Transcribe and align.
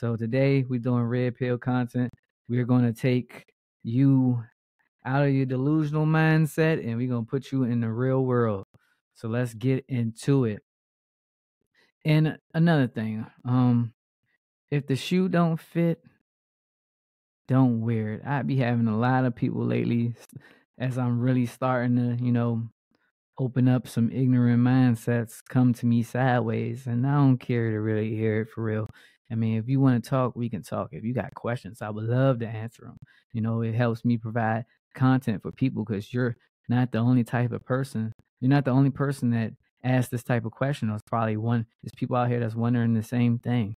So 0.00 0.16
today 0.16 0.64
we're 0.66 0.80
doing 0.80 1.02
red 1.02 1.36
pill 1.36 1.58
content. 1.58 2.10
We're 2.48 2.64
going 2.64 2.90
to 2.90 2.98
take 2.98 3.44
you 3.82 4.42
out 5.04 5.24
of 5.24 5.30
your 5.30 5.44
delusional 5.44 6.06
mindset 6.06 6.82
and 6.82 6.96
we're 6.96 7.10
going 7.10 7.26
to 7.26 7.30
put 7.30 7.52
you 7.52 7.64
in 7.64 7.82
the 7.82 7.90
real 7.90 8.24
world. 8.24 8.64
So 9.14 9.28
let's 9.28 9.52
get 9.52 9.84
into 9.90 10.46
it. 10.46 10.62
And 12.06 12.38
another 12.54 12.86
thing, 12.86 13.26
um 13.44 13.92
if 14.70 14.86
the 14.86 14.96
shoe 14.96 15.28
don't 15.28 15.60
fit, 15.60 16.02
don't 17.46 17.82
wear 17.82 18.14
it. 18.14 18.22
I 18.24 18.40
be 18.40 18.56
having 18.56 18.88
a 18.88 18.96
lot 18.96 19.26
of 19.26 19.36
people 19.36 19.66
lately 19.66 20.14
as 20.78 20.96
I'm 20.96 21.20
really 21.20 21.44
starting 21.44 21.96
to, 21.96 22.24
you 22.24 22.32
know, 22.32 22.70
open 23.38 23.68
up 23.68 23.86
some 23.86 24.10
ignorant 24.10 24.62
mindsets 24.62 25.42
come 25.46 25.74
to 25.74 25.84
me 25.84 26.02
sideways 26.02 26.86
and 26.86 27.06
I 27.06 27.16
don't 27.16 27.36
care 27.36 27.70
to 27.70 27.80
really 27.80 28.16
hear 28.16 28.40
it 28.40 28.48
for 28.48 28.62
real. 28.62 28.88
I 29.30 29.34
mean, 29.36 29.58
if 29.58 29.68
you 29.68 29.80
want 29.80 30.02
to 30.02 30.10
talk, 30.10 30.34
we 30.34 30.48
can 30.48 30.62
talk. 30.62 30.88
If 30.92 31.04
you 31.04 31.14
got 31.14 31.34
questions, 31.34 31.82
I 31.82 31.90
would 31.90 32.04
love 32.04 32.40
to 32.40 32.48
answer 32.48 32.82
them. 32.82 32.98
You 33.32 33.40
know, 33.42 33.62
it 33.62 33.74
helps 33.74 34.04
me 34.04 34.16
provide 34.16 34.64
content 34.94 35.42
for 35.42 35.52
people 35.52 35.84
because 35.84 36.12
you're 36.12 36.36
not 36.68 36.90
the 36.92 36.98
only 36.98 37.24
type 37.24 37.52
of 37.52 37.64
person. 37.64 38.12
You're 38.40 38.50
not 38.50 38.64
the 38.64 38.72
only 38.72 38.90
person 38.90 39.30
that 39.30 39.52
asks 39.84 40.10
this 40.10 40.22
type 40.22 40.44
of 40.44 40.52
question. 40.52 40.88
There's 40.88 41.02
probably 41.02 41.36
one. 41.36 41.66
There's 41.82 41.94
people 41.94 42.16
out 42.16 42.28
here 42.28 42.40
that's 42.40 42.54
wondering 42.54 42.94
the 42.94 43.02
same 43.02 43.38
thing. 43.38 43.76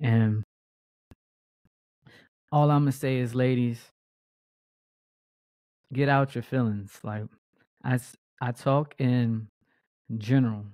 And 0.00 0.44
all 2.50 2.70
I'm 2.70 2.82
gonna 2.82 2.92
say 2.92 3.18
is, 3.18 3.34
ladies, 3.34 3.80
get 5.92 6.08
out 6.08 6.34
your 6.34 6.42
feelings. 6.42 6.98
Like 7.02 7.24
I, 7.84 7.98
I 8.40 8.52
talk 8.52 8.94
in 8.98 9.48
general. 10.16 10.64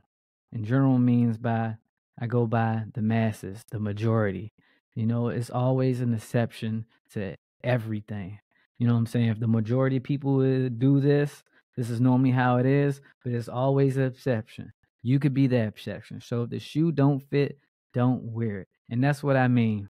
And 0.53 0.65
general 0.65 0.99
means 0.99 1.37
by 1.37 1.77
I 2.19 2.27
go 2.27 2.47
by 2.47 2.85
the 2.95 3.03
masses, 3.03 3.65
the 3.71 3.81
majority. 3.81 4.53
You 4.95 5.07
know, 5.07 5.29
it's 5.29 5.51
always 5.51 6.01
an 6.01 6.15
exception 6.15 6.87
to 7.13 7.37
everything. 7.63 8.39
You 8.79 8.87
know 8.87 8.95
what 8.95 9.01
I'm 9.01 9.07
saying? 9.07 9.29
If 9.29 9.41
the 9.41 9.49
majority 9.49 9.97
of 9.97 10.03
people 10.03 10.43
eh, 10.43 10.69
do 10.77 11.01
this, 11.01 11.43
this 11.77 11.91
is 11.91 12.01
normally 12.01 12.31
how 12.31 12.59
it 12.59 12.67
is, 12.67 13.01
but 13.23 13.33
it's 13.33 13.49
always 13.49 13.97
an 13.97 14.05
exception. 14.05 14.73
You 15.03 15.19
could 15.19 15.35
be 15.35 15.47
the 15.47 15.59
exception. 15.65 16.21
So 16.21 16.43
if 16.43 16.51
the 16.51 16.59
shoe 16.59 16.93
don't 16.93 17.21
fit, 17.21 17.59
don't 17.93 18.23
wear 18.23 18.61
it. 18.61 18.69
And 18.91 19.03
that's 19.03 19.23
what 19.23 19.37
I 19.37 19.49
mean 19.49 19.89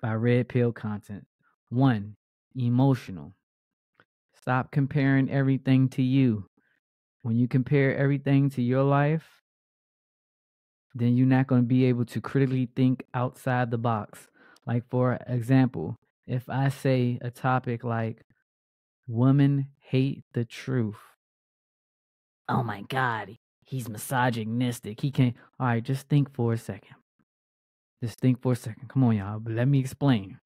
by 0.00 0.14
red 0.14 0.48
pill 0.48 0.72
content. 0.72 1.26
One, 1.70 2.16
emotional. 2.54 3.34
Stop 4.40 4.70
comparing 4.70 5.30
everything 5.30 5.88
to 5.90 6.02
you. 6.02 6.48
When 7.22 7.36
you 7.36 7.48
compare 7.48 7.96
everything 7.96 8.50
to 8.50 8.62
your 8.62 8.84
life, 8.84 9.42
then 10.98 11.16
you're 11.16 11.26
not 11.26 11.46
going 11.46 11.62
to 11.62 11.66
be 11.66 11.84
able 11.84 12.04
to 12.06 12.20
critically 12.20 12.68
think 12.74 13.04
outside 13.14 13.70
the 13.70 13.78
box. 13.78 14.28
Like, 14.66 14.88
for 14.88 15.18
example, 15.26 15.96
if 16.26 16.48
I 16.48 16.68
say 16.70 17.18
a 17.20 17.30
topic 17.30 17.84
like, 17.84 18.22
women 19.06 19.68
hate 19.78 20.24
the 20.32 20.44
truth. 20.44 20.96
Oh 22.48 22.62
my 22.62 22.82
God, 22.82 23.36
he's 23.64 23.88
misogynistic. 23.88 25.00
He 25.00 25.10
can't. 25.10 25.34
All 25.60 25.66
right, 25.66 25.82
just 25.82 26.08
think 26.08 26.34
for 26.34 26.52
a 26.52 26.58
second. 26.58 26.96
Just 28.02 28.20
think 28.20 28.42
for 28.42 28.52
a 28.52 28.56
second. 28.56 28.88
Come 28.88 29.04
on, 29.04 29.16
y'all. 29.16 29.38
But 29.38 29.54
let 29.54 29.68
me 29.68 29.80
explain. 29.80 30.38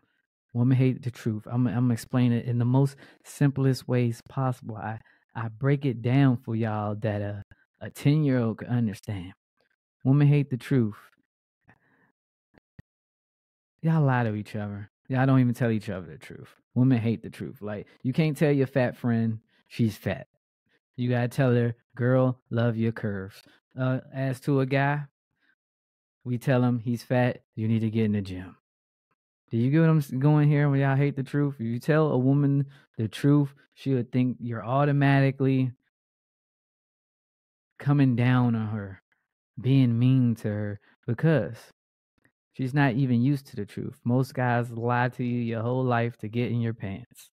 Women 0.53 0.77
hate 0.77 1.03
the 1.03 1.11
truth. 1.11 1.45
I'm, 1.47 1.67
I'm 1.67 1.75
gonna 1.75 1.93
explain 1.95 2.33
it 2.33 2.47
in 2.47 2.59
the 2.59 2.65
most 2.65 2.97
simplest 3.25 3.87
ways 3.87 4.21
possible. 4.29 4.77
I 4.77 4.99
I 5.35 5.49
break 5.49 5.85
it 5.87 6.03
down 6.03 6.39
for 6.39 6.57
y'all 6.57 6.97
that 6.97 7.23
a 7.23 7.43
a 7.81 7.91
ten 7.91 8.25
year 8.25 8.39
old 8.39 8.59
can 8.59 8.69
understand. 8.69 9.33
Women 10.05 10.29
hate 10.29 10.51
the 10.51 10.57
truth. 10.57 10.97
Y'all 13.83 14.03
lie 14.03 14.25
to 14.25 14.35
each 14.35 14.57
other. 14.57 14.91
Y'all 15.09 15.27
don't 15.27 15.41
even 15.41 15.55
tell 15.55 15.71
each 15.71 15.89
other 15.89 16.07
the 16.07 16.19
truth. 16.19 16.49
Women 16.75 16.99
hate 16.99 17.23
the 17.23 17.31
truth. 17.31 17.61
Like 17.61 17.87
you 18.03 18.13
can't 18.13 18.37
tell 18.37 18.53
your 18.53 18.67
fat 18.67 18.97
friend 18.97 19.41
she's 19.69 19.97
fat. 19.97 20.27
You 20.97 21.11
gotta 21.11 21.29
tell 21.29 21.53
her, 21.55 21.75
girl, 21.95 22.39
love 22.51 22.77
your 22.77 22.93
curves. 22.93 23.43
Uh, 23.79 24.01
as 24.13 24.41
to 24.41 24.61
a 24.61 24.67
guy, 24.67 25.03
we 26.25 26.39
tell 26.39 26.63
him 26.63 26.79
he's 26.79 27.03
fat. 27.03 27.43
You 27.55 27.69
need 27.69 27.81
to 27.81 27.91
get 27.91 28.05
in 28.05 28.13
the 28.13 28.21
gym. 28.21 28.57
Do 29.51 29.57
you 29.57 29.71
get 29.71 29.81
what 29.81 29.89
I'm 29.89 30.21
going 30.21 30.49
here 30.49 30.69
when 30.69 30.81
y'all 30.81 30.97
hate 30.97 31.17
the 31.17 31.23
truth? 31.23 31.57
If 31.59 31.67
you 31.67 31.81
tell 31.81 32.13
a 32.13 32.19
woman 32.19 32.67
the 32.97 33.09
truth, 33.09 33.53
she 33.75 33.95
would 33.95 34.13
think 34.13 34.37
you're 34.39 34.65
automatically 34.65 35.73
coming 37.79 38.15
down 38.15 38.55
on 38.55 38.69
her, 38.69 39.03
being 39.61 39.99
mean 39.99 40.35
to 40.37 40.49
her, 40.49 40.81
because 41.07 41.57
she's 42.53 42.75
not 42.75 42.95
even 42.95 43.23
used 43.23 43.47
to 43.49 43.57
the 43.57 43.65
truth. 43.65 43.99
Most 44.05 44.35
guys 44.35 44.71
lie 44.71 45.09
to 45.11 45.25
you 45.25 45.41
your 45.41 45.63
whole 45.63 45.85
life 45.85 46.17
to 46.19 46.29
get 46.29 46.51
in 46.51 46.61
your 46.61 46.75
pants. 46.75 47.31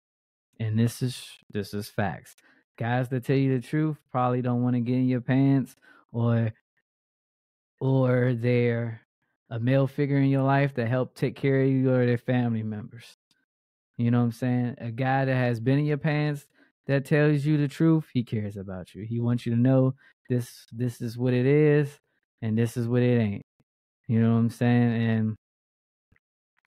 And 0.59 0.77
this 0.77 1.01
is 1.01 1.27
this 1.51 1.73
is 1.73 1.89
facts. 1.89 2.35
Guys 2.77 3.09
that 3.09 3.25
tell 3.25 3.35
you 3.35 3.59
the 3.59 3.67
truth 3.67 3.97
probably 4.11 4.41
don't 4.41 4.63
want 4.63 4.75
to 4.75 4.79
get 4.81 4.95
in 4.95 5.07
your 5.07 5.21
pants 5.21 5.75
or 6.11 6.53
or 7.79 8.33
they're 8.35 9.01
a 9.49 9.59
male 9.59 9.88
figure 9.88 10.17
in 10.17 10.29
your 10.29 10.43
life 10.43 10.73
that 10.75 10.88
help 10.88 11.15
take 11.15 11.35
care 11.35 11.61
of 11.61 11.67
you 11.69 11.91
or 11.91 12.05
their 12.05 12.17
family 12.17 12.63
members. 12.63 13.17
You 13.97 14.11
know 14.11 14.19
what 14.19 14.25
I'm 14.25 14.31
saying? 14.31 14.75
A 14.79 14.91
guy 14.91 15.25
that 15.25 15.35
has 15.35 15.59
been 15.59 15.79
in 15.79 15.85
your 15.85 15.97
pants 15.97 16.47
that 16.88 17.05
tells 17.05 17.45
you 17.45 17.57
the 17.57 17.67
truth, 17.67 18.05
he 18.13 18.23
cares 18.23 18.57
about 18.57 18.95
you. 18.95 19.03
He 19.03 19.19
wants 19.19 19.45
you 19.45 19.53
to 19.53 19.59
know 19.59 19.93
this 20.29 20.65
this 20.71 21.01
is 21.01 21.17
what 21.17 21.33
it 21.33 21.45
is 21.45 21.99
and 22.41 22.57
this 22.57 22.78
is 22.78 22.88
what 22.88 23.02
it 23.02 23.19
ain't. 23.19 23.46
You 24.07 24.22
know 24.22 24.34
what 24.34 24.40
I'm 24.40 24.50
saying? 24.50 25.09
And 25.09 25.35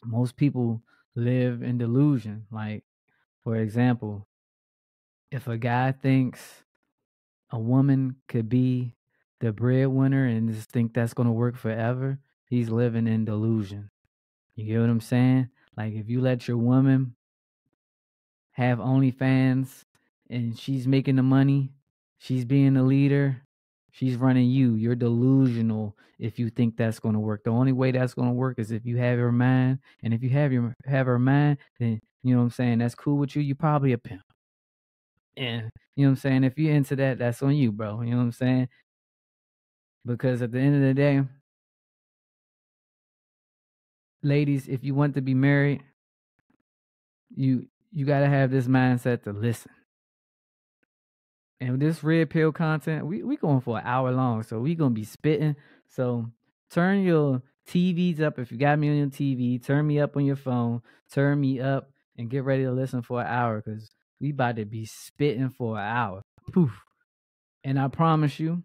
most 0.05 0.37
people 0.37 0.83
live 1.15 1.63
in 1.63 1.79
delusion. 1.79 2.47
Like, 2.51 2.85
for 3.43 3.57
example, 3.57 4.27
if 5.31 5.47
a 5.47 5.59
guy 5.59 5.93
thinks 5.93 6.65
a 7.51 7.59
woman 7.59 8.17
could 8.29 8.49
be 8.49 8.95
the 9.41 9.53
breadwinner 9.53 10.25
and 10.27 10.53
just 10.53 10.71
think 10.71 10.95
that's 10.95 11.15
gonna 11.15 11.33
work 11.33 11.57
forever, 11.57 12.19
he's 12.49 12.71
living 12.71 13.07
in 13.07 13.25
delusion. 13.25 13.91
You 14.55 14.67
get 14.67 14.81
what 14.81 14.91
I'm 14.91 15.01
saying? 15.01 15.49
Like 15.77 15.95
if 15.95 16.09
you 16.09 16.21
let 16.21 16.47
your 16.47 16.57
woman 16.57 17.17
have 18.53 18.79
OnlyFans 18.79 19.85
and 20.31 20.59
she's 20.59 20.87
making 20.87 21.17
the 21.17 21.23
money, 21.23 21.73
she's 22.19 22.45
being 22.45 22.75
the 22.75 22.83
leader, 22.83 23.43
she's 23.95 24.17
running 24.17 24.51
you. 24.51 24.75
You're 24.75 24.97
delusional 24.97 25.97
if 26.19 26.39
you 26.39 26.51
think 26.51 26.77
that's 26.77 26.99
going 26.99 27.15
to 27.15 27.21
work. 27.21 27.45
The 27.45 27.51
only 27.51 27.73
way 27.73 27.93
that's 27.93 28.15
going 28.15 28.29
to 28.29 28.35
work 28.35 28.59
is 28.59 28.73
if 28.73 28.85
you 28.85 28.97
have 28.99 29.19
her 29.19 29.33
mind, 29.33 29.79
and 30.03 30.13
if 30.13 30.23
you 30.23 30.31
have 30.31 30.53
your 30.53 30.75
have 30.85 31.07
her 31.07 31.19
mind, 31.19 31.59
then 31.79 32.01
you 32.23 32.35
know 32.35 32.41
what 32.41 32.45
I'm 32.45 32.51
saying. 32.51 32.79
That's 32.79 32.95
cool 32.95 33.17
with 33.19 33.37
you. 33.37 33.43
You're 33.43 33.57
probably 33.57 33.93
a 33.93 33.99
pimp, 33.99 34.23
and 35.37 35.71
you 35.97 36.05
know 36.05 36.11
what 36.11 36.17
I'm 36.17 36.17
saying. 36.17 36.45
If 36.45 36.59
you're 36.59 36.75
into 36.75 36.97
that, 36.97 37.19
that's 37.19 37.43
on 37.43 37.55
you, 37.55 37.73
bro. 37.73 38.03
You 38.03 38.11
know 38.11 38.19
what 38.19 38.23
I'm 38.25 38.33
saying? 38.33 38.69
Because 40.05 40.43
at 40.43 40.53
the 40.53 40.59
end 40.59 40.75
of 40.77 40.83
the 40.83 40.95
day, 40.95 41.23
ladies, 44.23 44.69
if 44.69 44.85
you 44.85 44.95
want 44.95 45.15
to 45.15 45.21
be 45.23 45.35
married, 45.35 45.83
you 47.35 47.69
you 47.93 48.05
got 48.05 48.21
to 48.21 48.29
have 48.29 48.51
this 48.51 48.67
mindset 48.67 49.23
to 49.23 49.33
listen. 49.33 49.71
And 51.65 51.81
this 51.81 52.05
red 52.05 52.29
pill 52.29 52.53
content, 52.53 53.07
we 53.07 53.23
we 53.23 53.39
going 53.39 53.63
for 53.63 53.79
an 53.79 53.87
hour 53.87 54.13
long, 54.13 54.43
so 54.43 54.59
we 54.59 54.75
gonna 54.75 54.91
be 54.91 55.05
spitting. 55.05 55.57
So 55.89 56.27
turn 56.71 57.05
your 57.05 57.41
TVs 57.67 58.21
up 58.21 58.39
if 58.39 58.53
you 58.53 58.59
got 58.59 58.79
me 58.79 58.91
on 58.91 58.97
your 58.97 59.07
TV. 59.07 59.65
Turn 59.65 59.87
me 59.87 59.99
up 59.99 60.15
on 60.15 60.27
your 60.27 60.37
phone. 60.37 60.83
Turn 61.11 61.41
me 61.41 61.61
up 61.61 61.91
and 62.19 62.29
get 62.29 62.45
ready 62.45 62.65
to 62.65 62.71
listen 62.71 63.01
for 63.01 63.23
an 63.23 63.29
hour 63.29 63.63
because 63.65 63.91
we 64.21 64.31
about 64.31 64.57
to 64.57 64.67
be 64.67 64.85
spitting 64.85 65.49
for 65.49 65.79
an 65.79 65.85
hour. 65.85 66.23
Poof. 66.53 66.71
And 67.65 67.81
I 67.81 67.89
promise 67.89 68.39
you, 68.39 68.63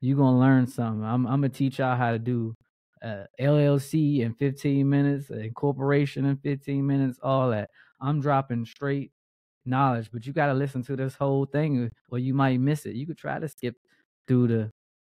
you 0.00 0.16
gonna 0.16 0.38
learn 0.38 0.66
something. 0.66 1.04
I'm 1.04 1.26
I'm 1.26 1.42
gonna 1.42 1.50
teach 1.50 1.78
y'all 1.78 1.94
how 1.94 2.12
to 2.12 2.18
do 2.18 2.56
uh, 3.02 3.24
LLC 3.38 4.20
in 4.20 4.32
15 4.32 4.88
minutes, 4.88 5.28
incorporation 5.28 6.24
in 6.24 6.38
15 6.38 6.86
minutes, 6.86 7.18
all 7.22 7.50
that. 7.50 7.68
I'm 8.00 8.22
dropping 8.22 8.64
straight 8.64 9.10
knowledge, 9.66 10.10
but 10.12 10.26
you 10.26 10.32
got 10.32 10.46
to 10.46 10.54
listen 10.54 10.82
to 10.84 10.96
this 10.96 11.14
whole 11.14 11.46
thing 11.46 11.90
or 12.10 12.18
you 12.18 12.34
might 12.34 12.60
miss 12.60 12.86
it. 12.86 12.96
You 12.96 13.06
could 13.06 13.18
try 13.18 13.38
to 13.38 13.48
skip 13.48 13.76
through 14.26 14.48
the 14.48 14.70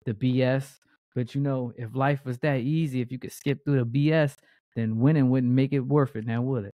the 0.05 0.13
BS, 0.13 0.79
but 1.15 1.33
you 1.33 1.41
know, 1.41 1.73
if 1.77 1.95
life 1.95 2.25
was 2.25 2.37
that 2.39 2.59
easy, 2.59 3.01
if 3.01 3.11
you 3.11 3.17
could 3.19 3.31
skip 3.31 3.65
through 3.65 3.79
the 3.83 3.85
BS, 3.85 4.35
then 4.75 4.99
winning 4.99 5.29
wouldn't 5.29 5.51
make 5.53 5.73
it 5.73 5.79
worth 5.79 6.15
it 6.15 6.25
now, 6.27 6.41
would 6.41 6.65
it? 6.65 6.75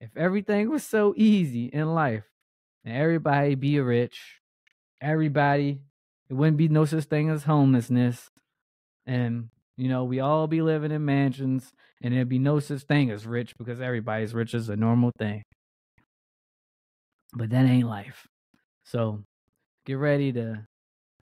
If 0.00 0.16
everything 0.16 0.70
was 0.70 0.84
so 0.84 1.14
easy 1.16 1.66
in 1.66 1.94
life 1.94 2.24
and 2.84 2.94
everybody 2.96 3.54
be 3.54 3.80
rich, 3.80 4.40
everybody, 5.00 5.80
it 6.28 6.34
wouldn't 6.34 6.56
be 6.58 6.68
no 6.68 6.84
such 6.84 7.04
thing 7.04 7.30
as 7.30 7.44
homelessness. 7.44 8.30
And 9.06 9.50
you 9.76 9.88
know, 9.88 10.04
we 10.04 10.20
all 10.20 10.46
be 10.46 10.62
living 10.62 10.92
in 10.92 11.04
mansions, 11.04 11.72
and 12.02 12.14
there'd 12.14 12.28
be 12.28 12.38
no 12.38 12.60
such 12.60 12.82
thing 12.82 13.10
as 13.10 13.26
rich 13.26 13.56
because 13.58 13.80
everybody's 13.80 14.34
rich 14.34 14.54
is 14.54 14.68
a 14.70 14.76
normal 14.76 15.12
thing. 15.18 15.42
But 17.36 17.50
that 17.50 17.66
ain't 17.66 17.86
life. 17.86 18.26
So 18.82 19.22
get 19.84 19.98
ready 19.98 20.32
to 20.32 20.66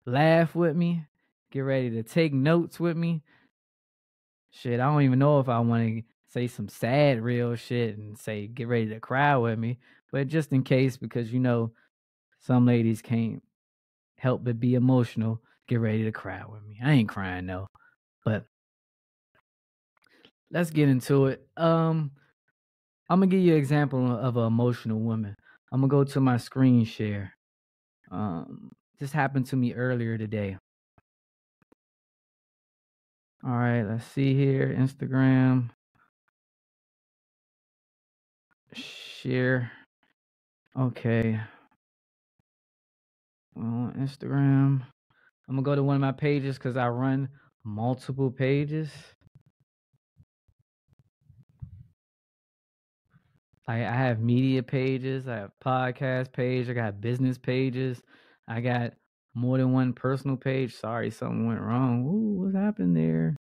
laugh 0.07 0.55
with 0.55 0.75
me. 0.75 1.05
Get 1.51 1.61
ready 1.61 1.91
to 1.91 2.03
take 2.03 2.33
notes 2.33 2.79
with 2.79 2.97
me. 2.97 3.21
Shit, 4.49 4.79
I 4.79 4.85
don't 4.85 5.03
even 5.03 5.19
know 5.19 5.39
if 5.39 5.47
I 5.47 5.59
want 5.59 5.87
to 5.87 6.03
say 6.27 6.47
some 6.47 6.67
sad 6.67 7.21
real 7.21 7.55
shit 7.55 7.95
and 7.97 8.17
say 8.17 8.47
get 8.47 8.67
ready 8.67 8.87
to 8.87 8.99
cry 8.99 9.37
with 9.37 9.59
me, 9.59 9.77
but 10.11 10.27
just 10.27 10.51
in 10.51 10.63
case 10.63 10.97
because 10.97 11.31
you 11.31 11.39
know 11.39 11.71
some 12.39 12.65
ladies 12.65 13.03
can't 13.03 13.43
help 14.17 14.43
but 14.43 14.59
be 14.59 14.73
emotional, 14.73 15.39
get 15.67 15.79
ready 15.79 16.03
to 16.05 16.11
cry 16.11 16.41
with 16.49 16.63
me. 16.63 16.79
I 16.83 16.93
ain't 16.93 17.09
crying 17.09 17.45
though. 17.45 17.67
But 18.25 18.45
let's 20.49 20.71
get 20.71 20.89
into 20.89 21.27
it. 21.27 21.47
Um 21.55 22.11
I'm 23.09 23.19
gonna 23.19 23.27
give 23.27 23.41
you 23.41 23.53
an 23.53 23.59
example 23.59 24.11
of 24.17 24.37
an 24.37 24.47
emotional 24.47 24.99
woman. 24.99 25.35
I'm 25.71 25.81
gonna 25.81 25.89
go 25.89 26.03
to 26.03 26.19
my 26.19 26.37
screen 26.37 26.85
share. 26.85 27.33
Um 28.11 28.71
this 28.99 29.11
happened 29.11 29.45
to 29.47 29.55
me 29.55 29.73
earlier 29.73 30.17
today. 30.17 30.57
All 33.43 33.51
right, 33.51 33.83
let's 33.83 34.05
see 34.05 34.33
here. 34.35 34.75
Instagram. 34.77 35.69
Share. 38.73 39.71
Okay. 40.77 41.39
On 43.55 43.93
Instagram. 43.97 44.83
I'm 45.47 45.55
gonna 45.55 45.61
go 45.63 45.75
to 45.75 45.83
one 45.83 45.95
of 45.95 46.01
my 46.01 46.11
pages 46.11 46.57
because 46.57 46.77
I 46.77 46.89
run 46.89 47.29
multiple 47.63 48.29
pages. 48.29 48.91
I, 53.69 53.85
I 53.85 53.91
have 53.91 54.19
media 54.19 54.63
pages, 54.63 55.27
I 55.27 55.35
have 55.35 55.51
podcast 55.63 56.33
page, 56.33 56.67
I 56.69 56.73
got 56.73 57.01
business 57.01 57.37
pages, 57.37 58.01
I 58.47 58.61
got 58.61 58.93
more 59.35 59.59
than 59.59 59.71
one 59.71 59.93
personal 59.93 60.37
page. 60.37 60.73
Sorry, 60.73 61.11
something 61.11 61.45
went 61.45 61.61
wrong. 61.61 62.03
Ooh, 62.03 62.45
what 62.45 62.55
happened 62.59 62.97
there? 62.97 63.35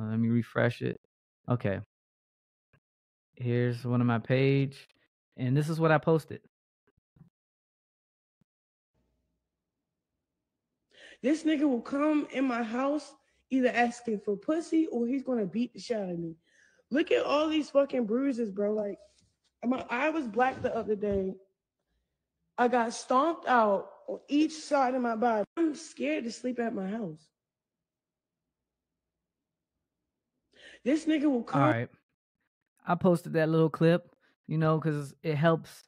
Uh, 0.00 0.04
let 0.04 0.18
me 0.18 0.28
refresh 0.28 0.80
it. 0.80 0.98
Okay. 1.46 1.80
Here's 3.34 3.84
one 3.84 4.00
of 4.00 4.06
my 4.06 4.18
page, 4.18 4.88
and 5.36 5.54
this 5.54 5.68
is 5.68 5.78
what 5.78 5.92
I 5.92 5.98
posted. 5.98 6.40
This 11.22 11.42
nigga 11.42 11.68
will 11.68 11.82
come 11.82 12.26
in 12.32 12.46
my 12.46 12.62
house 12.62 13.14
either 13.50 13.68
asking 13.68 14.20
for 14.20 14.38
pussy 14.38 14.86
or 14.86 15.06
he's 15.06 15.22
gonna 15.22 15.44
beat 15.44 15.74
the 15.74 15.80
shit 15.80 15.98
out 15.98 16.08
of 16.08 16.18
me. 16.18 16.34
Look 16.90 17.12
at 17.12 17.26
all 17.26 17.50
these 17.50 17.68
fucking 17.68 18.06
bruises, 18.06 18.50
bro. 18.50 18.72
Like, 18.72 18.96
my 19.66 19.84
eye 19.90 20.10
was 20.10 20.26
black 20.26 20.62
the 20.62 20.74
other 20.74 20.96
day. 20.96 21.34
I 22.56 22.68
got 22.68 22.92
stomped 22.92 23.48
out 23.48 23.90
on 24.06 24.20
each 24.28 24.52
side 24.52 24.94
of 24.94 25.02
my 25.02 25.16
body. 25.16 25.44
I'm 25.56 25.74
scared 25.74 26.24
to 26.24 26.32
sleep 26.32 26.58
at 26.60 26.74
my 26.74 26.86
house. 26.86 27.26
This 30.84 31.06
nigga 31.06 31.24
will 31.24 31.42
come. 31.42 31.62
All 31.62 31.68
right. 31.68 31.88
I 32.86 32.94
posted 32.94 33.32
that 33.32 33.48
little 33.48 33.70
clip, 33.70 34.14
you 34.46 34.58
know, 34.58 34.78
because 34.78 35.14
it 35.22 35.36
helps 35.36 35.82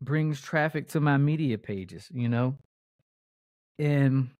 brings 0.00 0.40
traffic 0.40 0.88
to 0.88 1.00
my 1.00 1.16
media 1.16 1.58
pages, 1.58 2.08
you 2.12 2.28
know. 2.28 2.56
And 3.78 4.30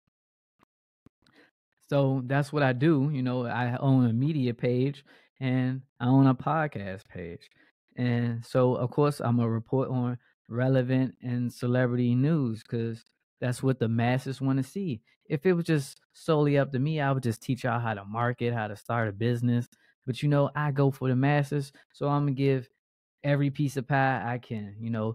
so 1.88 2.22
that's 2.26 2.52
what 2.52 2.62
I 2.62 2.72
do. 2.72 3.10
You 3.12 3.22
know, 3.22 3.46
I 3.46 3.76
own 3.78 4.06
a 4.06 4.12
media 4.12 4.54
page 4.54 5.04
and 5.38 5.82
I 5.98 6.06
own 6.06 6.26
a 6.26 6.34
podcast 6.34 7.06
page. 7.08 7.48
And 7.96 8.44
so, 8.44 8.74
of 8.74 8.90
course, 8.90 9.20
I'm 9.20 9.36
going 9.36 9.46
to 9.46 9.50
report 9.52 9.88
on 9.90 10.18
relevant 10.48 11.16
and 11.22 11.52
celebrity 11.52 12.14
news 12.14 12.62
because 12.62 13.04
that's 13.40 13.62
what 13.62 13.78
the 13.78 13.88
masses 13.88 14.40
want 14.40 14.58
to 14.58 14.62
see. 14.62 15.00
If 15.26 15.46
it 15.46 15.52
was 15.52 15.64
just 15.64 16.00
solely 16.12 16.58
up 16.58 16.72
to 16.72 16.78
me, 16.78 17.00
I 17.00 17.12
would 17.12 17.22
just 17.22 17.42
teach 17.42 17.64
y'all 17.64 17.80
how 17.80 17.94
to 17.94 18.04
market, 18.04 18.52
how 18.54 18.68
to 18.68 18.76
start 18.76 19.08
a 19.08 19.12
business. 19.12 19.68
But 20.06 20.22
you 20.22 20.28
know, 20.28 20.50
I 20.56 20.72
go 20.72 20.90
for 20.90 21.08
the 21.08 21.16
masses, 21.16 21.72
so 21.92 22.08
I'm 22.08 22.22
gonna 22.22 22.32
give 22.32 22.68
every 23.24 23.50
piece 23.50 23.76
of 23.76 23.88
pie 23.88 24.22
I 24.24 24.38
can. 24.38 24.76
You 24.80 24.90
know, 24.90 25.14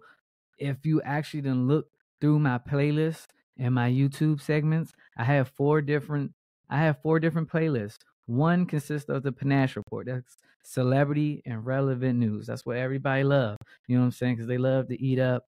if 0.58 0.86
you 0.86 1.02
actually 1.02 1.42
then 1.42 1.68
look 1.68 1.88
through 2.22 2.40
my 2.40 2.58
playlist 2.58 3.28
and 3.58 3.74
my 3.76 3.90
YouTube 3.90 4.42
segments, 4.42 4.94
I 5.18 5.24
have 5.26 5.50
four 5.50 5.82
different 5.82 6.34
I 6.70 6.80
have 6.80 7.02
four 7.02 7.20
different 7.20 7.50
playlists. 7.50 8.00
One 8.26 8.66
consists 8.66 9.10
of 9.10 9.24
the 9.24 9.32
Panache 9.32 9.76
Report. 9.76 10.08
That's 10.08 10.38
celebrity 10.64 11.42
and 11.46 11.66
relevant 11.66 12.20
news. 12.20 12.48
That's 12.48 12.66
what 12.66 12.78
everybody 12.78 13.24
love. 13.24 13.58
You 13.88 13.96
know 13.96 14.02
what 14.02 14.08
I'm 14.08 14.12
saying? 14.12 14.36
Because 14.36 14.48
they 14.48 14.58
love 14.58 14.88
to 14.90 15.02
eat 15.02 15.20
up 15.20 15.44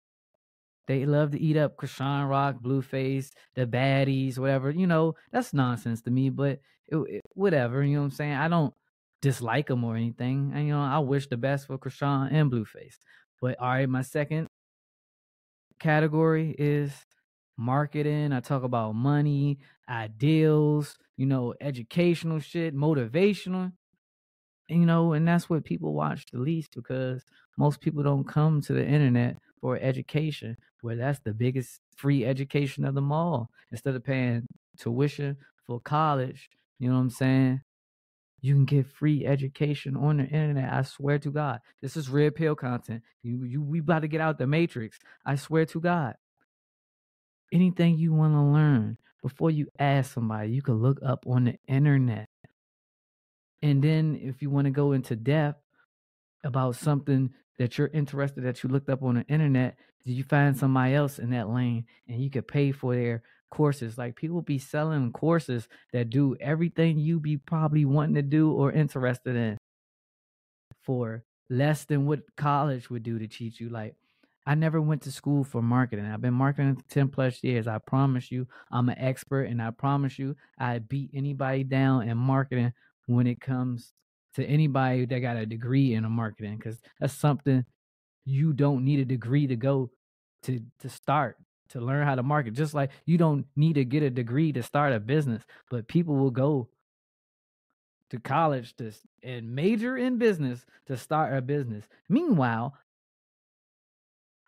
they 0.88 1.06
love 1.06 1.32
to 1.32 1.40
eat 1.40 1.58
up 1.58 1.78
Chrisean 1.78 2.30
Rock, 2.30 2.58
Blueface, 2.62 3.32
the 3.56 3.66
baddies, 3.66 4.38
whatever. 4.38 4.70
You 4.70 4.88
know, 4.88 5.16
that's 5.32 5.54
nonsense 5.54 6.02
to 6.04 6.12
me, 6.12 6.30
but 6.30 6.60
it, 6.88 6.98
it, 6.98 7.22
whatever. 7.34 7.84
You 7.84 7.96
know 7.96 8.02
what 8.02 8.06
I'm 8.06 8.12
saying? 8.12 8.34
I 8.34 8.48
don't 8.48 8.74
dislike 9.22 9.68
them 9.68 9.84
or 9.84 9.96
anything. 9.96 10.52
And, 10.54 10.68
you 10.68 10.74
know, 10.74 10.82
I 10.82 11.00
wish 11.00 11.28
the 11.28 11.38
best 11.38 11.68
for 11.68 11.78
Chrisean 11.78 12.32
and 12.32 12.52
Blueface. 12.52 12.98
But 13.42 13.60
all 13.60 13.70
right, 13.70 13.90
my 13.90 14.04
second 14.04 14.48
category 15.80 16.56
is 16.58 16.92
marketing. 17.58 18.32
I 18.32 18.40
talk 18.40 18.64
about 18.64 18.94
money, 18.96 19.60
ideals, 19.90 20.98
you 21.18 21.26
know, 21.26 21.54
educational 21.62 22.40
shit, 22.40 22.76
motivational 22.76 23.72
you 24.70 24.86
know, 24.86 25.14
and 25.14 25.28
that's 25.28 25.50
what 25.50 25.64
people 25.64 25.94
watch 25.94 26.26
the 26.32 26.40
least 26.40 26.74
because 26.76 27.24
most 27.58 27.82
people 27.82 28.04
don't 28.04 28.28
come 28.28 28.62
to 28.62 28.74
the 28.74 28.86
internet 28.86 29.38
for 29.62 29.78
education, 29.80 30.58
where 30.82 30.96
that's 30.96 31.20
the 31.20 31.34
biggest 31.34 31.80
free 31.96 32.26
education 32.26 32.86
of 32.86 32.96
them 32.96 33.12
all. 33.12 33.50
Instead 33.72 33.96
of 33.96 34.04
paying 34.04 34.46
tuition 34.80 35.38
for 35.66 35.80
college, 35.80 36.50
you 36.80 36.90
know 36.90 36.96
what 36.96 37.02
I'm 37.02 37.10
saying? 37.10 37.62
You 38.42 38.54
can 38.56 38.66
get 38.66 38.88
free 38.88 39.26
education 39.26 39.96
on 39.96 40.18
the 40.18 40.26
internet. 40.26 40.72
I 40.72 40.84
swear 40.84 41.18
to 41.20 41.32
God. 41.32 41.60
This 41.82 41.98
is 41.98 42.10
red 42.10 42.36
pill 42.36 42.56
content. 42.56 43.02
You 43.24 43.44
you 43.44 43.62
we 43.62 43.80
about 43.80 44.02
to 44.02 44.08
get 44.08 44.22
out 44.22 44.38
the 44.38 44.46
matrix. 44.48 45.00
I 45.26 45.36
swear 45.36 45.66
to 45.68 45.80
God. 45.80 46.16
Anything 47.52 47.98
you 47.98 48.14
want 48.14 48.34
to 48.34 48.42
learn 48.42 48.98
before 49.26 49.50
you 49.50 49.66
ask 49.80 50.14
somebody, 50.14 50.52
you 50.52 50.62
can 50.62 50.76
look 50.76 51.00
up 51.04 51.26
on 51.26 51.46
the 51.46 51.58
internet. 51.68 52.30
And 53.64 53.84
then 53.84 54.20
if 54.22 54.44
you 54.44 54.52
want 54.52 54.66
to 54.66 54.72
go 54.72 54.92
into 54.92 55.16
depth 55.16 55.64
about 56.44 56.76
something 56.76 57.32
that 57.58 57.76
you're 57.76 57.88
interested 57.88 58.44
that 58.44 58.62
you 58.62 58.70
looked 58.70 58.88
up 58.88 59.02
on 59.02 59.16
the 59.16 59.24
internet, 59.24 59.80
you 60.04 60.24
find 60.24 60.56
somebody 60.56 60.94
else 60.94 61.18
in 61.18 61.32
that 61.32 61.50
lane 61.50 61.86
and 62.08 62.22
you 62.22 62.30
could 62.30 62.48
pay 62.48 62.72
for 62.72 62.94
their 62.94 63.24
courses? 63.50 63.98
Like 63.98 64.16
people 64.16 64.44
be 64.44 64.60
selling 64.60 65.12
courses 65.12 65.68
that 65.92 66.12
do 66.12 66.36
everything 66.40 67.00
you 67.00 67.20
be 67.20 67.36
probably 67.36 67.84
wanting 67.84 68.14
to 68.14 68.22
do 68.22 68.52
or 68.52 68.72
interested 68.72 69.36
in 69.36 69.58
for 70.84 71.24
less 71.50 71.86
than 71.86 72.06
what 72.06 72.36
college 72.38 72.92
would 72.92 73.02
do 73.02 73.18
to 73.18 73.28
teach 73.28 73.60
you. 73.60 73.70
Like 73.70 73.96
I 74.46 74.56
never 74.56 74.80
went 74.80 75.02
to 75.04 75.12
school 75.12 75.44
for 75.44 75.62
marketing. 75.62 76.06
I've 76.06 76.22
been 76.22 76.34
marketing 76.34 76.76
for 76.76 76.84
10 76.90 77.10
plus 77.10 77.44
years. 77.44 77.68
I 77.68 77.80
promise 77.80 78.32
you, 78.32 78.48
I'm 78.72 78.90
an 78.90 79.00
expert 79.00 79.46
and 79.46 79.62
I 79.62 79.72
promise 79.72 80.20
you, 80.20 80.36
I 80.60 80.80
beat 80.80 81.10
anybody 81.14 81.64
down 81.64 82.08
in 82.08 82.18
marketing 82.18 82.74
when 83.08 83.26
it 83.28 83.42
comes 83.42 83.94
to 84.36 84.46
anybody 84.46 85.06
that 85.06 85.20
got 85.20 85.38
a 85.38 85.46
degree 85.46 85.94
in 85.94 86.06
a 86.06 86.10
marketing 86.10 86.58
because 86.58 86.80
that's 87.00 87.14
something 87.14 87.66
you 88.26 88.54
don't 88.54 88.84
need 88.84 89.00
a 89.00 89.06
degree 89.06 89.48
to 89.48 89.56
go 89.56 89.90
to 90.44 90.60
to 90.80 90.90
start 90.90 91.38
to 91.70 91.80
learn 91.80 92.06
how 92.06 92.16
to 92.16 92.24
market 92.24 92.54
just 92.54 92.74
like 92.74 92.92
you 93.06 93.18
don't 93.18 93.46
need 93.56 93.74
to 93.74 93.86
get 93.86 94.04
a 94.04 94.10
degree 94.10 94.52
to 94.52 94.62
start 94.62 94.94
a 94.94 95.00
business 95.00 95.44
but 95.70 95.88
people 95.88 96.16
will 96.16 96.32
go 96.32 96.68
to 98.10 98.20
college 98.20 98.76
to 98.76 98.92
and 99.24 99.56
major 99.56 99.98
in 99.98 100.18
business 100.18 100.66
to 100.86 100.98
start 100.98 101.34
a 101.34 101.42
business 101.42 101.86
meanwhile 102.10 102.76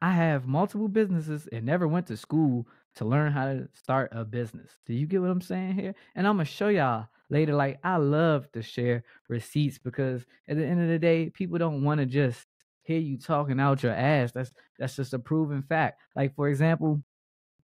i 0.01 0.11
have 0.11 0.47
multiple 0.47 0.87
businesses 0.87 1.47
and 1.51 1.65
never 1.65 1.87
went 1.87 2.07
to 2.07 2.17
school 2.17 2.67
to 2.95 3.05
learn 3.05 3.31
how 3.31 3.45
to 3.45 3.67
start 3.73 4.09
a 4.11 4.23
business 4.23 4.71
do 4.85 4.93
you 4.93 5.05
get 5.05 5.21
what 5.21 5.29
i'm 5.29 5.41
saying 5.41 5.73
here 5.73 5.93
and 6.15 6.27
i'm 6.27 6.35
gonna 6.35 6.45
show 6.45 6.67
y'all 6.69 7.07
later. 7.29 7.53
Like 7.53 7.79
I 7.83 7.97
love 7.97 8.51
to 8.53 8.61
share 8.61 9.03
receipts 9.27 9.77
because 9.77 10.25
at 10.47 10.57
the 10.57 10.65
end 10.65 10.81
of 10.81 10.87
the 10.87 10.99
day, 10.99 11.29
people 11.29 11.57
don't 11.57 11.83
want 11.83 11.99
to 11.99 12.05
just 12.05 12.45
hear 12.83 12.99
you 12.99 13.17
talking 13.17 13.59
out 13.59 13.83
your 13.83 13.93
ass. 13.93 14.31
That's 14.31 14.51
that's 14.79 14.95
just 14.95 15.13
a 15.13 15.19
proven 15.19 15.61
fact. 15.61 15.99
Like 16.15 16.35
for 16.35 16.47
example, 16.47 17.01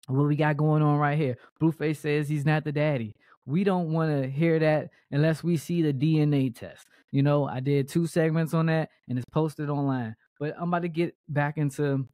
what 0.07 0.27
we 0.27 0.35
got 0.35 0.57
going 0.57 0.81
on 0.81 0.97
right 0.97 1.17
here. 1.17 1.37
Blueface 1.61 1.97
says 1.97 2.29
he's 2.29 2.45
not 2.45 2.63
the 2.63 2.71
daddy. 2.71 3.15
We 3.45 3.63
don't 3.63 3.91
want 3.91 4.11
to 4.11 4.29
hear 4.29 4.59
that 4.59 4.89
unless 5.11 5.43
we 5.43 5.57
see 5.57 5.81
the 5.81 5.93
DNA 5.93 6.55
test. 6.55 6.87
You 7.11 7.23
know, 7.23 7.47
I 7.47 7.59
did 7.59 7.87
two 7.87 8.05
segments 8.05 8.53
on 8.53 8.67
that 8.67 8.89
and 9.07 9.17
it's 9.17 9.25
posted 9.31 9.69
online. 9.69 10.15
But 10.39 10.55
I'm 10.57 10.69
about 10.69 10.83
to 10.83 10.87
get 10.87 11.15
back 11.27 11.57
into 11.57 12.07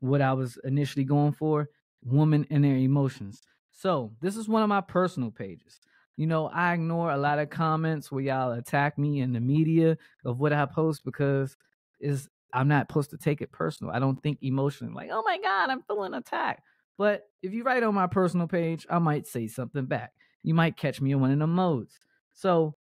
what 0.00 0.20
I 0.20 0.32
was 0.32 0.58
initially 0.64 1.04
going 1.04 1.32
for 1.32 1.68
women 2.02 2.46
and 2.50 2.64
their 2.64 2.76
emotions. 2.76 3.42
So, 3.72 4.12
this 4.20 4.36
is 4.36 4.48
one 4.48 4.62
of 4.62 4.68
my 4.68 4.80
personal 4.80 5.30
pages 5.30 5.80
you 6.20 6.26
know, 6.26 6.48
I 6.48 6.74
ignore 6.74 7.10
a 7.10 7.16
lot 7.16 7.38
of 7.38 7.48
comments 7.48 8.12
where 8.12 8.22
y'all 8.22 8.52
attack 8.52 8.98
me 8.98 9.20
in 9.22 9.32
the 9.32 9.40
media 9.40 9.96
of 10.22 10.38
what 10.38 10.52
I 10.52 10.66
post 10.66 11.02
because 11.02 11.56
is 11.98 12.28
I'm 12.52 12.68
not 12.68 12.88
supposed 12.88 13.08
to 13.12 13.16
take 13.16 13.40
it 13.40 13.52
personal. 13.52 13.90
I 13.90 14.00
don't 14.00 14.22
think 14.22 14.36
emotionally 14.42 14.92
like, 14.92 15.08
oh 15.10 15.22
my 15.24 15.38
God, 15.38 15.70
I'm 15.70 15.80
feeling 15.84 16.12
attacked. 16.12 16.60
But 16.98 17.22
if 17.42 17.54
you 17.54 17.62
write 17.62 17.84
on 17.84 17.94
my 17.94 18.06
personal 18.06 18.46
page, 18.46 18.86
I 18.90 18.98
might 18.98 19.26
say 19.26 19.46
something 19.46 19.86
back. 19.86 20.12
You 20.42 20.52
might 20.52 20.76
catch 20.76 21.00
me 21.00 21.12
in 21.12 21.20
one 21.20 21.30
of 21.30 21.38
the 21.38 21.46
modes. 21.46 21.98
So 22.34 22.74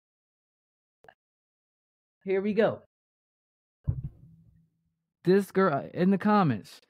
here 2.25 2.41
we 2.41 2.53
go. 2.53 2.81
this 5.23 5.49
girl 5.51 5.75
uh, 5.75 5.87
in 5.93 6.11
the 6.11 6.17
comments. 6.17 6.81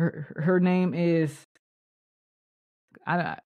Her 0.00 0.32
her 0.36 0.60
name 0.60 0.94
is 0.94 1.46
I 3.06 3.36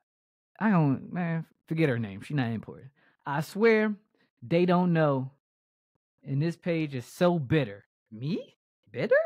I 0.61 0.71
don't 0.71 1.13
man 1.13 1.47
forget 1.67 1.89
her 1.89 1.99
name. 1.99 2.21
She's 2.21 2.37
not 2.37 2.53
important. 2.53 2.91
I 3.27 3.41
swear 3.41 3.93
they 4.41 4.65
don't 4.65 4.93
know. 4.93 5.33
And 6.23 6.41
this 6.41 6.57
page 6.57 6.95
is 6.95 7.07
so 7.07 7.41
bitter. 7.41 7.85
Me? 8.13 8.55
Bitter? 8.93 9.17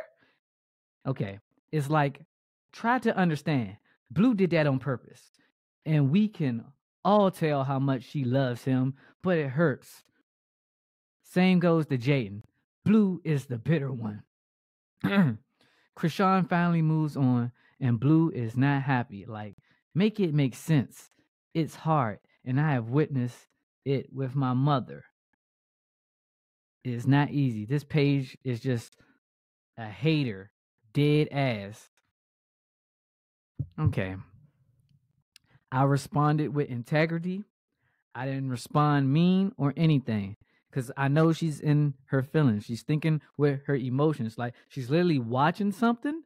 Okay. 1.07 1.39
It's 1.71 1.91
like 1.91 2.23
try 2.73 2.99
to 3.01 3.15
understand. 3.15 3.77
Blue 4.11 4.33
did 4.33 4.49
that 4.53 4.67
on 4.67 4.79
purpose. 4.79 5.31
And 5.85 6.11
we 6.11 6.29
can 6.29 6.65
all 7.05 7.31
tell 7.31 7.63
how 7.63 7.79
much 7.79 8.05
she 8.05 8.25
loves 8.25 8.65
him, 8.65 8.95
but 9.23 9.37
it 9.37 9.51
hurts. 9.51 10.03
Same 11.25 11.59
goes 11.59 11.85
to 11.89 11.99
Jaidyn. 11.99 12.41
Blue 12.87 13.21
is 13.23 13.45
the 13.45 13.59
bitter 13.59 13.93
one. 13.93 14.23
Chrisean 15.99 16.49
finally 16.49 16.83
moves 16.83 17.17
on, 17.17 17.51
and 17.81 17.99
Blue 17.99 18.31
is 18.31 18.57
not 18.57 18.83
happy. 18.83 19.27
Like, 19.27 19.57
make 19.95 20.21
it 20.21 20.33
make 20.33 20.55
sense. 20.55 21.11
It's 21.55 21.75
hard, 21.75 22.21
and 22.45 22.61
I 22.61 22.73
have 22.73 22.89
witnessed 22.89 23.49
it 23.85 24.13
with 24.13 24.37
my 24.37 24.53
mother. 24.53 25.05
It's 26.85 27.07
not 27.07 27.31
easy. 27.31 27.65
This 27.65 27.83
page 27.83 28.39
is 28.45 28.61
just 28.61 28.95
a 29.77 29.87
hater, 29.87 30.53
dead 30.93 31.29
ass. 31.33 31.91
Okay. 33.79 34.15
I 35.73 35.83
responded 35.83 36.55
with 36.55 36.69
integrity. 36.69 37.43
I 38.15 38.25
didn't 38.25 38.51
respond 38.51 39.13
mean 39.13 39.53
or 39.59 39.75
anything 39.77 40.37
because 40.71 40.91
I 40.97 41.09
know 41.09 41.33
she's 41.33 41.61
in 41.61 41.95
her 42.07 42.23
feelings. 42.23 42.65
She's 42.65 42.83
thinking 42.83 43.21
with 43.37 43.61
her 43.67 43.77
emotions. 43.77 44.39
Like 44.39 44.55
she's 44.69 44.91
literally 44.91 45.19
watching 45.19 45.73
something, 45.73 46.23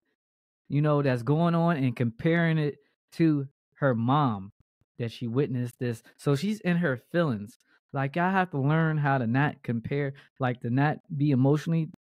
you 0.69 0.83
know, 0.83 1.03
that's 1.03 1.23
going 1.23 1.55
on 1.55 1.77
and 1.77 1.95
comparing 1.95 2.59
it 2.59 2.79
to 3.13 3.49
her 3.75 3.95
mom 3.95 4.53
that 4.99 5.13
she 5.13 5.27
witnessed 5.27 5.79
this. 5.79 6.03
So 6.17 6.35
she's 6.35 6.61
in 6.61 6.79
her 6.79 6.97
feelings. 6.97 7.59
Like 7.93 8.17
I 8.17 8.31
have 8.31 8.51
to 8.51 8.59
learn 8.59 8.97
how 8.97 9.19
to 9.19 9.27
not 9.27 9.63
compare, 9.63 10.15
like 10.39 10.61
to 10.63 10.71
not 10.71 10.99
be 11.15 11.31
emotionally 11.31 11.91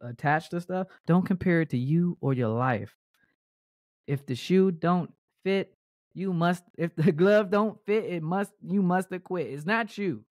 attached 0.00 0.50
to 0.52 0.60
stuff. 0.60 0.86
Don't 1.06 1.26
compare 1.26 1.62
it 1.62 1.70
to 1.70 1.78
you 1.78 2.16
or 2.20 2.32
your 2.32 2.48
life. 2.48 2.96
If 4.06 4.26
the 4.26 4.34
shoe 4.34 4.70
don't 4.70 5.10
fit, 5.44 5.74
you 6.14 6.32
must 6.32 6.62
if 6.76 6.94
the 6.94 7.12
glove 7.12 7.50
don't 7.50 7.78
fit, 7.86 8.04
it 8.04 8.22
must 8.22 8.52
you 8.62 8.82
must 8.82 9.12
have 9.12 9.24
quit. 9.24 9.48
It's 9.48 9.66
not 9.66 9.96
you. 9.98 10.24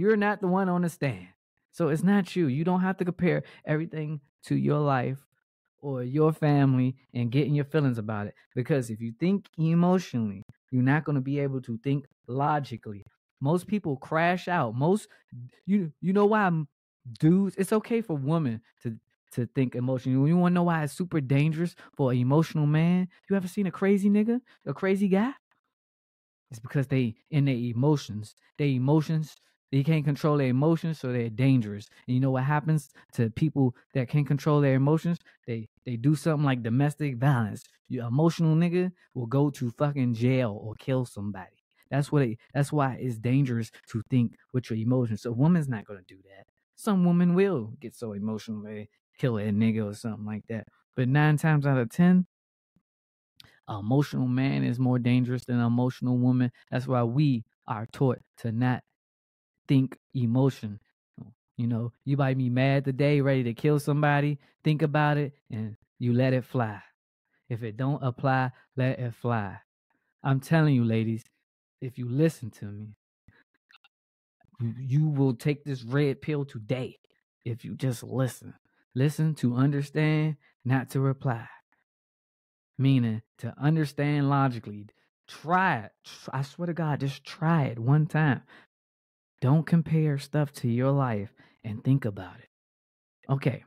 You're 0.00 0.16
not 0.16 0.40
the 0.40 0.48
one 0.48 0.68
on 0.68 0.82
the 0.82 0.88
stand. 0.88 1.28
So 1.72 1.88
it's 1.88 2.02
not 2.02 2.34
you. 2.34 2.46
You 2.46 2.64
don't 2.64 2.80
have 2.80 2.96
to 2.98 3.04
compare 3.04 3.42
everything 3.64 4.20
to 4.44 4.56
your 4.56 4.80
life 4.80 5.18
or 5.78 6.02
your 6.02 6.32
family 6.32 6.96
and 7.14 7.30
getting 7.30 7.54
your 7.54 7.64
feelings 7.64 7.98
about 7.98 8.26
it. 8.26 8.34
Because 8.54 8.90
if 8.90 9.00
you 9.00 9.12
think 9.20 9.46
emotionally, 9.58 10.42
you're 10.70 10.82
not 10.82 11.04
going 11.04 11.16
to 11.16 11.20
be 11.22 11.38
able 11.38 11.60
to 11.62 11.78
think 11.78 12.06
logically. 12.26 13.04
Most 13.40 13.66
people 13.66 13.96
crash 13.96 14.48
out. 14.48 14.74
Most 14.74 15.08
you 15.66 15.92
you 16.00 16.12
know 16.12 16.26
why 16.26 16.50
dudes 17.18 17.56
it's 17.56 17.72
okay 17.72 18.00
for 18.00 18.16
women 18.16 18.60
to 18.82 18.96
to 19.32 19.46
think 19.54 19.74
emotionally. 19.76 20.28
You 20.30 20.36
want 20.36 20.52
to 20.52 20.54
know 20.54 20.64
why 20.64 20.84
it's 20.84 20.92
super 20.92 21.20
dangerous 21.20 21.76
for 21.96 22.12
an 22.12 22.18
emotional 22.18 22.66
man? 22.66 23.08
You 23.28 23.36
ever 23.36 23.48
seen 23.48 23.66
a 23.66 23.70
crazy 23.70 24.10
nigga, 24.10 24.40
a 24.66 24.74
crazy 24.74 25.08
guy? 25.08 25.32
It's 26.50 26.60
because 26.60 26.88
they 26.88 27.14
in 27.30 27.44
their 27.44 27.54
emotions. 27.56 28.34
Their 28.58 28.68
emotions, 28.68 29.36
they 29.72 29.82
can't 29.84 30.04
control 30.04 30.36
their 30.36 30.48
emotions, 30.48 30.98
so 30.98 31.12
they're 31.12 31.30
dangerous. 31.30 31.88
And 32.06 32.14
you 32.14 32.20
know 32.20 32.30
what 32.32 32.44
happens 32.44 32.90
to 33.12 33.30
people 33.30 33.76
that 33.94 34.08
can't 34.08 34.26
control 34.26 34.60
their 34.60 34.74
emotions? 34.74 35.18
They 35.46 35.68
they 35.84 35.96
do 35.96 36.14
something 36.14 36.44
like 36.44 36.62
domestic 36.62 37.16
violence. 37.18 37.64
You 37.88 38.06
emotional 38.06 38.56
nigga 38.56 38.92
will 39.14 39.26
go 39.26 39.50
to 39.50 39.70
fucking 39.70 40.14
jail 40.14 40.58
or 40.60 40.74
kill 40.74 41.04
somebody. 41.04 41.64
That's 41.90 42.12
what 42.12 42.22
it, 42.22 42.38
that's 42.54 42.72
why 42.72 42.94
it's 43.00 43.18
dangerous 43.18 43.70
to 43.90 44.02
think 44.10 44.36
with 44.52 44.70
your 44.70 44.78
emotions. 44.78 45.22
So 45.22 45.30
a 45.30 45.34
woman's 45.34 45.68
not 45.68 45.84
gonna 45.84 46.02
do 46.06 46.18
that. 46.28 46.46
Some 46.76 47.04
women 47.04 47.34
will 47.34 47.74
get 47.80 47.94
so 47.94 48.12
emotional 48.12 48.62
they 48.62 48.88
kill 49.18 49.38
a 49.38 49.42
nigga 49.50 49.84
or 49.90 49.94
something 49.94 50.24
like 50.24 50.46
that. 50.48 50.66
But 50.96 51.08
nine 51.08 51.36
times 51.36 51.66
out 51.66 51.78
of 51.78 51.90
ten, 51.90 52.26
emotional 53.68 54.26
man 54.26 54.64
is 54.64 54.78
more 54.78 54.98
dangerous 54.98 55.44
than 55.44 55.58
an 55.58 55.66
emotional 55.66 56.18
woman. 56.18 56.50
That's 56.70 56.86
why 56.86 57.02
we 57.04 57.44
are 57.66 57.86
taught 57.86 58.18
to 58.38 58.52
not 58.52 58.82
think 59.70 59.96
emotion. 60.14 60.80
You 61.56 61.68
know, 61.68 61.92
you 62.04 62.16
might 62.16 62.36
be 62.36 62.50
mad 62.50 62.84
today, 62.84 63.20
ready 63.20 63.44
to 63.44 63.54
kill 63.54 63.78
somebody. 63.78 64.40
Think 64.64 64.82
about 64.82 65.16
it 65.16 65.32
and 65.48 65.76
you 66.00 66.12
let 66.12 66.32
it 66.32 66.44
fly. 66.44 66.80
If 67.48 67.62
it 67.62 67.76
don't 67.76 68.02
apply, 68.02 68.50
let 68.76 68.98
it 68.98 69.14
fly. 69.14 69.58
I'm 70.24 70.40
telling 70.40 70.74
you, 70.74 70.84
ladies, 70.84 71.22
if 71.80 71.98
you 71.98 72.08
listen 72.08 72.50
to 72.50 72.64
me, 72.64 72.88
you 74.76 75.06
will 75.06 75.34
take 75.34 75.62
this 75.64 75.84
red 75.84 76.20
pill 76.20 76.44
today 76.44 76.98
if 77.44 77.64
you 77.64 77.76
just 77.76 78.02
listen. 78.02 78.54
Listen 78.96 79.36
to 79.36 79.54
understand, 79.54 80.36
not 80.64 80.90
to 80.90 81.00
reply. 81.00 81.46
Meaning 82.76 83.22
to 83.38 83.54
understand 83.56 84.28
logically. 84.28 84.86
Try 85.28 85.78
it. 85.78 85.92
I 86.32 86.42
swear 86.42 86.66
to 86.66 86.74
God, 86.74 86.98
just 86.98 87.22
try 87.22 87.66
it 87.66 87.78
one 87.78 88.06
time. 88.06 88.42
Don't 89.40 89.66
compare 89.66 90.18
stuff 90.18 90.52
to 90.52 90.68
your 90.68 90.90
life 90.90 91.32
and 91.64 91.82
think 91.82 92.04
about 92.04 92.36
it. 92.38 92.48
Okay. 93.32 93.64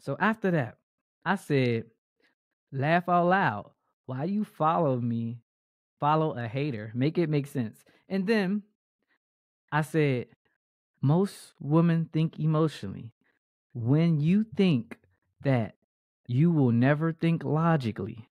So 0.00 0.16
after 0.20 0.50
that, 0.50 0.76
I 1.24 1.36
said, 1.36 1.84
laugh 2.70 3.08
out 3.08 3.28
loud. 3.28 3.70
Why 4.06 4.24
you 4.24 4.44
follow 4.44 5.00
me? 5.00 5.38
Follow 6.00 6.36
a 6.36 6.46
hater. 6.46 6.92
Make 6.94 7.16
it 7.16 7.30
make 7.30 7.46
sense. 7.46 7.82
And 8.08 8.26
then 8.26 8.62
I 9.72 9.80
said, 9.82 10.26
most 11.00 11.54
women 11.60 12.10
think 12.12 12.38
emotionally. 12.38 13.12
When 13.72 14.20
you 14.20 14.44
think 14.56 14.98
that 15.42 15.74
you 16.26 16.50
will 16.50 16.72
never 16.72 17.12
think 17.12 17.44
logically, 17.44 18.28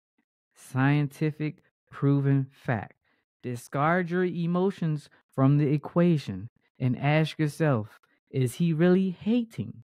scientific 0.55 1.63
proven 1.89 2.47
fact, 2.51 2.93
discard 3.43 4.09
your 4.09 4.25
emotions 4.25 5.09
from 5.33 5.57
the 5.57 5.67
equation 5.67 6.49
and 6.79 6.97
ask 6.97 7.37
yourself 7.39 7.99
is 8.29 8.55
he 8.55 8.73
really 8.73 9.09
hating? 9.11 9.83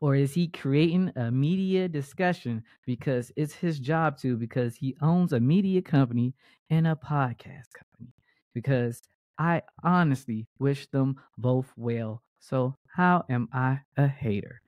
Or 0.00 0.14
is 0.14 0.34
he 0.34 0.46
creating 0.46 1.12
a 1.16 1.30
media 1.32 1.88
discussion 1.88 2.62
because 2.86 3.32
it's 3.36 3.54
his 3.54 3.80
job 3.80 4.16
to, 4.18 4.36
because 4.36 4.76
he 4.76 4.96
owns 5.02 5.32
a 5.32 5.40
media 5.40 5.82
company 5.82 6.34
and 6.70 6.86
a 6.86 6.94
podcast 6.94 7.72
company? 7.74 8.14
Because 8.54 9.02
I 9.38 9.62
honestly 9.82 10.46
wish 10.58 10.86
them 10.88 11.16
both 11.36 11.72
well. 11.76 12.22
So, 12.38 12.76
how 12.86 13.24
am 13.28 13.48
I 13.52 13.80
a 13.96 14.06
hater? 14.06 14.60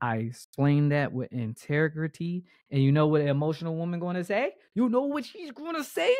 I 0.00 0.16
explain 0.16 0.88
that 0.90 1.12
with 1.12 1.32
integrity. 1.32 2.44
And 2.70 2.82
you 2.82 2.92
know 2.92 3.06
what 3.06 3.20
an 3.20 3.28
emotional 3.28 3.76
woman 3.76 4.00
to 4.14 4.24
say? 4.24 4.52
You 4.74 4.88
know 4.88 5.02
what 5.02 5.24
she's 5.26 5.52
to 5.76 5.84
say? 5.84 6.14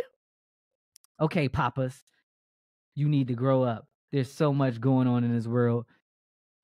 Okay, 1.21 1.49
papas, 1.49 2.05
you 2.95 3.09
need 3.09 3.29
to 3.29 3.35
grow 3.35 3.63
up. 3.63 3.87
There's 4.13 4.33
so 4.33 4.53
much 4.53 4.81
going 4.81 5.07
on 5.07 5.25
in 5.25 5.35
this 5.35 5.47
world, 5.47 5.87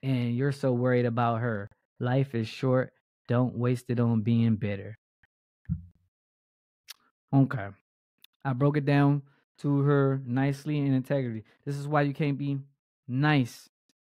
and 0.03 0.35
you're 0.35 0.53
so 0.53 0.73
worried 0.73 1.07
about 1.07 1.41
her. 1.41 1.71
Life 2.01 2.35
is 2.35 2.49
short. 2.49 2.93
Don't 3.27 3.57
waste 3.57 3.91
it 3.91 4.01
on 4.01 4.23
being 4.23 4.57
bitter. 4.57 4.99
Okay. 7.35 7.69
I 8.45 8.53
broke 8.53 8.77
it 8.77 8.85
down 8.85 9.23
to 9.59 9.81
her 9.81 10.21
nicely 10.27 10.79
in 10.79 10.93
integrity. 10.93 11.45
This 11.65 11.77
is 11.77 11.89
why 11.89 12.03
you 12.03 12.13
can't 12.13 12.39
be 12.39 12.59
nice 13.09 13.69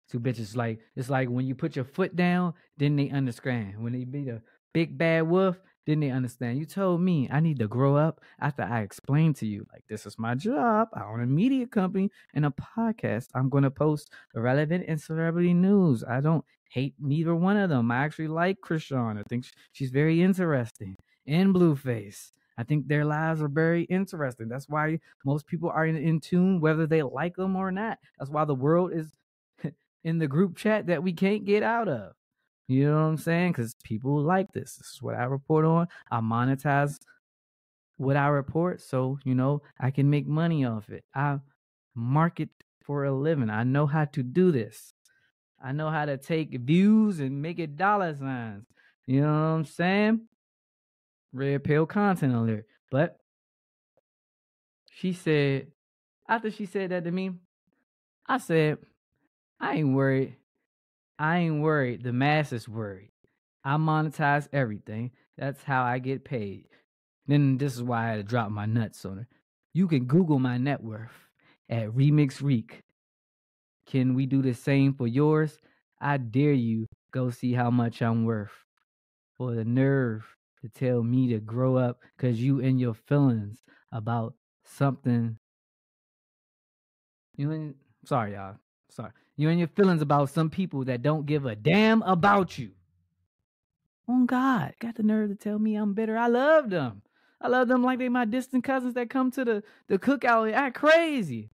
to 0.09 0.19
bitches. 0.19 0.55
Like 0.55 0.79
it's 0.95 1.09
like 1.09 1.29
when 1.29 1.45
you 1.45 1.55
put 1.55 1.75
your 1.75 1.85
foot 1.85 2.15
down, 2.15 2.53
then 2.77 2.95
they 2.95 3.09
understand. 3.09 3.81
When 3.81 3.93
they 3.93 4.03
be 4.03 4.25
the 4.25 4.41
big 4.73 4.97
bad 4.97 5.27
wolf, 5.27 5.59
then 5.85 5.99
they 5.99 6.09
understand. 6.09 6.59
You 6.59 6.65
told 6.65 7.01
me 7.01 7.29
I 7.31 7.39
need 7.39 7.59
to 7.59 7.67
grow 7.67 7.95
up 7.95 8.21
after 8.39 8.63
I 8.63 8.81
explained 8.81 9.35
to 9.37 9.45
you, 9.45 9.65
like, 9.71 9.83
this 9.87 10.05
is 10.05 10.17
my 10.17 10.35
job. 10.35 10.89
I 10.93 11.03
own 11.03 11.21
a 11.21 11.25
media 11.25 11.67
company 11.67 12.09
and 12.33 12.45
a 12.45 12.51
podcast. 12.77 13.27
I'm 13.35 13.49
going 13.49 13.63
to 13.63 13.71
post 13.71 14.09
relevant 14.33 14.85
and 14.87 14.99
celebrity 14.99 15.53
news. 15.53 16.03
I 16.03 16.21
don't 16.21 16.45
hate 16.69 16.95
neither 16.99 17.35
one 17.35 17.57
of 17.57 17.69
them. 17.69 17.91
I 17.91 17.97
actually 17.97 18.29
like 18.29 18.59
Chrisean. 18.61 19.19
I 19.19 19.23
think 19.29 19.45
she's 19.71 19.91
very 19.91 20.21
interesting. 20.21 20.95
And 21.27 21.53
Blueface. 21.53 22.31
I 22.57 22.63
think 22.63 22.87
their 22.87 23.05
lives 23.05 23.41
are 23.41 23.47
very 23.47 23.83
interesting. 23.83 24.47
That's 24.47 24.69
why 24.69 24.99
most 25.25 25.47
people 25.47 25.69
are 25.69 25.85
in, 25.85 25.95
in 25.95 26.19
tune, 26.19 26.61
whether 26.61 26.85
they 26.85 27.01
like 27.01 27.35
them 27.35 27.55
or 27.55 27.71
not. 27.71 27.97
That's 28.19 28.29
why 28.29 28.45
the 28.45 28.55
world 28.55 28.91
is 28.93 29.11
in 30.03 30.19
the 30.19 30.27
group 30.27 30.55
chat 30.55 30.87
that 30.87 31.03
we 31.03 31.13
can't 31.13 31.45
get 31.45 31.63
out 31.63 31.87
of. 31.87 32.13
You 32.67 32.85
know 32.85 32.95
what 32.95 33.07
I'm 33.09 33.17
saying? 33.17 33.51
Because 33.51 33.75
people 33.83 34.21
like 34.21 34.51
this. 34.53 34.75
This 34.75 34.87
is 34.87 35.01
what 35.01 35.15
I 35.15 35.23
report 35.25 35.65
on. 35.65 35.87
I 36.09 36.21
monetize 36.21 36.97
what 37.97 38.15
I 38.15 38.27
report, 38.27 38.81
so 38.81 39.19
you 39.23 39.35
know 39.35 39.61
I 39.79 39.91
can 39.91 40.09
make 40.09 40.27
money 40.27 40.65
off 40.65 40.89
it. 40.89 41.03
I 41.13 41.39
market 41.95 42.49
for 42.83 43.05
a 43.05 43.13
living. 43.13 43.49
I 43.49 43.63
know 43.63 43.85
how 43.85 44.05
to 44.05 44.23
do 44.23 44.51
this. 44.51 44.93
I 45.63 45.71
know 45.71 45.89
how 45.89 46.05
to 46.05 46.17
take 46.17 46.59
views 46.59 47.19
and 47.19 47.41
make 47.41 47.59
it 47.59 47.77
dollar 47.77 48.15
signs. 48.15 48.65
You 49.05 49.21
know 49.21 49.27
what 49.27 49.33
I'm 49.33 49.65
saying? 49.65 50.21
Red 51.31 51.63
pill 51.63 51.85
content 51.85 52.33
alert. 52.35 52.65
But 52.91 53.17
she 54.91 55.13
said, 55.13 55.67
after 56.27 56.51
she 56.51 56.65
said 56.65 56.91
that 56.91 57.03
to 57.05 57.11
me, 57.11 57.31
I 58.27 58.37
said, 58.37 58.77
I 59.59 59.75
ain't 59.75 59.95
worried. 59.95 60.35
I 61.19 61.39
ain't 61.39 61.61
worried. 61.61 62.03
The 62.03 62.13
masses 62.13 62.67
worried. 62.67 63.11
I 63.63 63.77
monetize 63.77 64.47
everything. 64.51 65.11
That's 65.37 65.63
how 65.63 65.83
I 65.83 65.99
get 65.99 66.25
paid. 66.25 66.65
Then 67.27 67.57
this 67.57 67.75
is 67.75 67.83
why 67.83 68.05
I 68.05 68.09
had 68.09 68.15
to 68.17 68.23
drop 68.23 68.51
my 68.51 68.65
nuts 68.65 69.05
on 69.05 69.17
her. 69.17 69.27
You 69.73 69.87
can 69.87 70.05
Google 70.05 70.39
my 70.39 70.57
net 70.57 70.83
worth 70.83 71.29
at 71.69 71.89
Remix 71.89 72.41
Reek. 72.41 72.81
Can 73.85 74.13
we 74.13 74.25
do 74.25 74.41
the 74.41 74.53
same 74.53 74.93
for 74.93 75.07
yours? 75.07 75.57
I 75.99 76.17
dare 76.17 76.53
you 76.53 76.87
go 77.11 77.29
see 77.29 77.53
how 77.53 77.71
much 77.71 78.01
I'm 78.01 78.25
worth. 78.25 78.51
For 79.37 79.55
the 79.55 79.65
nerve 79.65 80.25
to 80.61 80.69
tell 80.69 81.03
me 81.03 81.29
to 81.29 81.39
grow 81.39 81.75
up 81.77 81.99
because 82.15 82.41
you 82.41 82.59
in 82.59 82.77
your 82.77 82.93
feelings 82.93 83.63
about 83.91 84.35
something. 84.63 85.37
You 87.35 87.51
in, 87.51 87.75
sorry, 88.05 88.33
y'all. 88.33 88.55
Sorry. 88.89 89.11
You 89.35 89.49
in 89.49 89.57
your 89.57 89.67
feelings 89.67 90.01
about 90.01 90.29
some 90.29 90.49
people 90.49 90.85
that 90.85 91.01
don't 91.01 91.25
give 91.25 91.45
a 91.45 91.55
damn 91.55 92.01
about 92.03 92.57
you. 92.57 92.71
Oh 94.07 94.25
God, 94.25 94.73
got 94.79 94.95
the 94.95 95.03
nerve 95.03 95.29
to 95.29 95.35
tell 95.35 95.57
me 95.57 95.75
I'm 95.75 95.93
bitter. 95.93 96.17
I 96.17 96.27
love 96.27 96.69
them. 96.69 97.01
I 97.41 97.47
love 97.47 97.67
them 97.67 97.83
like 97.83 97.99
they 97.99 98.09
my 98.09 98.25
distant 98.25 98.63
cousins 98.63 98.93
that 98.93 99.09
come 99.09 99.31
to 99.31 99.43
the 99.43 99.63
the 99.87 99.97
cookout 99.97 100.47
and 100.47 100.55
act 100.55 100.75
crazy. 100.75 101.49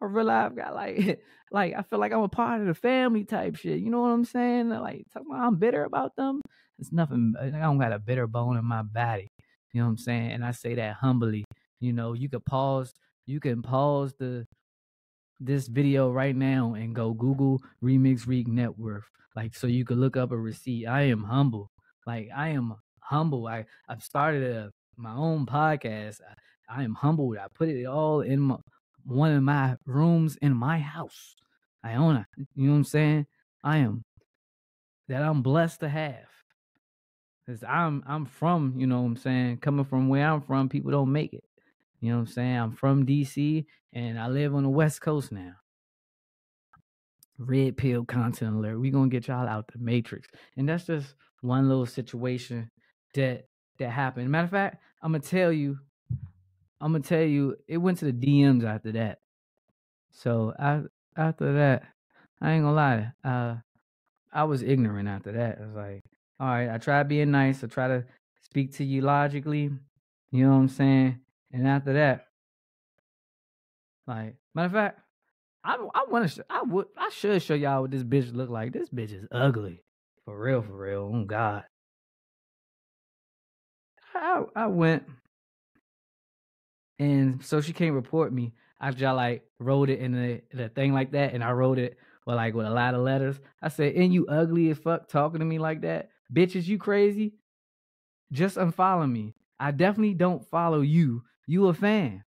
I 0.00 0.06
realize 0.06 0.46
I've 0.46 0.56
got 0.56 0.74
like 0.74 1.20
like 1.52 1.74
I 1.74 1.82
feel 1.82 1.98
like 1.98 2.12
I'm 2.12 2.22
a 2.22 2.28
part 2.28 2.60
of 2.60 2.66
the 2.66 2.74
family 2.74 3.24
type 3.24 3.56
shit. 3.56 3.80
You 3.80 3.90
know 3.90 4.00
what 4.00 4.08
I'm 4.08 4.24
saying? 4.24 4.70
Like 4.70 5.06
talking 5.12 5.28
about 5.30 5.46
I'm 5.46 5.56
bitter 5.56 5.84
about 5.84 6.16
them. 6.16 6.40
It's 6.78 6.92
nothing. 6.92 7.34
I 7.40 7.50
don't 7.50 7.78
got 7.78 7.92
a 7.92 7.98
bitter 7.98 8.26
bone 8.26 8.56
in 8.56 8.64
my 8.64 8.82
body. 8.82 9.28
You 9.72 9.80
know 9.80 9.86
what 9.86 9.90
I'm 9.90 9.98
saying? 9.98 10.32
And 10.32 10.44
I 10.44 10.52
say 10.52 10.74
that 10.76 10.94
humbly. 10.94 11.44
You 11.80 11.92
know, 11.92 12.14
you 12.14 12.28
could 12.28 12.44
pause. 12.44 12.92
You 13.26 13.40
can 13.40 13.62
pause 13.62 14.14
the 14.18 14.46
this 15.44 15.66
video 15.68 16.10
right 16.10 16.34
now 16.34 16.74
and 16.74 16.94
go 16.94 17.12
Google 17.12 17.62
Remix 17.82 18.26
Reek 18.26 18.48
Net 18.48 18.78
Worth. 18.78 19.04
Like 19.36 19.54
so 19.54 19.66
you 19.66 19.84
could 19.84 19.98
look 19.98 20.16
up 20.16 20.32
a 20.32 20.36
receipt. 20.36 20.86
I 20.86 21.02
am 21.02 21.24
humble. 21.24 21.70
Like 22.06 22.28
I 22.34 22.48
am 22.48 22.74
humble. 23.00 23.46
I 23.46 23.64
I've 23.88 24.02
started 24.02 24.42
a, 24.44 24.70
my 24.96 25.14
own 25.14 25.46
podcast. 25.46 26.20
I, 26.68 26.80
I 26.80 26.82
am 26.82 26.94
humbled. 26.94 27.36
I 27.38 27.46
put 27.52 27.68
it 27.68 27.84
all 27.84 28.20
in 28.20 28.40
my, 28.40 28.56
one 29.04 29.32
of 29.32 29.42
my 29.42 29.76
rooms 29.84 30.36
in 30.40 30.54
my 30.54 30.78
house. 30.78 31.34
I 31.82 31.94
own 31.94 32.16
it. 32.16 32.46
You 32.54 32.66
know 32.66 32.72
what 32.72 32.78
I'm 32.78 32.84
saying? 32.84 33.26
I 33.62 33.78
am 33.78 34.04
that 35.08 35.22
I'm 35.22 35.42
blessed 35.42 35.80
to 35.80 35.88
have. 35.88 36.26
Cause 37.46 37.62
I'm 37.68 38.02
I'm 38.06 38.24
from, 38.24 38.74
you 38.78 38.86
know 38.86 39.02
what 39.02 39.08
I'm 39.08 39.16
saying, 39.16 39.58
coming 39.58 39.84
from 39.84 40.08
where 40.08 40.26
I'm 40.26 40.40
from, 40.40 40.70
people 40.70 40.90
don't 40.90 41.12
make 41.12 41.34
it. 41.34 41.44
You 42.00 42.10
know 42.10 42.16
what 42.16 42.28
I'm 42.28 42.32
saying? 42.32 42.56
I'm 42.56 42.72
from 42.72 43.06
DC 43.06 43.64
and 43.92 44.18
I 44.18 44.28
live 44.28 44.54
on 44.54 44.62
the 44.62 44.68
West 44.68 45.00
Coast 45.00 45.32
now. 45.32 45.54
Red 47.38 47.76
pill 47.76 48.04
content 48.04 48.56
alert. 48.56 48.78
we 48.78 48.90
gonna 48.90 49.08
get 49.08 49.28
y'all 49.28 49.48
out 49.48 49.68
the 49.72 49.78
matrix. 49.78 50.28
And 50.56 50.68
that's 50.68 50.86
just 50.86 51.14
one 51.40 51.68
little 51.68 51.86
situation 51.86 52.70
that 53.14 53.46
that 53.78 53.90
happened. 53.90 54.30
Matter 54.30 54.44
of 54.44 54.50
fact, 54.50 54.82
I'm 55.02 55.12
gonna 55.12 55.22
tell 55.22 55.52
you, 55.52 55.78
I'm 56.80 56.92
gonna 56.92 57.00
tell 57.02 57.22
you, 57.22 57.56
it 57.66 57.78
went 57.78 57.98
to 57.98 58.04
the 58.04 58.12
DMs 58.12 58.64
after 58.64 58.92
that. 58.92 59.18
So 60.12 60.54
I 60.58 60.82
after 61.16 61.52
that, 61.54 61.84
I 62.40 62.52
ain't 62.52 62.64
gonna 62.64 62.74
lie, 62.76 63.12
uh 63.24 63.56
I 64.32 64.44
was 64.44 64.62
ignorant 64.62 65.08
after 65.08 65.32
that. 65.32 65.58
I 65.60 65.66
was 65.66 65.76
like, 65.76 66.04
all 66.40 66.48
right, 66.48 66.68
I 66.68 66.78
try 66.78 67.02
being 67.04 67.30
nice. 67.30 67.62
I 67.62 67.68
try 67.68 67.88
to 67.88 68.04
speak 68.42 68.74
to 68.74 68.84
you 68.84 69.00
logically. 69.00 69.70
You 70.32 70.44
know 70.44 70.50
what 70.50 70.56
I'm 70.56 70.68
saying? 70.68 71.20
And 71.54 71.66
after 71.66 71.94
that, 71.94 72.26
like 74.06 74.36
matter 74.54 74.66
of 74.66 74.72
fact, 74.72 75.00
I 75.64 75.76
I 75.94 76.04
want 76.10 76.30
to 76.30 76.44
I 76.50 76.62
would 76.62 76.86
I 76.98 77.08
should 77.08 77.42
show 77.42 77.54
y'all 77.54 77.82
what 77.82 77.90
this 77.90 78.02
bitch 78.02 78.34
look 78.34 78.50
like. 78.50 78.72
This 78.72 78.90
bitch 78.90 79.14
is 79.14 79.26
ugly, 79.32 79.80
for 80.26 80.38
real, 80.38 80.60
for 80.60 80.76
real. 80.76 81.10
Oh 81.14 81.24
God. 81.24 81.64
I 84.14 84.42
I 84.54 84.66
went, 84.66 85.04
and 86.98 87.42
so 87.42 87.62
she 87.62 87.72
can't 87.72 87.94
report 87.94 88.32
me 88.32 88.52
I 88.84 88.90
like 89.12 89.44
wrote 89.58 89.88
it 89.88 90.00
in 90.00 90.12
the 90.12 90.42
the 90.52 90.68
thing 90.68 90.92
like 90.92 91.12
that, 91.12 91.32
and 91.32 91.42
I 91.42 91.52
wrote 91.52 91.78
it 91.78 91.96
with 92.26 92.36
like 92.36 92.54
with 92.54 92.66
a 92.66 92.70
lot 92.70 92.94
of 92.94 93.00
letters. 93.00 93.40
I 93.62 93.68
said, 93.68 93.94
"And 93.94 94.12
you 94.12 94.26
ugly 94.26 94.68
as 94.70 94.78
fuck 94.78 95.08
talking 95.08 95.40
to 95.40 95.46
me 95.46 95.58
like 95.58 95.82
that." 95.82 96.10
Bitches, 96.32 96.66
you 96.66 96.76
crazy? 96.76 97.34
Just 98.30 98.56
unfollow 98.56 99.10
me. 99.10 99.34
I 99.58 99.70
definitely 99.70 100.14
don't 100.14 100.46
follow 100.50 100.82
you. 100.82 101.22
You 101.46 101.66
a 101.68 101.74
fan. 101.74 102.24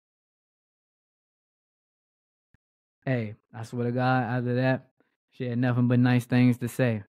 Hey, 3.06 3.36
I 3.54 3.64
swear 3.64 3.86
to 3.86 3.92
God, 3.92 4.24
after 4.24 4.56
that, 4.56 4.88
she 5.32 5.46
had 5.46 5.58
nothing 5.58 5.88
but 5.88 6.00
nice 6.00 6.26
things 6.26 6.58
to 6.60 6.68
say. 6.68 7.04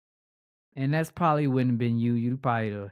And 0.75 0.93
that's 0.93 1.11
probably 1.11 1.47
wouldn't 1.47 1.73
have 1.73 1.79
been 1.79 1.99
you. 1.99 2.13
You'd 2.13 2.41
probably 2.41 2.71
have 2.71 2.91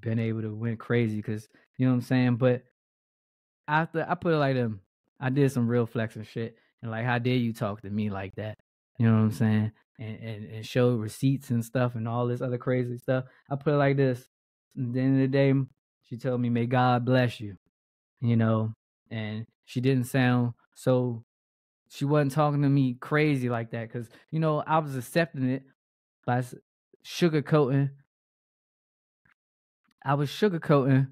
been 0.00 0.18
able 0.18 0.42
to 0.42 0.54
went 0.54 0.78
crazy 0.78 1.16
because, 1.16 1.48
you 1.76 1.86
know 1.86 1.92
what 1.92 1.96
I'm 1.96 2.02
saying? 2.02 2.36
But 2.36 2.64
after 3.66 4.06
I 4.08 4.14
put 4.14 4.32
it 4.32 4.38
like 4.38 4.56
them, 4.56 4.80
I 5.20 5.30
did 5.30 5.52
some 5.52 5.68
real 5.68 5.86
flexing 5.86 6.24
shit. 6.24 6.56
And 6.80 6.90
like, 6.90 7.04
how 7.04 7.18
dare 7.18 7.34
you 7.34 7.52
talk 7.52 7.82
to 7.82 7.90
me 7.90 8.08
like 8.08 8.34
that? 8.36 8.56
You 8.98 9.06
know 9.06 9.12
what 9.12 9.22
I'm 9.22 9.32
saying? 9.32 9.72
and, 9.98 10.18
and, 10.20 10.50
and 10.50 10.66
show 10.66 10.94
receipts 10.94 11.50
and 11.50 11.64
stuff 11.64 11.94
and 11.94 12.06
all 12.06 12.26
this 12.26 12.40
other 12.40 12.58
crazy 12.58 12.98
stuff. 12.98 13.24
I 13.50 13.56
put 13.56 13.74
it 13.74 13.78
like 13.78 13.96
this. 13.96 14.20
At 14.78 14.92
the 14.92 15.00
end 15.00 15.14
of 15.16 15.20
the 15.20 15.28
day, 15.28 15.52
she 16.08 16.16
told 16.16 16.40
me, 16.40 16.50
May 16.50 16.66
God 16.66 17.04
bless 17.04 17.40
you. 17.40 17.56
You 18.20 18.36
know, 18.36 18.72
and 19.10 19.46
she 19.64 19.80
didn't 19.80 20.04
sound 20.04 20.54
so 20.74 21.24
she 21.90 22.04
wasn't 22.04 22.32
talking 22.32 22.62
to 22.62 22.68
me 22.68 22.94
crazy 23.00 23.48
like 23.50 23.70
that 23.72 23.88
because 23.88 24.08
you 24.30 24.40
know 24.40 24.62
I 24.66 24.78
was 24.78 24.96
accepting 24.96 25.50
it 25.50 25.64
by 26.26 26.44
sugarcoating. 27.06 27.90
I 30.04 30.14
was 30.14 30.30
sugarcoating, 30.30 31.08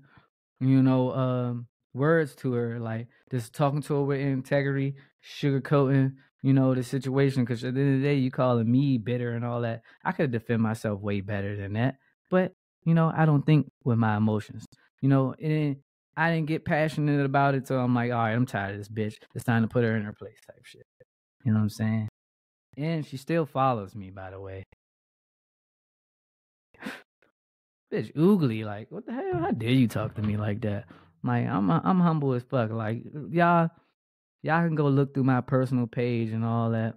you 0.61 0.83
know, 0.83 1.13
um, 1.13 1.67
words 1.95 2.35
to 2.37 2.53
her, 2.55 2.79
like 2.79 3.09
just 3.31 3.55
talking 3.55 3.83
to 3.83 3.95
her 3.95 4.03
with 4.05 4.21
integrity, 4.21 4.97
sugarcoating, 5.25 6.15
you 6.43 6.53
know, 6.53 6.75
the 6.75 6.83
situation. 6.83 7.45
Because 7.45 7.65
at 7.65 7.75
the 7.75 7.81
end 7.81 7.97
of 7.97 8.01
the 8.03 8.07
day, 8.09 8.15
you 8.17 8.31
calling 8.31 8.71
me 8.71 8.99
bitter 8.99 9.33
and 9.33 9.45
all 9.45 9.63
that. 9.63 9.83
I 10.05 10.13
could 10.13 10.31
defend 10.33 10.63
myself 10.63 11.01
way 11.01 11.21
better 11.21 11.57
than 11.57 11.75
that. 11.75 11.97
But 12.31 12.53
you 12.85 12.95
know, 12.95 13.13
I 13.17 13.27
don't 13.27 13.45
think 13.45 13.71
with 13.85 13.99
my 13.99 14.17
emotions. 14.17 14.67
You 15.03 15.09
know, 15.09 15.35
and 15.43 15.77
I 16.17 16.31
didn't 16.33 16.47
get 16.47 16.65
passionate 16.65 17.25
about 17.25 17.55
it, 17.55 17.67
so 17.69 17.79
I'm 17.79 17.95
like, 17.95 18.11
all 18.11 18.19
right, 18.19 18.33
I'm 18.33 18.47
tired 18.47 18.73
of 18.73 18.79
this 18.79 18.89
bitch. 18.89 19.17
It's 19.35 19.45
time 19.45 19.63
to 19.63 19.69
put 19.69 19.85
her 19.85 19.97
in 19.97 20.03
her 20.05 20.15
place, 20.15 20.39
type 20.47 20.65
shit. 20.65 20.87
You 21.45 21.53
know 21.53 21.59
what 21.59 21.65
I'm 21.65 21.71
saying? 21.71 22.09
And 22.79 23.07
she 23.07 23.17
still 23.17 23.45
follows 23.47 23.95
me, 23.95 24.11
by 24.11 24.31
the 24.31 24.41
way. 24.41 24.63
bitch, 27.93 28.15
oogly, 28.15 28.65
like, 28.65 28.91
what 28.91 29.07
the 29.07 29.13
hell? 29.13 29.41
How 29.41 29.51
dare 29.51 29.71
you 29.71 29.89
talk 29.89 30.15
to 30.15 30.23
me 30.23 30.37
like 30.37 30.63
that? 30.63 30.87
Like, 31.23 31.47
I'm 31.47 31.71
I'm 31.71 32.01
humble 32.01 32.33
as 32.33 32.45
fuck. 32.45 32.71
Like, 32.71 33.03
y'all 33.31 33.69
y'all 34.43 34.65
can 34.65 34.75
go 34.75 34.89
look 34.89 35.13
through 35.13 35.25
my 35.25 35.41
personal 35.41 35.87
page 35.87 36.31
and 36.31 36.45
all 36.45 36.71
that. 36.71 36.95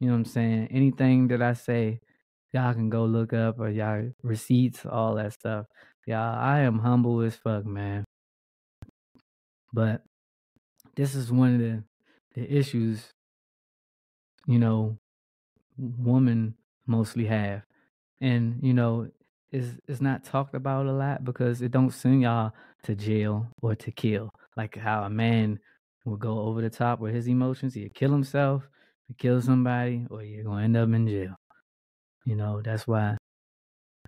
You 0.00 0.08
know 0.08 0.14
what 0.14 0.18
I'm 0.18 0.24
saying? 0.26 0.68
Anything 0.72 1.28
that 1.28 1.40
I 1.40 1.52
say, 1.54 2.00
y'all 2.52 2.74
can 2.74 2.90
go 2.90 3.04
look 3.04 3.32
up 3.32 3.60
or 3.60 3.70
y'all 3.70 4.10
receipts, 4.22 4.84
all 4.84 5.14
that 5.14 5.32
stuff. 5.32 5.66
Y'all, 6.06 6.36
I 6.38 6.60
am 6.60 6.80
humble 6.80 7.20
as 7.20 7.36
fuck, 7.36 7.64
man. 7.64 8.04
But 9.72 10.02
this 10.96 11.14
is 11.14 11.32
one 11.32 11.54
of 11.54 11.60
the 11.60 11.84
the 12.34 12.50
issues, 12.50 13.12
you 14.46 14.58
know, 14.58 14.98
women 15.76 16.54
mostly 16.86 17.26
have. 17.26 17.62
And, 18.20 18.60
you 18.62 18.72
know, 18.74 19.08
is 19.50 19.78
is 19.86 20.00
not 20.00 20.24
talked 20.24 20.54
about 20.54 20.86
a 20.86 20.92
lot 20.92 21.24
because 21.24 21.60
it 21.62 21.70
don't 21.72 21.90
send 21.92 22.22
y'all 22.22 22.52
to 22.84 22.94
jail 22.94 23.46
or 23.60 23.74
to 23.76 23.90
kill. 23.92 24.30
Like 24.56 24.76
how 24.76 25.04
a 25.04 25.10
man 25.10 25.58
will 26.04 26.16
go 26.16 26.40
over 26.40 26.60
the 26.62 26.70
top 26.70 27.00
with 27.00 27.14
his 27.14 27.28
emotions. 27.28 27.74
He'll 27.74 27.90
kill 27.90 28.12
himself, 28.12 28.68
he'll 29.08 29.16
kill 29.16 29.42
somebody, 29.42 30.06
or 30.10 30.22
you're 30.22 30.44
gonna 30.44 30.64
end 30.64 30.76
up 30.76 30.88
in 30.90 31.06
jail. 31.06 31.36
You 32.24 32.36
know, 32.36 32.62
that's 32.62 32.86
why 32.86 33.16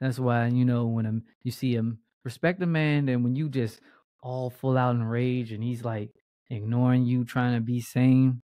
that's 0.00 0.18
why, 0.18 0.48
you 0.48 0.64
know, 0.64 0.86
when 0.86 1.06
a, 1.06 1.20
you 1.42 1.50
see 1.50 1.74
him 1.74 1.98
respect 2.24 2.62
a 2.62 2.66
man, 2.66 3.06
then 3.06 3.22
when 3.22 3.36
you 3.36 3.48
just 3.48 3.80
all 4.24 4.48
full 4.50 4.78
out 4.78 4.96
in 4.96 5.04
rage 5.04 5.52
and 5.52 5.62
he's 5.62 5.84
like 5.84 6.10
ignoring 6.50 7.04
you, 7.04 7.24
trying 7.24 7.54
to 7.54 7.60
be 7.60 7.80
sane. 7.80 8.42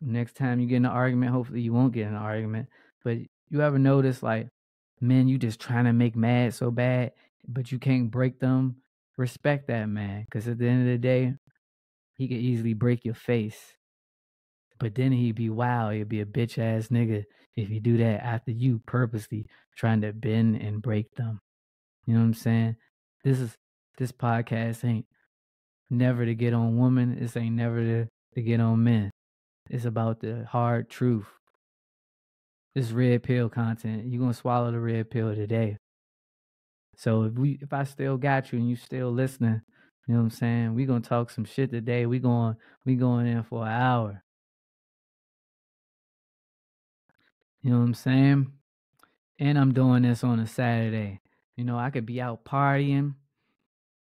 Next 0.00 0.36
time 0.36 0.60
you 0.60 0.66
get 0.66 0.76
in 0.76 0.86
an 0.86 0.92
argument, 0.92 1.32
hopefully 1.32 1.60
you 1.60 1.72
won't 1.72 1.92
get 1.92 2.06
in 2.06 2.14
an 2.14 2.22
argument. 2.22 2.68
But 3.04 3.18
you 3.50 3.60
ever 3.60 3.78
notice 3.78 4.22
like 4.22 4.48
men 5.00 5.28
you 5.28 5.36
just 5.36 5.60
trying 5.60 5.84
to 5.84 5.92
make 5.92 6.16
mad 6.16 6.54
so 6.54 6.70
bad, 6.70 7.12
but 7.46 7.72
you 7.72 7.78
can't 7.78 8.10
break 8.10 8.38
them? 8.38 8.76
Respect 9.18 9.66
that 9.66 9.86
man. 9.86 10.26
Cause 10.30 10.48
at 10.48 10.58
the 10.58 10.68
end 10.68 10.82
of 10.82 10.92
the 10.92 10.98
day, 10.98 11.34
he 12.14 12.28
could 12.28 12.38
easily 12.38 12.72
break 12.72 13.04
your 13.04 13.14
face. 13.14 13.58
But 14.78 14.94
then 14.94 15.12
he'd 15.12 15.34
be 15.34 15.50
wow, 15.50 15.90
he'd 15.90 16.08
be 16.08 16.20
a 16.20 16.26
bitch 16.26 16.56
ass 16.56 16.88
nigga 16.88 17.24
if 17.56 17.68
you 17.68 17.80
do 17.80 17.98
that 17.98 18.24
after 18.24 18.52
you 18.52 18.80
purposely 18.86 19.46
trying 19.76 20.00
to 20.02 20.12
bend 20.12 20.56
and 20.56 20.80
break 20.80 21.14
them. 21.16 21.40
You 22.06 22.14
know 22.14 22.20
what 22.20 22.26
I'm 22.26 22.34
saying? 22.34 22.76
This 23.24 23.40
is 23.40 23.56
this 24.00 24.12
podcast 24.12 24.82
ain't 24.82 25.04
never 25.90 26.24
to 26.24 26.34
get 26.34 26.54
on 26.54 26.78
women. 26.78 27.18
This 27.20 27.36
ain't 27.36 27.54
never 27.54 27.82
to, 27.82 28.06
to 28.34 28.42
get 28.42 28.58
on 28.58 28.82
men. 28.82 29.10
It's 29.68 29.84
about 29.84 30.20
the 30.20 30.46
hard 30.50 30.88
truth. 30.88 31.26
This 32.74 32.92
red 32.92 33.22
pill 33.22 33.50
content. 33.50 34.06
You're 34.06 34.22
gonna 34.22 34.32
swallow 34.32 34.72
the 34.72 34.80
red 34.80 35.10
pill 35.10 35.34
today. 35.34 35.76
So 36.96 37.24
if 37.24 37.34
we 37.34 37.58
if 37.60 37.74
I 37.74 37.84
still 37.84 38.16
got 38.16 38.52
you 38.52 38.58
and 38.58 38.70
you 38.70 38.76
still 38.76 39.10
listening, 39.10 39.60
you 40.08 40.14
know 40.14 40.20
what 40.20 40.24
I'm 40.24 40.30
saying? 40.30 40.74
We 40.74 40.86
gonna 40.86 41.00
talk 41.00 41.30
some 41.30 41.44
shit 41.44 41.70
today. 41.70 42.06
We 42.06 42.20
going 42.20 42.56
we 42.86 42.94
going 42.94 43.26
in 43.26 43.42
for 43.42 43.66
an 43.66 43.72
hour. 43.72 44.22
You 47.62 47.70
know 47.70 47.80
what 47.80 47.84
I'm 47.84 47.94
saying? 47.94 48.52
And 49.38 49.58
I'm 49.58 49.74
doing 49.74 50.02
this 50.02 50.24
on 50.24 50.40
a 50.40 50.46
Saturday. 50.46 51.20
You 51.56 51.64
know, 51.64 51.78
I 51.78 51.90
could 51.90 52.06
be 52.06 52.20
out 52.22 52.44
partying. 52.44 53.14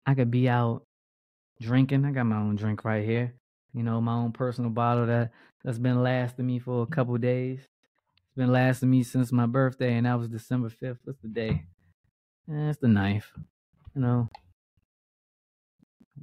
I 0.09 0.15
could 0.15 0.31
be 0.31 0.49
out 0.49 0.85
drinking. 1.61 2.07
I 2.07 2.13
got 2.13 2.25
my 2.25 2.39
own 2.39 2.57
drink 2.57 2.83
right 2.83 3.05
here. 3.05 3.35
You 3.75 3.83
know, 3.83 4.01
my 4.01 4.15
own 4.15 4.33
personal 4.33 4.71
bottle 4.71 5.05
that 5.05 5.33
that's 5.63 5.79
been 5.79 6.03
lasting 6.03 6.47
me 6.47 6.59
for 6.59 6.83
a 6.83 6.87
couple 6.87 7.15
days. 7.19 7.59
It's 7.59 8.35
been 8.35 8.51
lasting 8.51 8.89
me 8.89 9.03
since 9.03 9.33
my 9.33 9.45
birthday, 9.45 9.97
and 9.97 10.07
that 10.07 10.19
was 10.19 10.31
December 10.31 10.71
fifth. 10.71 11.01
What's 11.05 11.21
the 11.21 11.29
day? 11.29 11.67
Eh, 12.51 12.71
it's 12.71 12.79
the 12.79 12.89
knife. 12.89 13.31
You 13.95 14.01
know. 14.01 14.29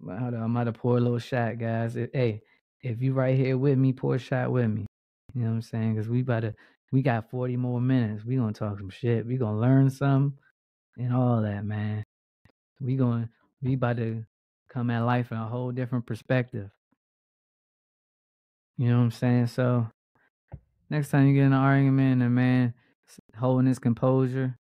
I'm 0.10 0.56
about 0.56 0.64
to 0.64 0.74
pour 0.74 0.98
a 0.98 1.00
little 1.00 1.20
shot, 1.20 1.60
guys. 1.60 1.94
hey, 1.94 2.42
if 2.82 3.04
you 3.04 3.14
right 3.14 3.38
here 3.38 3.56
with 3.56 3.78
me, 3.78 3.94
pour 3.94 4.16
a 4.16 4.20
shot 4.20 4.52
with 4.52 4.68
me. 4.68 4.88
You 5.36 5.42
know 5.42 5.50
what 5.50 5.56
I'm 5.58 5.62
saying? 5.62 5.94
Because 5.94 6.10
we 6.10 6.22
about 6.22 6.40
to, 6.40 6.56
we 6.92 7.04
got 7.04 7.30
40 7.30 7.56
more 7.58 7.80
minutes. 7.80 8.26
We 8.26 8.36
gonna 8.36 8.52
talk 8.52 8.80
some 8.80 8.90
shit. 8.90 9.28
We 9.28 9.38
gonna 9.38 9.60
learn 9.60 9.92
some 9.92 10.40
and 10.98 11.14
all 11.14 11.44
that, 11.44 11.64
man. 11.64 12.04
We 12.82 12.96
going 12.96 13.30
we 13.66 13.74
about 13.74 13.98
to 13.98 14.24
come 14.70 14.92
at 14.92 15.00
life 15.00 15.32
in 15.32 15.38
a 15.38 15.48
whole 15.48 15.72
different 15.72 16.06
perspective. 16.06 16.70
You 18.78 18.90
know 18.90 18.98
what 18.98 19.06
I'm 19.06 19.12
saying? 19.12 19.48
So 19.48 19.88
next 20.90 21.10
time 21.10 21.28
you 21.28 21.34
get 21.34 21.48
in 21.48 21.54
an 21.54 21.54
argument 21.54 22.14
and 22.14 22.24
a 22.24 22.30
man 22.30 22.74
holding 23.38 23.68
his 23.68 23.80
composure, 23.80 24.58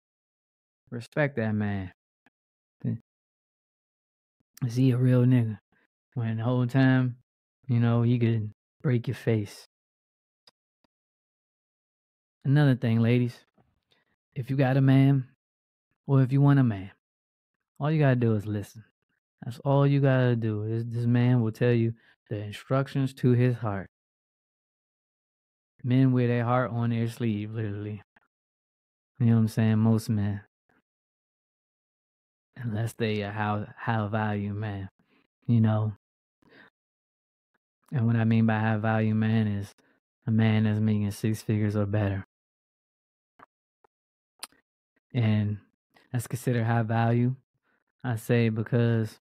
respect 0.92 1.38
that 1.38 1.56
man. 1.56 1.92
Is 4.64 4.76
he 4.76 4.92
a 4.92 4.98
real 4.98 5.24
nigga? 5.24 5.58
When 6.14 6.38
the 6.38 6.44
whole 6.44 6.68
time, 6.68 7.16
you 7.68 7.80
know, 7.80 8.04
you 8.04 8.20
could 8.20 8.52
break 8.84 9.08
your 9.08 9.16
face. 9.16 9.68
Another 12.46 12.76
thing, 12.76 13.00
ladies, 13.00 13.36
if 14.36 14.52
you 14.52 14.56
got 14.56 14.78
a 14.78 14.82
man 14.82 15.30
or 16.06 16.22
if 16.22 16.32
you 16.32 16.42
want 16.42 16.60
a 16.60 16.64
man, 16.64 16.92
all 17.80 17.92
you 17.92 18.00
gotta 18.00 18.16
do 18.16 18.36
is 18.36 18.46
listen. 18.46 18.84
That's 19.44 19.60
all 19.60 19.88
you 19.88 20.00
gotta 20.00 20.36
do. 20.36 20.64
Is 20.64 20.86
this 20.86 21.06
man 21.06 21.42
will 21.42 21.52
tell 21.52 21.72
you 21.72 21.94
the 22.30 22.38
instructions 22.38 23.14
to 23.16 23.32
his 23.32 23.56
heart. 23.58 23.90
Men 25.84 26.12
wear 26.12 26.28
their 26.28 26.46
heart 26.46 26.72
on 26.72 26.92
their 26.92 27.08
sleeve, 27.08 27.54
literally. 27.54 28.04
You 29.20 29.26
know 29.28 29.34
what 29.34 29.40
I'm 29.40 29.48
saying? 29.48 29.80
Most 29.80 30.10
men. 30.10 30.42
Unless 32.56 32.94
they 32.94 33.24
are 33.24 33.32
high, 33.32 33.66
high 33.78 34.08
value 34.08 34.54
man. 34.54 34.90
You 35.48 35.62
know. 35.62 35.94
And 37.92 38.06
what 38.06 38.16
I 38.16 38.24
mean 38.24 38.46
by 38.46 38.60
high 38.60 38.78
value 38.78 39.16
man 39.16 39.48
is 39.48 39.74
a 40.26 40.32
man 40.32 40.64
that's 40.64 40.80
making 40.80 41.12
six 41.12 41.42
figures 41.42 41.76
or 41.76 41.86
better. 41.86 42.26
And 45.14 45.58
that's 46.14 46.28
considered 46.28 46.64
high 46.64 46.84
value. 46.84 47.36
I 48.04 48.16
say 48.16 48.50
because 48.50 49.20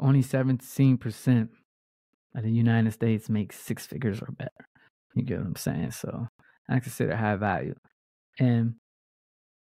only 0.00 0.22
17% 0.22 1.48
of 2.34 2.42
the 2.42 2.50
United 2.50 2.92
States 2.92 3.28
makes 3.28 3.58
six 3.58 3.86
figures 3.86 4.20
or 4.20 4.32
better. 4.32 4.50
You 5.14 5.24
get 5.24 5.38
what 5.38 5.46
I'm 5.46 5.56
saying? 5.56 5.92
So 5.92 6.28
I 6.68 6.80
consider 6.80 7.16
high 7.16 7.36
value. 7.36 7.74
And 8.38 8.74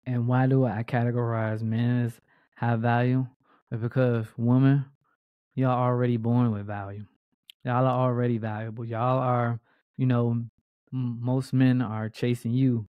and 0.06 0.26
why 0.26 0.46
do 0.46 0.64
I 0.64 0.82
categorize 0.82 1.62
men 1.62 2.06
as 2.06 2.20
high 2.56 2.76
value? 2.76 3.26
Because 3.70 4.26
women, 4.36 4.84
y'all 5.54 5.70
already 5.70 6.16
born 6.16 6.50
with 6.52 6.66
value. 6.66 7.04
Y'all 7.64 7.86
are 7.86 8.08
already 8.08 8.38
valuable. 8.38 8.84
Y'all 8.84 9.20
are, 9.20 9.60
you 9.96 10.06
know, 10.06 10.30
m- 10.32 10.48
most 10.92 11.52
men 11.52 11.80
are 11.80 12.08
chasing 12.08 12.52
you, 12.52 12.86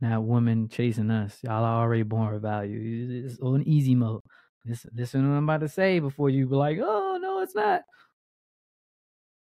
not 0.00 0.24
women 0.24 0.68
chasing 0.68 1.10
us. 1.10 1.38
Y'all 1.42 1.64
are 1.64 1.82
already 1.82 2.02
born 2.02 2.32
with 2.32 2.42
value. 2.42 3.24
It's 3.26 3.38
on 3.40 3.62
easy 3.62 3.94
mode. 3.94 4.22
Listen, 4.66 4.90
listen 4.94 5.22
to 5.22 5.28
what 5.28 5.36
I'm 5.36 5.44
about 5.44 5.60
to 5.60 5.68
say 5.68 5.98
before 6.00 6.28
you 6.30 6.46
be 6.46 6.56
like, 6.56 6.78
oh 6.82 7.18
no, 7.20 7.40
it's 7.40 7.54
not. 7.54 7.82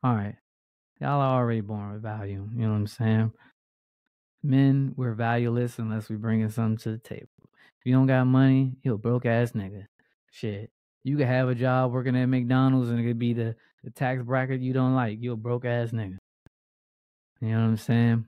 All 0.04 0.16
right. 0.16 0.36
Y'all 1.00 1.22
are 1.22 1.40
already 1.40 1.62
born 1.62 1.94
with 1.94 2.02
value. 2.02 2.48
You 2.54 2.64
know 2.64 2.70
what 2.70 2.76
I'm 2.76 2.88
saying? 2.88 3.32
Men, 4.44 4.94
we're 4.96 5.14
valueless 5.14 5.78
unless 5.78 6.10
we 6.10 6.16
bringing 6.16 6.50
something 6.50 6.78
to 6.78 6.92
the 6.92 6.98
table. 6.98 7.30
If 7.80 7.86
you 7.86 7.94
don't 7.94 8.08
got 8.08 8.26
money, 8.26 8.74
you're 8.84 8.96
a 8.96 9.00
broke 9.00 9.26
ass 9.26 9.52
nigga. 9.52 9.86
Shit. 10.32 10.72
You 11.04 11.18
could 11.18 11.28
have 11.28 11.50
a 11.50 11.56
job 11.56 11.92
working 11.92 12.16
at 12.16 12.26
McDonald's 12.26 12.90
and 12.90 13.00
it 13.00 13.04
could 13.04 13.20
be 13.20 13.34
the, 13.34 13.56
the 13.84 13.92
tax 13.92 14.24
bracket 14.24 14.62
you 14.62 14.74
don't 14.74 14.96
like. 14.96 15.18
You're 15.22 15.34
a 15.34 15.38
broke 15.38 15.66
ass 15.66 15.92
nigga. 15.92 16.18
You 17.42 17.50
know 17.50 17.62
what 17.62 17.66
I'm 17.66 17.78
saying? 17.78 18.26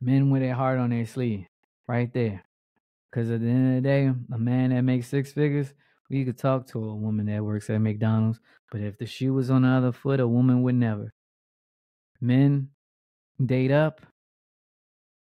Men 0.00 0.30
with 0.30 0.42
their 0.42 0.54
heart 0.54 0.78
on 0.78 0.90
their 0.90 1.06
sleeve. 1.06 1.46
Right 1.86 2.12
there. 2.12 2.42
Because 3.14 3.30
at 3.30 3.42
the 3.42 3.46
end 3.46 3.76
of 3.76 3.82
the 3.82 3.88
day, 3.88 4.10
a 4.32 4.38
man 4.38 4.70
that 4.70 4.82
makes 4.82 5.06
six 5.06 5.30
figures, 5.30 5.72
we 6.10 6.24
could 6.24 6.36
talk 6.36 6.66
to 6.66 6.84
a 6.84 6.96
woman 6.96 7.26
that 7.26 7.44
works 7.44 7.70
at 7.70 7.80
McDonald's. 7.80 8.40
But 8.72 8.80
if 8.80 8.98
the 8.98 9.06
shoe 9.06 9.32
was 9.32 9.50
on 9.50 9.62
the 9.62 9.68
other 9.68 9.92
foot, 9.92 10.18
a 10.18 10.26
woman 10.26 10.62
would 10.62 10.74
never. 10.74 11.14
Men 12.20 12.70
date 13.44 13.70
up. 13.70 14.00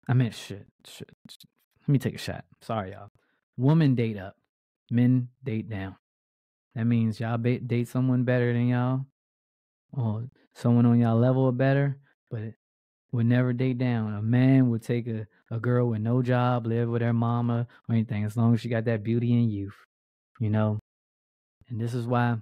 I 0.07 0.13
mean, 0.13 0.29
shit, 0.29 0.67
shit, 0.85 1.09
shit. 1.27 1.49
Let 1.81 1.91
me 1.91 1.97
take 1.97 2.13
a 2.13 2.19
shot. 2.19 2.45
Sorry, 2.61 2.91
y'all. 2.91 3.09
Women 3.57 3.95
date 3.95 4.19
up. 4.19 4.35
Men 4.91 5.29
date 5.43 5.67
down. 5.67 5.95
That 6.75 6.85
means 6.85 7.19
y'all 7.19 7.39
date 7.39 7.87
someone 7.87 8.23
better 8.23 8.53
than 8.53 8.67
y'all, 8.67 9.07
or 9.93 10.29
someone 10.53 10.85
on 10.85 10.99
y'all 10.99 11.17
level 11.17 11.45
or 11.45 11.51
better. 11.51 11.97
But 12.29 12.53
would 13.11 13.25
never 13.25 13.53
date 13.53 13.77
down. 13.77 14.13
A 14.13 14.21
man 14.21 14.69
would 14.69 14.83
take 14.83 15.07
a, 15.07 15.27
a 15.49 15.59
girl 15.59 15.87
with 15.89 16.01
no 16.01 16.21
job, 16.21 16.65
live 16.65 16.89
with 16.89 17.01
her 17.01 17.13
mama 17.13 17.67
or 17.87 17.95
anything, 17.95 18.23
as 18.23 18.37
long 18.37 18.53
as 18.53 18.61
she 18.61 18.69
got 18.69 18.85
that 18.85 19.03
beauty 19.03 19.33
and 19.33 19.51
youth, 19.51 19.75
you 20.39 20.49
know. 20.49 20.79
And 21.69 21.79
this 21.79 21.93
is 21.93 22.05
why 22.05 22.37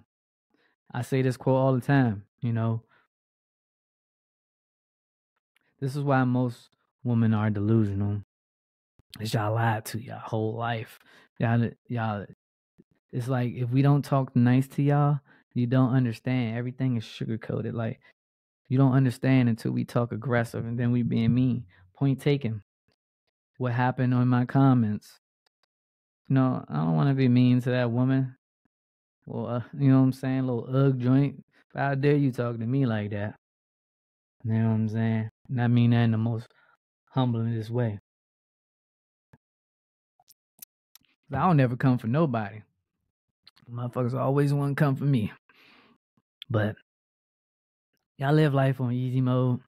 I 0.94 1.02
say 1.02 1.22
this 1.22 1.38
quote 1.38 1.58
all 1.58 1.74
the 1.74 1.82
time, 1.82 2.24
you 2.42 2.54
know. 2.54 2.84
This 5.80 5.96
is 5.96 6.04
why 6.04 6.24
most 6.24 6.70
women 7.04 7.34
are 7.34 7.50
delusional. 7.50 8.24
Is 9.20 9.34
y'all 9.34 9.54
lied 9.54 9.86
to 9.86 10.00
y'all 10.00 10.20
whole 10.20 10.56
life. 10.56 11.00
Y'all, 11.40 11.70
y'all. 11.88 12.26
It's 13.12 13.28
like 13.28 13.54
if 13.54 13.70
we 13.70 13.82
don't 13.82 14.04
talk 14.04 14.36
nice 14.36 14.68
to 14.70 14.84
y'all, 14.84 15.20
you 15.54 15.66
don't 15.66 15.94
understand. 15.94 16.58
Everything 16.58 16.98
is 16.98 17.04
sugar 17.04 17.38
coated. 17.38 17.74
Like 17.74 18.00
you 18.70 18.78
don't 18.78 18.94
understand 18.94 19.50
until 19.50 19.72
we 19.72 19.86
talk 19.86 20.12
aggressive 20.12 20.66
and 20.66 20.78
then 20.80 20.92
we 20.92 21.04
being 21.04 21.34
mean. 21.34 21.66
Point 21.96 22.22
taken. 22.22 22.62
What 23.58 23.74
happened 23.74 24.14
on 24.14 24.28
my 24.28 24.46
comments? 24.46 25.20
No, 26.30 26.64
I 26.68 26.76
don't 26.78 26.96
want 26.96 27.10
to 27.10 27.16
be 27.16 27.28
mean 27.28 27.62
to 27.62 27.70
that 27.72 27.92
woman. 27.92 28.36
Well, 29.26 29.48
uh, 29.48 29.62
you 29.80 29.90
know 29.90 30.00
what 30.00 30.06
I'm 30.06 30.14
saying? 30.14 30.46
Little 30.46 30.68
ugh 30.76 31.00
joint. 31.00 31.44
How 31.76 31.96
dare 31.96 32.16
you 32.16 32.32
talk 32.32 32.58
to 32.58 32.66
me 32.66 32.86
like 32.86 33.12
that? 33.12 33.36
You 34.44 34.54
know 34.54 34.70
what 34.70 34.76
I'm 34.76 34.90
saying? 34.90 35.30
And 35.50 35.62
I 35.62 35.68
mean 35.68 35.92
that 35.92 36.04
in 36.04 36.12
the 36.12 36.18
most 36.18 36.48
humblest 37.12 37.70
way. 37.70 38.00
I 41.34 41.40
don't 41.40 41.58
never 41.58 41.76
come 41.76 41.98
for 41.98 42.08
nobody. 42.08 42.62
Motherfuckers 43.70 44.14
always 44.14 44.54
want 44.54 44.78
to 44.78 44.82
come 44.82 44.96
for 44.96 45.04
me. 45.04 45.32
But 46.50 46.76
y'all 48.18 48.34
live 48.34 48.54
life 48.54 48.82
on 48.82 48.92
easy 48.92 49.22
mode, 49.22 49.60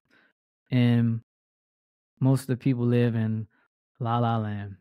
and 0.72 1.22
most 2.20 2.42
of 2.42 2.48
the 2.48 2.58
people 2.58 2.86
live 2.86 3.16
in 3.16 3.48
la 4.00 4.20
la 4.20 4.38
land. 4.38 4.76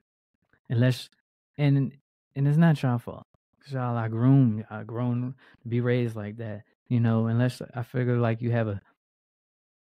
Unless, 0.70 1.08
and 1.56 1.92
and 2.34 2.48
it's 2.48 2.58
not 2.58 2.82
y'all 2.82 2.98
fault. 2.98 3.26
Cause 3.62 3.72
y'all 3.72 3.96
are 3.96 4.08
groomed, 4.08 4.64
y'all 4.70 4.84
grown 4.84 5.34
to 5.62 5.68
be 5.68 5.80
raised 5.80 6.16
like 6.16 6.36
that. 6.38 6.62
You 6.88 7.00
know, 7.00 7.26
unless 7.26 7.60
I 7.74 7.82
figure 7.82 8.16
like 8.18 8.40
you 8.42 8.50
have 8.50 8.68
a 8.68 8.80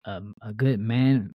a, 0.05 0.23
a 0.43 0.53
good 0.53 0.81
man 0.81 1.35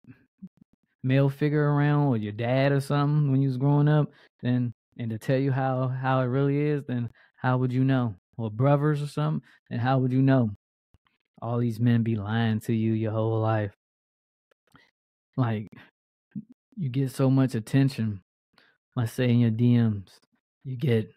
male 1.04 1.30
figure 1.30 1.72
around 1.74 2.08
or 2.08 2.18
your 2.18 2.34
dad 2.34 2.72
or 2.72 2.82
something 2.82 3.32
when 3.32 3.42
you 3.42 3.48
was 3.48 3.58
growing 3.58 3.88
up, 3.88 4.12
then 4.42 4.74
and 4.98 5.10
to 5.12 5.18
tell 5.18 5.38
you 5.38 5.52
how 5.52 5.88
how 5.88 6.22
it 6.22 6.26
really 6.26 6.60
is, 6.60 6.84
then 6.88 7.10
how 7.36 7.58
would 7.58 7.72
you 7.72 7.84
know? 7.84 8.16
Or 8.38 8.52
brothers 8.52 9.02
or 9.02 9.08
something, 9.08 9.42
and 9.72 9.82
how 9.82 9.98
would 10.00 10.12
you 10.12 10.22
know? 10.22 10.52
All 11.42 11.60
these 11.60 11.80
men 11.80 12.04
be 12.04 12.16
lying 12.16 12.60
to 12.62 12.74
you 12.74 12.94
your 12.94 13.12
whole 13.12 13.40
life. 13.40 13.74
Like 15.36 15.68
you 16.76 16.90
get 16.90 17.12
so 17.12 17.30
much 17.30 17.56
attention. 17.56 18.22
Let's 18.96 19.14
say 19.14 19.30
in 19.30 19.40
your 19.40 19.52
DMs, 19.52 20.10
you 20.64 20.78
get 20.78 21.10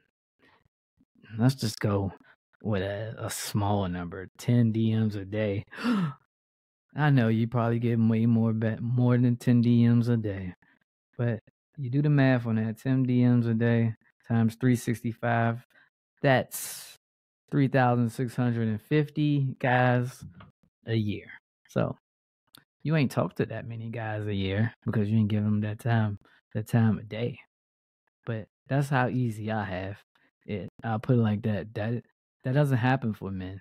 let's 1.38 1.54
just 1.54 1.80
go 1.80 2.12
with 2.62 2.82
a, 2.82 3.14
a 3.18 3.30
small 3.30 3.88
number, 3.88 4.28
10 4.38 4.72
DMs 4.72 5.16
a 5.16 5.24
day. 5.24 5.64
I 6.96 7.10
know 7.10 7.28
you 7.28 7.46
probably 7.46 7.78
get 7.78 7.98
way 7.98 8.26
more 8.26 8.52
more 8.80 9.16
than 9.16 9.36
10 9.36 9.62
DMs 9.62 10.08
a 10.08 10.16
day. 10.16 10.54
But 11.16 11.40
you 11.78 11.88
do 11.88 12.02
the 12.02 12.10
math 12.10 12.46
on 12.46 12.56
that, 12.56 12.78
10 12.78 13.06
DMs 13.06 13.48
a 13.48 13.54
day 13.54 13.94
times 14.30 14.54
365, 14.60 15.66
that's 16.22 16.98
3,650 17.50 19.56
guys 19.58 20.24
a 20.86 20.94
year. 20.94 21.26
So 21.68 21.96
you 22.82 22.96
ain't 22.96 23.10
talked 23.10 23.36
to 23.38 23.46
that 23.46 23.66
many 23.66 23.90
guys 23.90 24.26
a 24.26 24.34
year 24.34 24.72
because 24.84 25.10
you 25.10 25.18
ain't 25.18 25.28
give 25.28 25.44
them 25.44 25.60
that 25.62 25.80
time, 25.80 26.18
that 26.54 26.68
time 26.68 26.98
a 26.98 27.02
day. 27.02 27.38
But 28.26 28.46
that's 28.68 28.88
how 28.88 29.08
easy 29.08 29.50
I 29.50 29.64
have 29.64 29.96
it. 30.46 30.68
I'll 30.84 30.98
put 30.98 31.16
it 31.16 31.20
like 31.20 31.42
that. 31.42 31.74
That 31.74 32.02
that 32.44 32.54
doesn't 32.54 32.78
happen 32.78 33.12
for 33.12 33.30
men. 33.30 33.60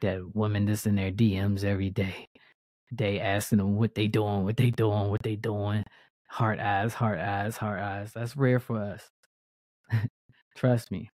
That 0.00 0.34
women 0.34 0.66
just 0.66 0.86
in 0.86 0.96
their 0.96 1.12
DMs 1.12 1.64
every 1.64 1.90
day. 1.90 2.26
They 2.90 3.20
asking 3.20 3.58
them 3.58 3.76
what 3.76 3.94
they 3.94 4.08
doing, 4.08 4.44
what 4.44 4.56
they 4.56 4.70
doing, 4.70 5.08
what 5.08 5.22
they 5.22 5.36
doing. 5.36 5.84
Heart 6.28 6.60
eyes, 6.60 6.94
heart 6.94 7.18
eyes, 7.18 7.56
heart 7.56 7.80
eyes. 7.80 8.12
That's 8.12 8.36
rare 8.36 8.60
for 8.60 8.82
us. 8.82 9.08
Trust 10.56 10.90
me. 10.90 11.10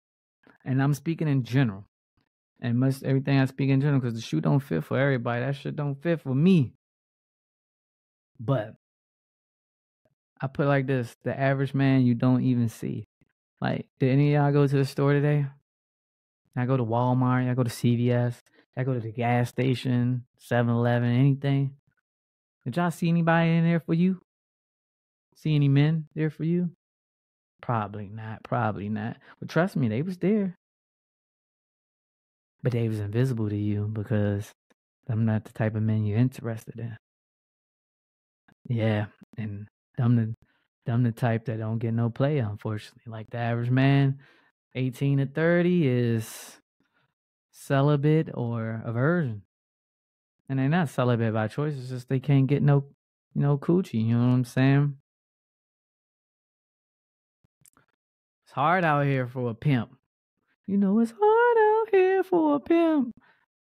And 0.64 0.82
I'm 0.82 0.94
speaking 0.94 1.28
in 1.28 1.44
general. 1.44 1.84
And 2.60 2.78
most 2.78 3.04
everything 3.04 3.38
I 3.38 3.44
speak 3.44 3.70
in 3.70 3.80
general 3.80 4.00
because 4.00 4.14
the 4.14 4.20
shoe 4.20 4.40
don't 4.40 4.60
fit 4.60 4.84
for 4.84 4.98
everybody. 4.98 5.44
That 5.44 5.54
shit 5.54 5.76
don't 5.76 6.00
fit 6.02 6.20
for 6.20 6.34
me. 6.34 6.74
But 8.40 8.74
I 10.40 10.46
put 10.46 10.66
like 10.66 10.86
this 10.86 11.16
the 11.24 11.38
average 11.38 11.74
man 11.74 12.06
you 12.06 12.14
don't 12.14 12.42
even 12.42 12.68
see. 12.68 13.04
Like, 13.60 13.88
did 13.98 14.10
any 14.10 14.34
of 14.34 14.42
y'all 14.42 14.52
go 14.52 14.66
to 14.66 14.76
the 14.76 14.84
store 14.84 15.12
today? 15.12 15.46
I 16.56 16.66
go 16.66 16.76
to 16.76 16.84
Walmart, 16.84 17.48
I 17.48 17.54
go 17.54 17.62
to 17.62 17.70
CVS, 17.70 18.34
I 18.76 18.82
go 18.82 18.94
to 18.94 19.00
the 19.00 19.12
gas 19.12 19.48
station, 19.48 20.24
7 20.38 20.72
Eleven, 20.72 21.08
anything. 21.08 21.74
Did 22.64 22.76
y'all 22.76 22.90
see 22.90 23.08
anybody 23.08 23.50
in 23.50 23.64
there 23.64 23.80
for 23.80 23.94
you? 23.94 24.20
See 25.36 25.54
any 25.54 25.68
men 25.68 26.06
there 26.14 26.30
for 26.30 26.42
you? 26.42 26.70
Probably 27.60 28.08
not, 28.08 28.42
probably 28.44 28.88
not. 28.88 29.16
But 29.40 29.48
trust 29.48 29.76
me, 29.76 29.88
they 29.88 30.02
was 30.02 30.18
there. 30.18 30.54
But 32.62 32.72
they 32.72 32.88
was 32.88 33.00
invisible 33.00 33.48
to 33.48 33.56
you 33.56 33.88
because 33.92 34.50
I'm 35.08 35.24
not 35.24 35.44
the 35.44 35.52
type 35.52 35.74
of 35.74 35.82
men 35.82 36.04
you're 36.04 36.18
interested 36.18 36.78
in. 36.78 36.96
Yeah, 38.68 39.06
and 39.36 39.66
I'm 39.98 40.16
the 40.16 40.34
I'm 40.86 41.02
the 41.02 41.12
type 41.12 41.46
that 41.46 41.58
don't 41.58 41.78
get 41.78 41.94
no 41.94 42.10
play, 42.10 42.38
unfortunately. 42.38 43.02
Like 43.06 43.30
the 43.30 43.38
average 43.38 43.70
man, 43.70 44.18
18 44.74 45.18
to 45.18 45.26
30 45.26 45.86
is 45.86 46.58
celibate 47.50 48.30
or 48.34 48.82
a 48.84 48.92
virgin. 48.92 49.42
And 50.48 50.58
they're 50.58 50.68
not 50.68 50.88
celibate 50.88 51.34
by 51.34 51.48
choice, 51.48 51.74
it's 51.76 51.90
just 51.90 52.08
they 52.08 52.20
can't 52.20 52.46
get 52.46 52.62
no, 52.62 52.84
know, 53.34 53.58
coochie, 53.58 54.06
you 54.06 54.16
know 54.16 54.28
what 54.28 54.34
I'm 54.34 54.44
saying? 54.44 54.96
Hard 58.58 58.84
out 58.84 59.06
here 59.06 59.28
for 59.28 59.50
a 59.50 59.54
pimp. 59.54 59.90
You 60.66 60.78
know, 60.78 60.98
it's 60.98 61.12
hard 61.16 61.56
out 61.58 61.88
here 61.92 62.24
for 62.24 62.56
a 62.56 62.60
pimp 62.60 63.14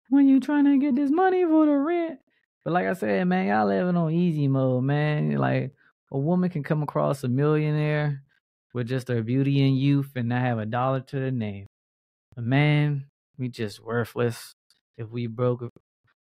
when 0.09 0.27
you 0.27 0.41
trying 0.41 0.65
to 0.65 0.77
get 0.77 0.95
this 0.95 1.09
money 1.09 1.45
for 1.45 1.65
the 1.65 1.71
rent. 1.71 2.19
But 2.65 2.73
like 2.73 2.87
I 2.87 2.93
said, 2.93 3.25
man, 3.25 3.47
y'all 3.47 3.67
living 3.67 3.95
on 3.95 4.11
easy 4.11 4.49
mode, 4.49 4.83
man. 4.83 5.31
Like 5.37 5.71
a 6.11 6.17
woman 6.17 6.49
can 6.49 6.61
come 6.61 6.83
across 6.83 7.23
a 7.23 7.29
millionaire 7.29 8.21
with 8.73 8.89
just 8.89 9.07
her 9.07 9.23
beauty 9.23 9.65
and 9.65 9.77
youth 9.77 10.11
and 10.17 10.27
not 10.27 10.41
have 10.41 10.59
a 10.59 10.65
dollar 10.65 10.99
to 10.99 11.19
their 11.19 11.31
name. 11.31 11.67
A 12.35 12.41
man, 12.41 13.05
we 13.37 13.47
just 13.47 13.81
worthless. 13.81 14.51
If 14.97 15.09
we 15.09 15.27
broke, 15.27 15.63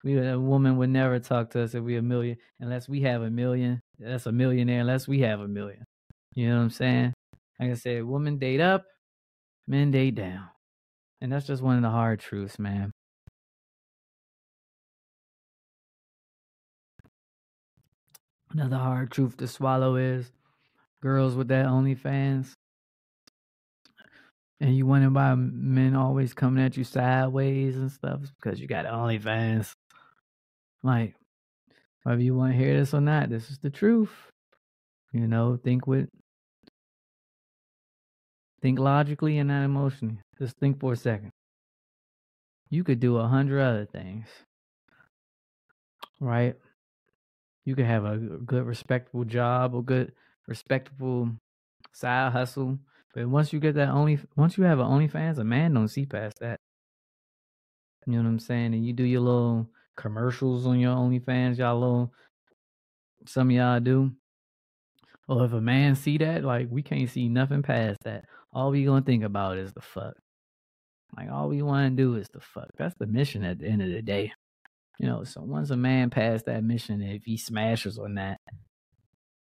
we 0.05 0.19
a 0.19 0.39
woman 0.39 0.77
would 0.77 0.91
never 0.91 1.19
talk 1.19 1.51
to 1.53 1.63
us 1.63 1.75
if 1.75 1.83
we 1.83 1.97
a 1.97 2.03
million 2.03 2.37
unless 2.61 2.87
we 2.87 3.01
have 3.01 3.23
a 3.23 3.31
million. 3.31 3.81
That's 3.99 4.27
a 4.27 4.33
millionaire 4.33 4.83
unless 4.83 5.09
we 5.09 5.21
have 5.21 5.41
a 5.41 5.49
million. 5.49 5.85
You 6.35 6.51
know 6.51 6.57
what 6.57 6.63
I'm 6.65 6.71
saying? 6.71 7.15
Like 7.61 7.71
I 7.71 7.75
said, 7.75 8.05
women 8.05 8.39
date 8.39 8.61
up, 8.61 8.85
men 9.67 9.91
date 9.91 10.15
down, 10.15 10.49
and 11.21 11.33
that's 11.33 11.47
just 11.47 11.63
one 11.63 11.77
of 11.77 11.83
the 11.83 11.91
hard 11.91 12.21
truths, 12.21 12.59
man. 12.59 12.93
Another 18.51 18.77
hard 18.77 19.11
truth 19.11 19.37
to 19.39 19.47
swallow 19.47 19.97
is 19.97 20.31
girls 21.03 21.35
with 21.35 21.49
that 21.49 21.67
OnlyFans. 21.67 22.53
And 24.61 24.77
you 24.77 24.87
wonder 24.87 25.11
why 25.11 25.35
men 25.37 25.95
always 25.95 26.35
coming 26.35 26.65
at 26.65 26.77
you 26.77 26.83
sideways 26.83 27.77
and 27.77 27.93
stuff 27.93 28.21
because 28.41 28.59
you 28.59 28.67
got 28.67 28.87
OnlyFans. 28.87 29.73
Like, 30.83 31.15
whether 32.03 32.21
you 32.21 32.35
want 32.35 32.53
to 32.53 32.59
hear 32.59 32.77
this 32.77 32.95
or 32.95 33.01
not, 33.01 33.29
this 33.29 33.51
is 33.51 33.59
the 33.59 33.71
truth. 33.71 34.11
You 35.13 35.27
know, 35.27 35.59
think 35.63 35.87
with, 35.87 36.09
think 38.61 38.79
logically 38.79 39.39
and 39.39 39.49
not 39.49 39.65
emotionally. 39.65 40.19
Just 40.39 40.57
think 40.59 40.81
for 40.81 40.93
a 40.93 40.97
second. 40.97 41.31
You 42.71 42.85
could 42.85 43.01
do 43.01 43.17
a 43.17 43.29
hundred 43.29 43.61
other 43.61 43.87
things, 43.87 44.27
right? 46.21 46.57
you 47.69 47.77
could 47.77 47.85
have 47.85 48.07
a 48.07 48.17
good 48.17 48.65
respectable 48.65 49.25
job 49.25 49.75
or 49.75 49.85
good 49.85 50.13
respectable 50.47 51.31
side 51.93 52.33
hustle. 52.33 52.79
But 53.15 53.29
once 53.29 53.53
you 53.53 53.61
get 53.61 53.75
that 53.75 53.91
only 53.91 54.19
once 54.37 54.57
you 54.57 54.65
have 54.65 54.79
an 54.79 54.87
OnlyFans, 54.87 55.37
a 55.37 55.45
man 55.45 55.75
don't 55.75 55.89
see 55.89 56.07
past 56.07 56.39
that. 56.41 56.61
You 58.07 58.15
know 58.15 58.23
what 58.23 58.29
I'm 58.29 58.39
saying? 58.39 58.73
And 58.73 58.87
you 58.87 58.95
do 58.95 59.05
your 59.05 59.21
little 59.21 59.69
commercials 59.99 60.67
on 60.67 60.81
your 60.81 60.97
OnlyFans, 60.97 61.59
y'all 61.59 61.79
little 61.79 62.13
some 63.27 63.51
y'all 63.51 63.81
do. 63.81 64.13
Well, 65.27 65.43
if 65.43 65.53
a 65.53 65.61
man 65.61 65.95
see 65.95 66.17
that, 66.19 66.45
like 66.45 66.69
we 66.71 66.83
can't 66.83 67.11
see 67.11 67.29
nothing 67.29 67.63
past 67.63 67.99
that. 68.05 68.25
All 68.59 68.73
we 68.73 68.85
gonna 68.85 69.03
think 69.03 69.23
about 69.23 69.57
is 69.57 69.73
the 69.73 69.81
fuck. 69.81 70.17
Like 71.17 71.31
all 71.31 71.49
we 71.49 71.63
wanna 71.63 71.91
do 71.91 72.17
is 72.17 72.29
the 72.29 72.41
fuck. 72.41 72.67
That's 72.77 72.97
the 72.99 73.07
mission 73.07 73.45
at 73.45 73.61
the 73.61 73.69
end 73.69 73.83
of 73.83 73.89
the 73.89 74.03
day. 74.03 74.33
You 74.99 75.07
know, 75.07 75.23
so 75.23 75.43
once 75.43 75.71
a 75.71 75.77
man 75.77 76.11
passed 76.11 76.47
that 76.47 76.65
mission, 76.65 77.01
if 77.01 77.23
he 77.25 77.37
smashes 77.37 78.01
or 78.01 78.09
not, 78.09 78.39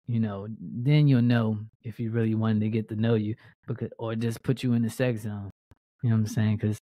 you 0.07 0.21
know, 0.21 0.47
then 0.61 1.09
you'll 1.09 1.23
know 1.23 1.61
if 1.83 1.97
he 1.97 2.09
really 2.09 2.35
wanted 2.35 2.61
to 2.61 2.69
get 2.69 2.91
to 2.91 2.97
know 2.97 3.15
you, 3.15 3.37
because 3.67 3.89
or 3.99 4.17
just 4.17 4.43
put 4.43 4.63
you 4.63 4.75
in 4.75 4.83
the 4.83 4.91
sex 4.91 5.23
zone. 5.23 5.51
You 6.03 6.11
know 6.11 6.17
what 6.17 6.21
I'm 6.21 6.27
saying? 6.27 6.57
Because 6.59 6.79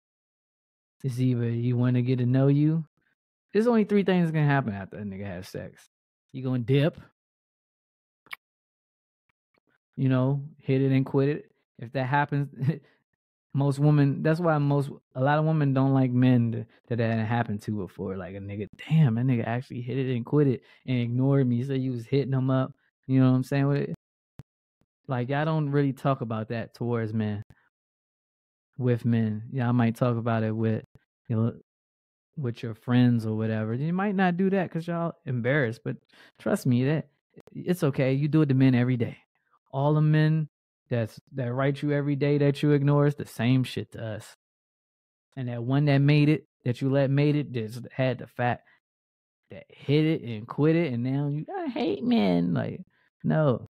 it's 1.04 1.20
either 1.20 1.50
you 1.50 1.76
want 1.76 1.98
to 1.98 2.02
get 2.02 2.20
to 2.20 2.26
know 2.26 2.48
you. 2.48 2.86
There's 3.52 3.67
only 3.67 3.84
three 3.84 4.04
things 4.04 4.32
gonna 4.32 4.46
happen 4.46 4.72
after 4.72 4.96
a 4.96 5.02
nigga 5.02 5.26
has 5.26 5.50
sex. 5.50 5.89
You 6.32 6.46
gonna 6.46 6.60
dip, 6.60 6.98
you 9.98 10.08
know, 10.08 10.44
hit 10.60 10.82
it 10.82 10.94
and 10.94 11.06
quit 11.06 11.28
it. 11.28 11.50
If 11.82 11.91
that 11.94 12.06
happens, 12.06 12.50
most 13.54 13.80
women 13.80 14.24
that's 14.24 14.39
why 14.39 14.58
most 14.60 14.89
a 15.13 15.22
lot 15.22 15.38
of 15.38 15.44
women 15.44 15.74
don't 15.74 15.94
like 15.94 16.12
men 16.12 16.52
that 16.52 16.67
that, 16.88 16.98
that 16.98 17.28
happened 17.28 17.62
to 17.63 17.72
before. 17.72 18.15
Like 18.15 18.36
a 18.36 18.39
nigga 18.39 18.67
damn 18.88 19.15
that 19.15 19.26
nigga 19.26 19.46
actually 19.46 19.82
hit 19.82 19.98
it 19.98 20.15
and 20.15 20.26
quit 20.26 20.48
it 20.48 20.63
and 20.86 20.98
ignored 20.98 21.48
me. 21.48 21.63
So 21.63 21.74
you 21.74 21.91
was 21.91 22.06
hitting 22.06 22.32
them 22.32 22.50
up 22.50 22.74
you 23.12 23.20
know 23.20 23.30
what 23.30 23.36
i'm 23.36 23.44
saying? 23.44 23.67
With 23.67 23.82
it 23.89 23.96
like 25.08 25.30
y'all 25.30 25.44
don't 25.44 25.70
really 25.70 25.91
talk 25.91 26.22
about 26.22 26.48
that 26.48 26.74
towards 26.74 27.13
men. 27.13 27.44
With 28.78 29.04
men. 29.04 29.44
Y'all 29.52 29.74
might 29.74 29.98
talk 29.98 30.15
about 30.15 30.44
it 30.44 30.56
with 30.56 30.86
you 31.28 31.36
know 31.36 31.54
with 32.38 32.63
your 32.63 32.74
friends 32.74 33.26
or 33.26 33.36
whatever. 33.36 33.74
You 33.74 33.91
might 33.91 34.15
not 34.15 34.38
do 34.38 34.50
that 34.52 34.70
because 34.70 34.88
y'all 34.88 35.13
embarrassed 35.26 35.82
but 35.84 35.98
trust 36.39 36.65
me 36.65 36.86
that 36.86 37.10
it's 37.54 37.84
okay. 37.84 38.13
You 38.13 38.30
do 38.30 38.44
it 38.44 38.50
to 38.50 38.56
men 38.56 38.76
every 38.76 38.96
day. 38.96 39.17
All 39.74 39.94
the 39.94 40.02
men 40.02 40.48
that's 40.91 41.19
that 41.34 41.51
write 41.54 41.82
you 41.82 41.93
every 41.93 42.15
day 42.17 42.38
that 42.38 42.62
you 42.62 42.71
ignore 42.71 43.08
is 43.08 43.15
the 43.15 43.25
same 43.25 43.63
shit 43.63 43.93
to 43.93 44.06
us. 44.06 44.36
And 45.38 45.47
that 45.47 45.63
one 45.63 45.86
that 45.86 45.99
made 45.99 46.30
it, 46.30 46.45
that 46.65 46.82
you 46.82 46.91
let 46.91 47.10
made 47.10 47.38
it, 47.38 47.54
just 47.54 47.88
had 47.91 48.19
the 48.19 48.27
fact 48.27 48.67
that 49.49 49.63
hit 49.69 50.06
it 50.06 50.21
and 50.21 50.45
quit 50.45 50.75
it, 50.75 50.93
and 50.93 51.01
now 51.01 51.30
you 51.30 51.45
I 51.58 51.69
hate 51.69 52.04
men. 52.04 52.54
Like, 52.54 52.82
no. 53.23 53.69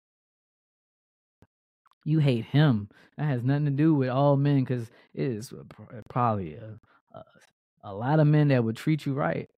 You 2.04 2.20
hate 2.20 2.46
him. 2.46 2.90
That 3.18 3.26
has 3.26 3.42
nothing 3.42 3.66
to 3.66 3.72
do 3.72 3.96
with 3.96 4.10
all 4.10 4.36
men, 4.36 4.60
because 4.66 4.90
it 5.14 5.24
is 5.24 5.54
uh, 5.54 5.64
probably 6.10 6.56
a, 6.56 6.78
a, 7.18 7.24
a 7.86 7.94
lot 7.94 8.20
of 8.20 8.28
men 8.28 8.50
that 8.50 8.64
would 8.64 8.76
treat 8.76 9.06
you 9.06 9.14
right, 9.14 9.50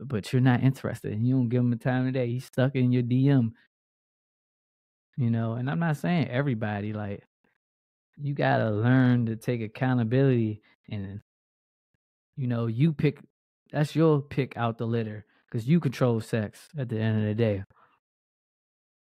but 0.00 0.32
you're 0.32 0.42
not 0.42 0.64
interested, 0.64 1.12
and 1.12 1.26
you 1.26 1.36
don't 1.36 1.48
give 1.48 1.60
him 1.60 1.70
the 1.70 1.76
time 1.76 2.08
of 2.08 2.14
day. 2.14 2.26
He's 2.26 2.44
stuck 2.44 2.74
in 2.74 2.90
your 2.90 3.04
DM 3.04 3.52
you 5.20 5.30
know, 5.30 5.52
and 5.52 5.70
I'm 5.70 5.78
not 5.80 5.98
saying 5.98 6.28
everybody, 6.30 6.94
like, 6.94 7.22
you 8.16 8.32
got 8.34 8.58
to 8.58 8.70
learn 8.70 9.26
to 9.26 9.36
take 9.36 9.60
accountability 9.60 10.62
and, 10.90 11.20
you 12.36 12.46
know, 12.46 12.66
you 12.66 12.94
pick 12.94 13.20
That's 13.72 13.94
your 13.94 14.22
pick 14.22 14.56
out 14.56 14.78
the 14.78 14.86
litter 14.86 15.26
because 15.46 15.68
you 15.68 15.78
control 15.80 16.20
sex 16.20 16.68
at 16.78 16.88
the 16.88 16.98
end 16.98 17.18
of 17.20 17.24
the 17.28 17.34
day. 17.34 17.64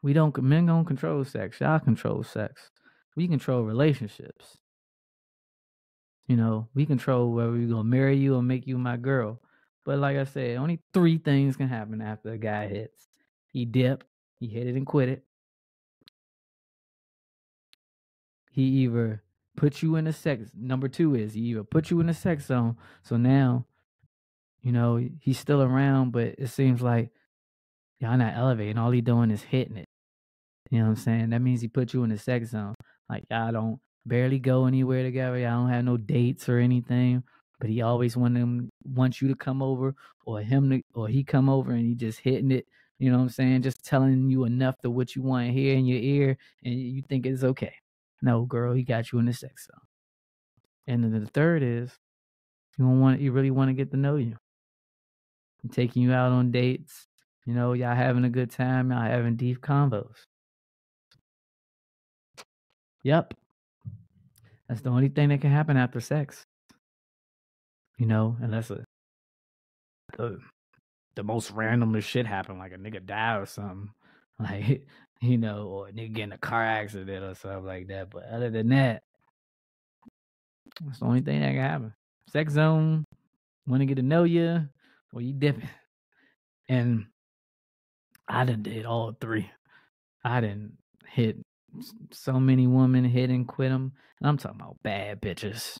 We 0.01 0.13
don't 0.13 0.37
men 0.43 0.65
don't 0.65 0.85
control 0.85 1.23
sex. 1.25 1.59
Y'all 1.61 1.79
control 1.79 2.23
sex. 2.23 2.69
We 3.15 3.27
control 3.27 3.63
relationships. 3.63 4.57
You 6.27 6.37
know, 6.37 6.69
we 6.75 6.85
control 6.85 7.31
whether 7.31 7.51
we're 7.51 7.67
gonna 7.69 7.83
marry 7.85 8.17
you 8.17 8.35
or 8.35 8.43
make 8.43 8.67
you 8.67 8.77
my 8.77 8.97
girl. 8.97 9.41
But 9.85 9.99
like 9.99 10.17
I 10.17 10.25
said, 10.25 10.57
only 10.57 10.81
three 10.93 11.17
things 11.17 11.55
can 11.55 11.69
happen 11.69 12.01
after 12.01 12.31
a 12.31 12.37
guy 12.37 12.67
hits. 12.67 13.07
He 13.47 13.65
dip, 13.65 14.03
he 14.39 14.47
hit 14.47 14.67
it 14.67 14.75
and 14.75 14.85
quit 14.85 15.09
it. 15.09 15.23
He 18.59 18.65
either 18.83 19.23
put 19.55 19.81
you 19.81 19.95
in 19.95 20.05
a 20.05 20.11
sex 20.11 20.51
number 20.53 20.89
two 20.89 21.15
is 21.15 21.33
he 21.33 21.39
either 21.43 21.63
put 21.63 21.89
you 21.89 22.01
in 22.01 22.09
a 22.09 22.13
sex 22.13 22.47
zone. 22.47 22.75
So 23.03 23.15
now, 23.15 23.65
you 24.61 24.73
know, 24.73 25.01
he's 25.21 25.39
still 25.39 25.61
around, 25.61 26.11
but 26.11 26.35
it 26.37 26.47
seems 26.47 26.81
like 26.81 27.09
y'all 28.01 28.17
not 28.17 28.35
elevating. 28.35 28.77
All 28.77 28.91
he 28.91 28.99
doing 28.99 29.31
is 29.31 29.43
hitting 29.43 29.77
it. 29.77 29.87
You 30.69 30.79
know 30.79 30.87
what 30.87 30.89
I'm 30.89 30.95
saying? 30.97 31.29
That 31.29 31.39
means 31.39 31.61
he 31.61 31.69
put 31.69 31.93
you 31.93 32.03
in 32.03 32.11
a 32.11 32.17
sex 32.17 32.49
zone. 32.49 32.75
Like 33.09 33.23
y'all 33.31 33.53
don't 33.53 33.79
barely 34.05 34.39
go 34.39 34.65
anywhere 34.65 35.03
together. 35.03 35.37
Y'all 35.37 35.61
don't 35.63 35.69
have 35.69 35.85
no 35.85 35.95
dates 35.95 36.49
or 36.49 36.57
anything. 36.57 37.23
But 37.61 37.69
he 37.69 37.81
always 37.81 38.17
want 38.17 38.35
him 38.35 38.69
wants 38.83 39.21
you 39.21 39.29
to 39.29 39.35
come 39.35 39.61
over 39.61 39.95
or 40.25 40.41
him 40.41 40.69
to 40.69 40.81
or 40.93 41.07
he 41.07 41.23
come 41.23 41.47
over 41.47 41.71
and 41.71 41.85
he 41.85 41.95
just 41.95 42.19
hitting 42.19 42.51
it. 42.51 42.67
You 42.97 43.09
know 43.09 43.19
what 43.19 43.23
I'm 43.23 43.29
saying? 43.29 43.61
Just 43.61 43.85
telling 43.85 44.29
you 44.29 44.43
enough 44.43 44.75
to 44.81 44.89
what 44.89 45.15
you 45.15 45.21
want 45.21 45.47
to 45.47 45.53
hear 45.53 45.77
in 45.77 45.85
your 45.85 46.01
ear 46.01 46.37
and 46.65 46.73
you 46.73 47.01
think 47.03 47.25
it's 47.25 47.45
okay. 47.45 47.73
No, 48.21 48.45
girl, 48.45 48.73
he 48.73 48.83
got 48.83 49.11
you 49.11 49.19
in 49.19 49.25
the 49.25 49.33
sex 49.33 49.67
zone. 49.67 49.87
And 50.87 51.03
then 51.03 51.23
the 51.23 51.29
third 51.29 51.63
is 51.63 51.91
you 52.77 52.85
don't 52.85 52.99
want 52.99 53.21
you 53.21 53.31
really 53.31 53.51
want 53.51 53.69
to 53.69 53.73
get 53.73 53.91
to 53.91 53.97
know 53.97 54.15
you. 54.15 54.35
He 55.61 55.67
taking 55.69 56.01
you 56.01 56.13
out 56.13 56.31
on 56.31 56.51
dates. 56.51 57.07
You 57.45 57.53
know, 57.53 57.73
y'all 57.73 57.95
having 57.95 58.25
a 58.25 58.29
good 58.29 58.51
time, 58.51 58.91
y'all 58.91 59.01
having 59.01 59.35
deep 59.35 59.61
convos. 59.61 60.25
Yep. 63.03 63.33
That's 64.67 64.81
the 64.81 64.89
only 64.89 65.09
thing 65.09 65.29
that 65.29 65.41
can 65.41 65.51
happen 65.51 65.77
after 65.77 65.99
sex. 65.99 66.45
You 67.97 68.05
know, 68.05 68.37
unless 68.39 68.69
a, 68.69 68.85
the 70.17 70.39
the 71.15 71.23
most 71.23 71.53
randomest 71.53 72.03
shit 72.03 72.25
happen, 72.25 72.57
like 72.57 72.71
a 72.71 72.77
nigga 72.77 73.05
die 73.05 73.37
or 73.37 73.45
something. 73.45 73.91
Like, 74.41 74.87
you 75.21 75.37
know, 75.37 75.67
or 75.67 75.89
nigga 75.89 76.13
get 76.13 76.23
in 76.23 76.31
a 76.31 76.37
car 76.37 76.63
accident 76.63 77.23
or 77.23 77.35
something 77.35 77.65
like 77.65 77.87
that. 77.87 78.09
But 78.09 78.25
other 78.25 78.49
than 78.49 78.69
that, 78.69 79.03
that's 80.85 80.99
the 80.99 81.05
only 81.05 81.21
thing 81.21 81.41
that 81.41 81.51
can 81.51 81.57
happen. 81.57 81.93
Sex 82.31 82.53
zone, 82.53 83.05
want 83.67 83.81
to 83.81 83.85
get 83.85 83.95
to 83.95 84.01
know 84.01 84.23
you, 84.23 84.67
or 85.13 85.21
you 85.21 85.33
dipping. 85.33 85.69
And 86.71 87.07
I 88.27 88.45
done 88.45 88.61
did 88.61 88.85
all 88.85 89.17
three. 89.19 89.49
I 90.23 90.39
didn't 90.39 90.77
hit 91.07 91.37
so 92.11 92.39
many 92.39 92.67
women 92.67 93.03
hit 93.03 93.29
and 93.29 93.47
quit 93.47 93.69
them. 93.71 93.93
And 94.19 94.29
I'm 94.29 94.37
talking 94.37 94.59
about 94.59 94.77
bad 94.83 95.19
bitches, 95.19 95.77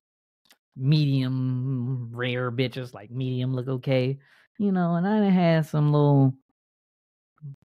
medium 0.76 2.10
rare 2.12 2.52
bitches, 2.52 2.94
like 2.94 3.12
medium 3.12 3.54
look 3.54 3.68
okay, 3.68 4.18
you 4.58 4.72
know. 4.72 4.96
And 4.96 5.08
I 5.08 5.20
done 5.20 5.32
had 5.32 5.66
some 5.68 5.92
little, 5.92 6.34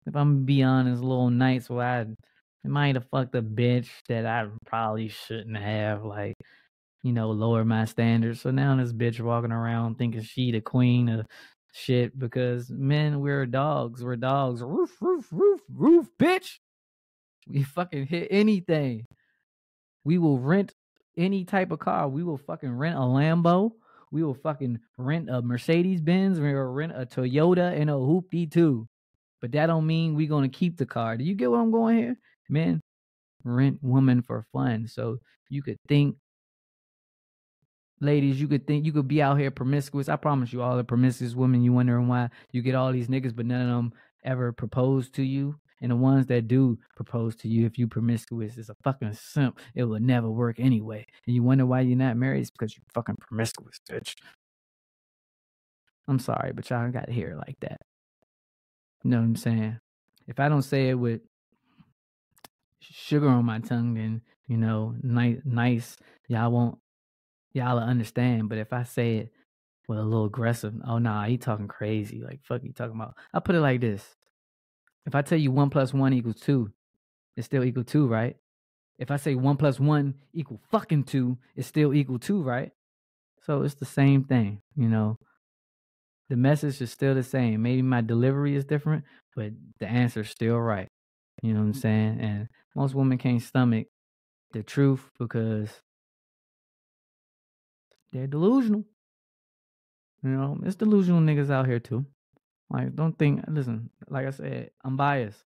if 0.07 0.17
I'm 0.17 0.45
be 0.45 0.63
honest, 0.63 1.03
little 1.03 1.31
nights 1.31 1.71
where 1.71 1.87
I 1.87 2.07
might 2.69 2.97
have 2.97 3.09
fucked 3.11 3.35
a 3.35 3.43
bitch 3.43 3.89
that 4.09 4.27
I 4.27 4.49
probably 4.67 5.09
shouldn't 5.09 5.57
have, 5.57 6.05
like, 6.05 6.37
you 7.03 7.13
know, 7.13 7.31
lower 7.31 7.65
my 7.65 7.85
standards. 7.85 8.41
So 8.41 8.51
now 8.51 8.77
this 8.77 8.93
bitch 8.93 9.21
walking 9.21 9.53
around 9.53 9.97
thinking 9.97 10.23
she 10.23 10.53
the 10.53 10.61
queen 10.61 11.09
of 11.09 11.27
shit 11.73 12.19
because 12.19 12.71
men, 12.71 13.21
we're 13.21 13.47
dogs. 13.47 14.05
We're 14.05 14.17
dogs. 14.17 14.63
Roof, 14.63 14.97
roof, 15.01 15.27
roof, 15.31 15.61
roof, 15.73 16.09
bitch. 16.19 16.59
We 17.49 17.65
fucking 17.65 18.07
hit 18.07 18.29
anything. 18.31 19.05
We 20.05 20.19
will 20.19 20.39
rent 20.39 20.75
any 21.17 21.45
type 21.45 21.71
of 21.71 21.81
car. 21.81 22.09
We 22.09 22.23
will 22.23 22.39
fucking 22.39 22.73
rent 22.73 22.97
a 22.97 23.01
Lambo. 23.01 23.73
We 24.11 24.23
will 24.23 24.35
fucking 24.35 24.79
rent 24.99 25.31
a 25.31 25.43
Mercedes 25.43 26.01
Benz. 26.01 26.39
We 26.39 26.55
will 26.55 26.73
rent 26.73 26.93
a 26.95 27.07
Toyota 27.07 27.79
and 27.81 27.91
a 27.91 27.95
hoopty 27.95 28.51
too. 28.51 28.87
But 29.43 29.53
that 29.53 29.67
don't 29.67 29.87
mean 29.87 30.15
we 30.15 30.27
gonna 30.27 30.49
keep 30.49 30.79
the 30.79 30.87
car. 30.87 31.19
Do 31.19 31.25
you 31.25 31.35
get 31.35 31.51
what 31.51 31.59
I'm 31.59 31.73
going 31.73 31.99
here? 31.99 32.17
Man, 32.49 32.81
rent 33.45 33.79
woman 33.83 34.23
for 34.23 34.47
fun. 34.53 34.87
So 34.87 35.19
you 35.51 35.63
could 35.63 35.77
think 35.89 36.17
ladies, 38.01 38.41
you 38.41 38.49
could 38.49 38.67
think 38.67 38.85
you 38.85 38.93
could 38.93 39.09
be 39.09 39.23
out 39.23 39.39
here 39.39 39.51
promiscuous. 39.51 40.09
I 40.09 40.17
promise 40.17 40.53
you, 40.53 40.63
all 40.63 40.77
the 40.77 40.85
promiscuous 40.85 41.35
women, 41.35 41.63
you 41.63 41.73
wondering 41.73 42.09
why 42.09 42.31
you 42.53 42.63
get 42.63 42.75
all 42.75 42.93
these 42.93 43.09
niggas, 43.09 43.35
but 43.35 43.47
none 43.47 43.63
of 43.63 43.69
them 43.69 43.93
ever 44.25 44.53
propose 44.53 45.11
to 45.11 45.23
you. 45.23 45.57
And 45.81 45.91
the 45.91 45.97
ones 45.97 46.27
that 46.27 46.47
do 46.47 46.79
propose 46.95 47.35
to 47.37 47.49
you, 47.49 47.67
if 47.67 47.77
you 47.77 47.89
promiscuous, 47.89 48.57
is 48.57 48.71
a 48.71 48.77
fucking 48.85 49.15
simp. 49.15 49.59
It 49.75 49.83
will 49.83 49.99
never 49.99 50.31
work 50.31 50.61
anyway. 50.61 51.05
And 51.27 51.35
you 51.35 51.43
wonder 51.43 51.67
why 51.67 51.81
you're 51.81 51.97
not 51.97 52.17
married? 52.17 52.43
It's 52.43 52.51
because 52.53 52.77
you 52.77 52.83
fucking 52.95 53.17
promiscuous, 53.21 53.81
bitch. 53.91 54.15
I'm 56.07 56.21
sorry, 56.21 56.53
but 56.53 56.71
y'all 56.71 56.91
got 56.91 57.09
it 57.09 57.37
like 57.37 57.57
that. 57.61 57.81
You 59.03 59.11
know 59.11 59.19
what 59.19 59.25
I'm 59.25 59.37
saying? 59.37 59.79
If 60.27 60.39
I 60.39 60.49
don't 60.49 60.63
say 60.63 60.91
it 60.91 60.95
with 60.95 61.21
sugar 62.81 63.29
on 63.29 63.45
my 63.45 63.59
tongue, 63.59 63.95
then 63.95 64.23
you 64.47 64.57
know, 64.57 64.95
nice, 65.03 65.39
nice. 65.45 65.97
Y'all 66.29 66.51
won't, 66.53 66.79
y'all 67.53 67.79
understand. 67.79 68.49
But 68.49 68.59
if 68.59 68.73
I 68.73 68.83
say 68.85 69.17
it 69.19 69.33
with 69.89 69.99
a 69.99 70.03
little 70.03 70.27
aggressive, 70.27 70.75
oh 70.87 70.99
nah, 70.99 71.25
he 71.25 71.37
talking 71.39 71.69
crazy. 71.69 72.23
Like 72.23 72.41
fuck, 72.45 72.63
you 72.63 72.73
talking 72.73 72.97
about? 72.97 73.17
I 73.35 73.41
put 73.41 73.55
it 73.55 73.61
like 73.61 73.81
this: 73.81 74.05
if 75.07 75.15
I 75.15 75.23
tell 75.23 75.39
you 75.39 75.51
one 75.51 75.71
plus 75.71 75.93
one 75.93 76.13
equals 76.13 76.41
two, 76.41 76.73
it's 77.37 77.47
still 77.47 77.65
equal 77.65 77.85
two, 77.85 78.07
right? 78.07 78.37
If 78.99 79.11
I 79.11 79.17
say 79.17 79.35
one 79.35 79.57
plus 79.57 79.81
one 79.81 80.15
equal 80.33 80.61
fucking 80.71 81.05
two, 81.05 81.39
it's 81.57 81.67
still 81.67 81.93
equal 81.95 82.19
two, 82.19 82.43
right? 82.43 82.71
So 83.45 83.63
it's 83.63 83.75
the 83.75 83.85
same 83.85 84.25
thing, 84.25 84.63
you 84.77 84.89
know. 84.89 85.19
The 86.31 86.37
message 86.37 86.81
is 86.81 86.91
still 86.91 87.15
the 87.15 87.23
same. 87.23 87.63
Maybe 87.63 87.83
my 87.83 88.01
delivery 88.01 88.55
is 88.55 88.65
different, 88.65 89.05
but 89.37 89.53
the 89.81 89.87
answer 89.87 90.21
is 90.21 90.31
still 90.31 90.59
right. 90.59 90.89
You 91.43 91.53
know 91.53 91.61
what 91.61 91.67
I'm 91.67 91.75
saying? 91.75 92.21
And 92.21 92.49
most 92.75 92.95
women 92.95 93.19
can't 93.19 93.43
stomach 93.43 93.89
the 94.53 94.63
truth 94.63 95.11
because 95.19 95.69
they're 98.13 98.27
delusional. 98.27 98.85
You 100.23 100.31
know, 100.31 100.59
it's 100.65 100.77
delusional 100.77 101.21
niggas 101.21 101.51
out 101.51 101.67
here 101.67 101.81
too. 101.81 102.07
Like, 102.71 102.95
don't 102.95 103.19
think. 103.19 103.43
Listen, 103.49 103.91
like 104.09 104.27
I 104.27 104.31
said, 104.31 104.71
I'm 104.85 104.97
biased. 104.97 105.45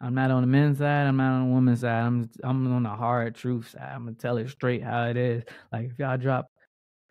I'm 0.00 0.14
not 0.14 0.30
on 0.30 0.42
the 0.42 0.46
men's 0.46 0.78
side. 0.78 1.06
I'm 1.06 1.16
not 1.16 1.32
on 1.32 1.48
the 1.48 1.54
women's 1.54 1.80
side. 1.80 2.02
I'm 2.04 2.30
I'm 2.42 2.72
on 2.72 2.82
the 2.82 2.90
hard 2.90 3.34
truth 3.34 3.70
side. 3.70 3.90
I'm 3.92 4.04
gonna 4.04 4.16
tell 4.16 4.36
it 4.38 4.48
straight 4.48 4.82
how 4.82 5.04
it 5.06 5.16
is. 5.16 5.44
Like, 5.72 5.90
if 5.90 5.98
y'all 5.98 6.16
drop 6.16 6.46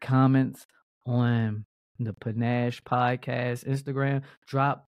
comments 0.02 0.66
on 1.06 1.66
the 1.99 2.13
Panache 2.13 2.84
podcast 2.84 3.65
Instagram, 3.67 4.23
drop 4.47 4.88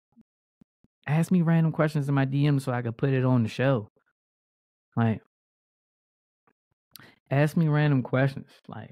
ask 1.07 1.31
me 1.31 1.41
random 1.41 1.71
questions 1.71 2.09
in 2.09 2.15
my 2.15 2.25
DM 2.25 2.61
so 2.61 2.71
I 2.71 2.81
could 2.81 2.97
put 2.97 3.11
it 3.11 3.25
on 3.25 3.43
the 3.43 3.49
show. 3.49 3.91
Like, 4.95 5.21
ask 7.29 7.55
me 7.57 7.67
random 7.67 8.01
questions. 8.01 8.49
Like, 8.67 8.91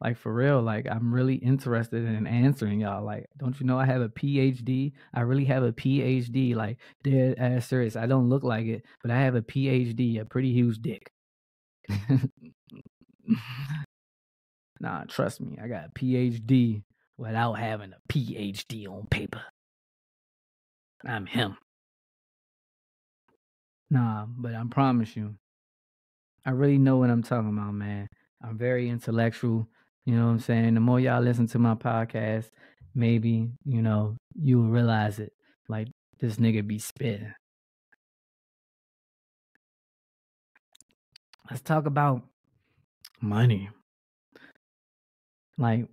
like 0.00 0.18
for 0.18 0.32
real, 0.32 0.60
like 0.62 0.86
I'm 0.90 1.14
really 1.14 1.36
interested 1.36 2.04
in 2.04 2.26
answering 2.26 2.80
y'all. 2.80 3.04
Like, 3.04 3.26
don't 3.38 3.58
you 3.60 3.66
know 3.66 3.78
I 3.78 3.86
have 3.86 4.02
a 4.02 4.08
PhD? 4.08 4.92
I 5.14 5.20
really 5.20 5.44
have 5.46 5.62
a 5.62 5.72
PhD. 5.72 6.54
Like, 6.54 6.78
dead 7.02 7.36
ass 7.38 7.66
serious. 7.66 7.96
I 7.96 8.06
don't 8.06 8.28
look 8.28 8.42
like 8.42 8.66
it, 8.66 8.84
but 9.02 9.10
I 9.10 9.20
have 9.20 9.34
a 9.34 9.42
PhD, 9.42 10.20
a 10.20 10.24
pretty 10.24 10.52
huge 10.52 10.78
dick. 10.80 11.10
nah, 14.80 15.04
trust 15.04 15.40
me, 15.40 15.58
I 15.62 15.68
got 15.68 15.86
a 15.86 15.90
PhD 15.90 16.82
without 17.16 17.54
having 17.54 17.92
a 17.92 18.12
PhD 18.12 18.88
on 18.88 19.06
paper. 19.06 19.42
I'm 21.04 21.26
him. 21.26 21.56
Nah, 23.90 24.26
but 24.26 24.54
I 24.54 24.62
promise 24.70 25.16
you, 25.16 25.34
I 26.46 26.50
really 26.50 26.78
know 26.78 26.96
what 26.96 27.10
I'm 27.10 27.22
talking 27.22 27.50
about, 27.50 27.74
man. 27.74 28.08
I'm 28.42 28.56
very 28.56 28.88
intellectual. 28.88 29.68
You 30.04 30.16
know 30.16 30.26
what 30.26 30.32
I'm 30.32 30.40
saying? 30.40 30.74
The 30.74 30.80
more 30.80 30.98
y'all 30.98 31.22
listen 31.22 31.46
to 31.48 31.58
my 31.58 31.74
podcast, 31.74 32.50
maybe, 32.94 33.50
you 33.64 33.82
know, 33.82 34.16
you'll 34.34 34.68
realize 34.68 35.18
it. 35.18 35.32
Like 35.68 35.88
this 36.18 36.36
nigga 36.36 36.66
be 36.66 36.78
spitting. 36.78 37.32
Let's 41.50 41.62
talk 41.62 41.86
about 41.86 42.22
money. 43.20 43.68
Like, 45.58 45.86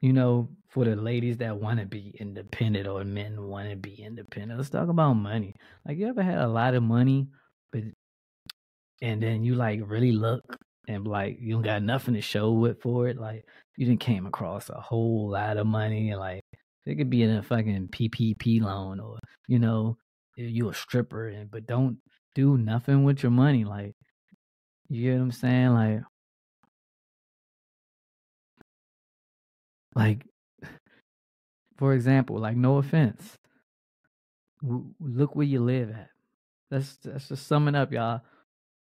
you 0.00 0.12
know, 0.12 0.48
for 0.68 0.84
the 0.84 0.96
ladies 0.96 1.38
that 1.38 1.56
want 1.58 1.80
to 1.80 1.86
be 1.86 2.14
independent 2.20 2.86
or 2.86 3.04
men 3.04 3.42
want 3.42 3.70
to 3.70 3.76
be 3.76 3.94
independent, 3.94 4.58
let's 4.58 4.70
talk 4.70 4.88
about 4.88 5.14
money. 5.14 5.54
Like, 5.86 5.98
you 5.98 6.06
ever 6.08 6.22
had 6.22 6.38
a 6.38 6.48
lot 6.48 6.74
of 6.74 6.82
money, 6.82 7.28
but 7.72 7.82
and 9.02 9.22
then 9.22 9.44
you 9.44 9.54
like 9.54 9.80
really 9.84 10.12
look 10.12 10.42
and 10.88 11.06
like 11.06 11.38
you 11.40 11.52
don't 11.52 11.62
got 11.62 11.82
nothing 11.82 12.14
to 12.14 12.20
show 12.20 12.64
it 12.64 12.80
for 12.82 13.08
it. 13.08 13.18
Like 13.18 13.44
you 13.76 13.86
didn't 13.86 14.00
came 14.00 14.26
across 14.26 14.70
a 14.70 14.80
whole 14.80 15.30
lot 15.30 15.56
of 15.56 15.66
money 15.66 16.14
like 16.14 16.42
It 16.88 16.96
could 16.96 17.10
be 17.10 17.22
in 17.22 17.36
a 17.36 17.42
fucking 17.42 17.88
PPP 17.88 18.62
loan 18.62 18.98
or, 18.98 19.18
you 19.46 19.58
know, 19.58 19.98
you 20.36 20.70
a 20.70 20.74
stripper 20.74 21.28
and 21.28 21.50
but 21.50 21.66
don't 21.66 21.98
do 22.34 22.56
nothing 22.56 23.04
with 23.04 23.22
your 23.22 23.32
money. 23.32 23.64
Like, 23.64 23.94
you 24.88 25.02
get 25.10 25.18
what 25.18 25.24
I'm 25.24 25.32
saying? 25.32 25.74
Like, 25.74 26.00
like, 29.98 30.24
for 31.76 31.92
example, 31.92 32.38
like, 32.38 32.56
no 32.56 32.78
offense, 32.78 33.36
look 34.62 35.34
where 35.34 35.46
you 35.46 35.60
live 35.60 35.90
at. 35.90 36.10
Let's 36.70 36.98
let's 37.04 37.28
just 37.28 37.46
summing 37.46 37.74
up, 37.74 37.92
y'all. 37.92 38.20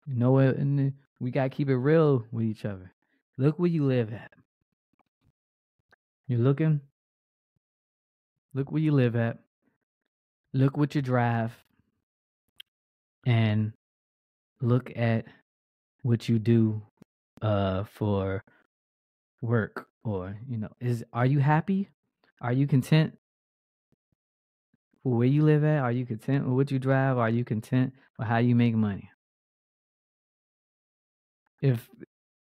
You 0.05 0.15
know 0.15 0.31
what? 0.31 0.57
And 0.57 0.93
we 1.19 1.31
gotta 1.31 1.49
keep 1.49 1.69
it 1.69 1.77
real 1.77 2.25
with 2.31 2.45
each 2.45 2.65
other. 2.65 2.91
Look 3.37 3.59
where 3.59 3.69
you 3.69 3.85
live 3.85 4.11
at. 4.11 4.31
You're 6.27 6.39
looking. 6.39 6.81
Look 8.53 8.71
where 8.71 8.81
you 8.81 8.91
live 8.91 9.15
at. 9.15 9.39
Look 10.53 10.75
what 10.75 10.95
you 10.95 11.01
drive. 11.01 11.51
And 13.25 13.71
look 14.61 14.91
at 14.95 15.25
what 16.01 16.27
you 16.27 16.39
do 16.39 16.81
uh 17.41 17.83
for 17.83 18.43
work 19.41 19.87
or 20.05 20.37
you 20.47 20.57
know 20.57 20.69
is 20.79 21.03
are 21.11 21.25
you 21.25 21.39
happy? 21.39 21.89
Are 22.41 22.53
you 22.53 22.67
content 22.67 23.17
where 25.03 25.27
you 25.27 25.43
live 25.43 25.63
at? 25.63 25.79
Are 25.79 25.91
you 25.91 26.05
content 26.05 26.45
with 26.45 26.53
what 26.53 26.71
you 26.71 26.79
drive? 26.79 27.17
Are 27.17 27.29
you 27.29 27.43
content 27.43 27.93
with 28.17 28.27
how 28.27 28.37
you 28.37 28.55
make 28.55 28.75
money? 28.75 29.09
If 31.61 31.89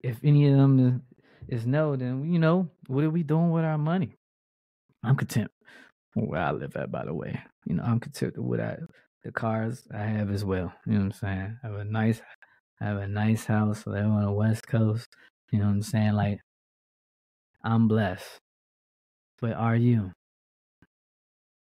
if 0.01 0.21
any 0.23 0.49
of 0.49 0.57
them 0.57 1.03
is, 1.49 1.61
is 1.61 1.67
no 1.67 1.97
then 1.97 2.33
you 2.33 2.39
know 2.39 2.69
what 2.89 3.05
are 3.05 3.11
we 3.11 3.23
doing 3.23 3.51
with 3.51 3.65
our 3.65 3.79
money? 3.79 4.17
I'm 5.03 5.17
content 5.17 5.51
where 6.15 6.41
i 6.41 6.51
live 6.51 6.77
at 6.77 6.91
by 6.91 7.05
the 7.05 7.15
way. 7.15 7.41
You 7.67 7.77
know 7.77 7.85
i'm 7.85 8.01
content 8.01 8.37
with 8.37 8.47
what 8.47 8.61
i 8.61 8.77
the 9.25 9.33
cars 9.33 9.87
i 9.95 10.03
have 10.03 10.31
as 10.31 10.45
well. 10.45 10.73
You 10.87 10.93
know 10.95 10.99
what 10.99 11.05
i'm 11.07 11.13
saying? 11.13 11.59
I 11.63 11.67
have 11.69 11.77
a 11.77 11.85
nice 11.85 12.21
I 12.81 12.87
have 12.87 12.99
a 12.99 13.09
nice 13.09 13.47
house. 13.47 13.85
I 13.87 13.91
live 13.91 14.07
on 14.07 14.25
the 14.25 14.33
West 14.33 14.67
Coast. 14.67 15.09
You 15.51 15.61
know 15.61 15.67
what 15.67 15.73
I'm 15.73 15.83
saying? 15.83 16.13
Like, 16.13 16.41
I'm 17.67 17.89
blessed. 17.89 18.39
But 19.41 19.55
are 19.55 19.75
you? 19.75 20.13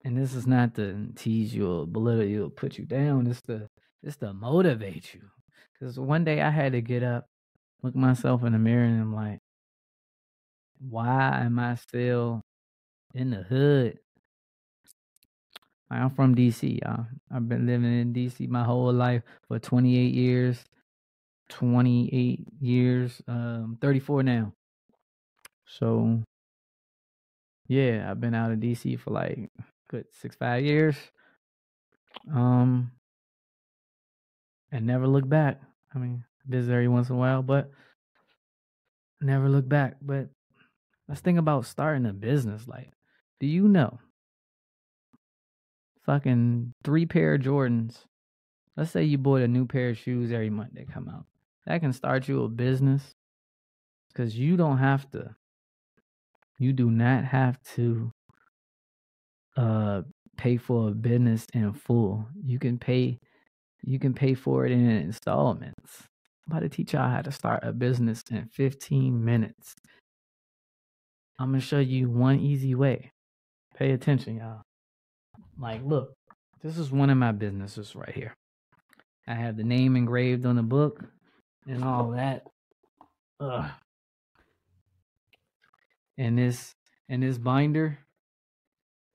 And 0.05 0.19
this 0.19 0.35
is 0.35 0.47
not 0.47 0.75
to 0.75 1.09
tease 1.17 1.55
you 1.55 1.67
or 1.67 1.87
belittle 1.87 2.25
you 2.25 2.45
or 2.45 2.51
put 2.51 2.77
you 2.77 2.85
down. 2.85 3.27
It's 3.27 3.41
to, 3.43 3.69
it's 4.03 4.19
to 4.19 4.35
motivate 4.35 5.15
you. 5.15 5.23
Because 5.73 5.99
one 5.99 6.25
day 6.25 6.43
I 6.43 6.51
had 6.51 6.73
to 6.73 6.83
get 6.83 7.03
up, 7.03 7.25
look 7.83 7.95
myself 7.95 8.45
in 8.45 8.53
the 8.53 8.59
mirror, 8.59 8.85
and 8.85 9.01
I'm 9.01 9.15
like, 9.15 9.39
why 10.79 11.41
am 11.43 11.59
I 11.59 11.77
still 11.77 12.43
in 13.15 13.31
the 13.31 13.43
hood? 13.43 13.99
I'm 15.91 16.11
from 16.11 16.35
DC. 16.35 16.81
I've 17.33 17.49
been 17.49 17.67
living 17.67 18.01
in 18.01 18.13
DC 18.13 18.47
my 18.49 18.65
whole 18.65 18.93
life 18.93 19.23
for 19.49 19.59
28 19.59 20.13
years. 20.13 20.63
28 21.51 22.47
years, 22.61 23.23
um, 23.29 23.79
34 23.81 24.23
now. 24.23 24.53
So, 25.79 26.23
yeah, 27.69 28.07
I've 28.09 28.21
been 28.21 28.35
out 28.35 28.53
of 28.53 28.59
DC 28.59 28.99
for 29.01 29.11
like 29.11 29.51
good 29.89 30.07
six, 30.13 30.37
five 30.37 30.65
years. 30.65 30.97
Um, 32.33 32.93
and 34.71 34.87
never 34.87 35.07
look 35.07 35.29
back. 35.29 35.61
I 35.95 35.99
mean, 35.99 36.25
I 36.47 36.51
visit 36.51 36.73
every 36.73 36.89
once 36.89 37.09
in 37.09 37.17
a 37.17 37.19
while, 37.19 37.43
but 37.43 37.71
never 39.21 39.49
look 39.49 39.69
back. 39.69 39.97
But 40.01 40.29
let's 41.09 41.21
think 41.21 41.39
about 41.39 41.67
starting 41.67 42.07
a 42.07 42.13
business. 42.13 42.67
Like, 42.67 42.93
do 43.41 43.47
you 43.47 43.69
know? 43.69 43.99
Fucking 46.03 46.75
three 46.85 47.07
pair 47.07 47.35
of 47.35 47.41
Jordans. 47.41 48.05
Let's 48.77 48.91
say 48.91 49.05
you 49.05 49.19
bought 49.19 49.41
a 49.41 49.49
new 49.49 49.67
pair 49.67 49.91
of 49.91 49.99
shoes 49.99 50.33
every 50.33 50.51
month 50.51 50.71
they 50.75 50.85
come 50.85 51.09
out 51.09 51.25
that 51.67 51.81
can 51.81 51.93
start 51.93 52.29
you 52.29 52.43
a 52.43 52.49
business 52.49 53.15
because 54.09 54.39
you 54.39 54.57
don't 54.57 54.79
have 54.79 55.11
to 55.13 55.35
you 56.59 56.73
do 56.73 56.91
not 56.91 57.25
have 57.25 57.59
to 57.75 58.11
uh 59.57 60.03
pay 60.37 60.57
for 60.57 60.89
a 60.89 60.93
business 60.93 61.47
in 61.55 61.73
full. 61.73 62.27
You 62.45 62.59
can 62.59 62.79
pay 62.79 63.19
you 63.83 63.99
can 63.99 64.15
pay 64.15 64.35
for 64.35 64.67
it 64.67 64.73
in 64.73 64.89
installments. 64.89 66.05
I'm 66.47 66.57
about 66.57 66.63
to 66.63 66.69
teach 66.69 66.93
y'all 66.93 67.11
how 67.11 67.23
to 67.23 67.33
start 67.33 67.61
a 67.63 67.73
business 67.73 68.23
in 68.31 68.47
15 68.47 69.25
minutes. 69.25 69.75
I'm 71.39 71.51
gonna 71.51 71.61
show 71.61 71.79
you 71.79 72.11
one 72.11 72.41
easy 72.41 72.75
way. 72.75 73.13
Pay 73.77 73.93
attention 73.93 74.37
y'all. 74.37 74.63
Like 75.59 75.83
look 75.85 76.15
this 76.63 76.79
is 76.79 76.91
one 76.91 77.11
of 77.11 77.19
my 77.19 77.33
businesses 77.33 77.95
right 77.95 78.15
here. 78.15 78.35
I 79.27 79.35
have 79.35 79.57
the 79.57 79.65
name 79.65 79.97
engraved 79.97 80.47
on 80.47 80.57
the 80.57 80.63
book 80.63 81.05
and 81.67 81.85
all 81.85 82.11
that. 82.13 82.47
Ugh. 83.41 83.71
And 86.17 86.39
this 86.39 86.75
and 87.09 87.23
this 87.23 87.39
binder, 87.39 87.99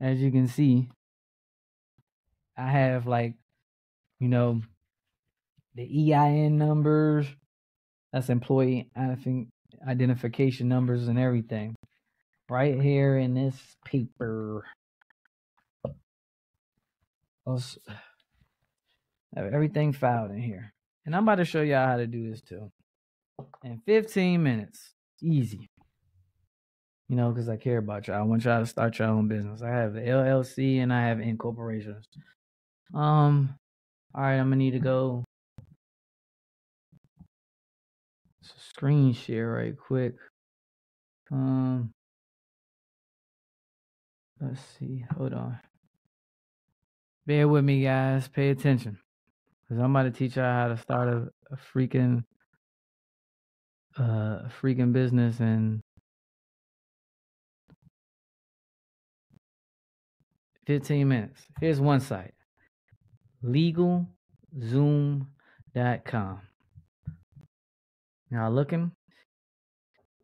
as 0.01 0.19
you 0.19 0.31
can 0.31 0.47
see, 0.47 0.89
I 2.57 2.69
have 2.69 3.07
like, 3.07 3.35
you 4.19 4.27
know, 4.27 4.61
the 5.75 6.13
EIN 6.13 6.57
numbers, 6.57 7.25
that's 8.11 8.29
employee 8.29 8.89
identification 9.87 10.67
numbers 10.67 11.07
and 11.07 11.17
everything. 11.17 11.75
Right 12.49 12.81
here 12.81 13.17
in 13.17 13.33
this 13.35 13.55
paper. 13.85 14.65
Also 17.45 17.79
have 19.35 19.53
everything 19.53 19.93
filed 19.93 20.31
in 20.31 20.41
here. 20.41 20.73
And 21.05 21.15
I'm 21.15 21.23
about 21.23 21.35
to 21.35 21.45
show 21.45 21.61
y'all 21.61 21.87
how 21.87 21.97
to 21.97 22.07
do 22.07 22.29
this 22.29 22.41
too. 22.41 22.71
In 23.63 23.81
15 23.85 24.41
minutes. 24.41 24.93
Easy. 25.21 25.68
You 27.09 27.15
know, 27.15 27.31
because 27.31 27.49
I 27.49 27.57
care 27.57 27.79
about 27.79 28.07
y'all. 28.07 28.19
I 28.19 28.21
want 28.21 28.45
y'all 28.45 28.59
to 28.59 28.67
start 28.67 28.99
your 28.99 29.07
own 29.07 29.27
business. 29.27 29.63
I 29.63 29.69
have 29.69 29.93
the 29.93 30.01
LLC 30.01 30.77
and 30.81 30.93
I 30.93 31.07
have 31.07 31.19
incorporations. 31.19 32.05
Um, 32.93 33.55
all 34.13 34.21
right, 34.21 34.35
I'm 34.37 34.45
gonna 34.45 34.57
need 34.57 34.71
to 34.71 34.79
go 34.79 35.25
screen 38.79 39.13
share 39.13 39.51
right 39.51 39.77
quick. 39.77 40.15
Um, 41.31 41.91
let's 44.39 44.61
see. 44.79 45.05
Hold 45.17 45.33
on. 45.33 45.59
Bear 47.25 47.47
with 47.47 47.63
me, 47.63 47.83
guys. 47.83 48.27
Pay 48.27 48.49
attention. 48.49 48.97
Cause 49.67 49.77
I'm 49.77 49.95
about 49.95 50.03
to 50.03 50.11
teach 50.11 50.37
y'all 50.37 50.45
how 50.45 50.67
to 50.69 50.77
start 50.77 51.09
a, 51.09 51.27
a 51.51 51.57
freaking 51.57 52.23
uh, 53.97 54.47
freaking 54.61 54.93
business 54.93 55.39
in 55.39 55.81
15 60.69 61.07
minutes. 61.07 61.41
Here's 61.59 61.81
one 61.81 61.99
site. 61.99 62.35
LegalZoom.com. 63.43 66.41
Y'all 68.29 68.51
looking? 68.51 68.91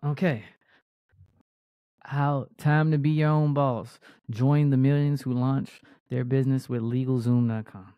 Okay. 0.06 0.44
How 2.04 2.46
time 2.60 2.92
to 2.92 3.00
be 3.00 3.10
your 3.10 3.30
own 3.30 3.56
boss. 3.56 4.00
Join 4.30 4.70
the 4.70 4.78
millions 4.78 5.24
who 5.24 5.34
launch 5.34 5.82
their 6.12 6.24
business 6.24 6.70
with 6.70 6.84
LegalZoom.com. 6.84 7.96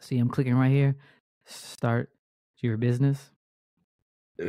See, 0.00 0.16
I'm 0.16 0.30
clicking 0.30 0.54
right 0.54 0.70
here. 0.70 0.96
Start 1.44 2.08
your 2.60 2.78
business. 2.78 3.28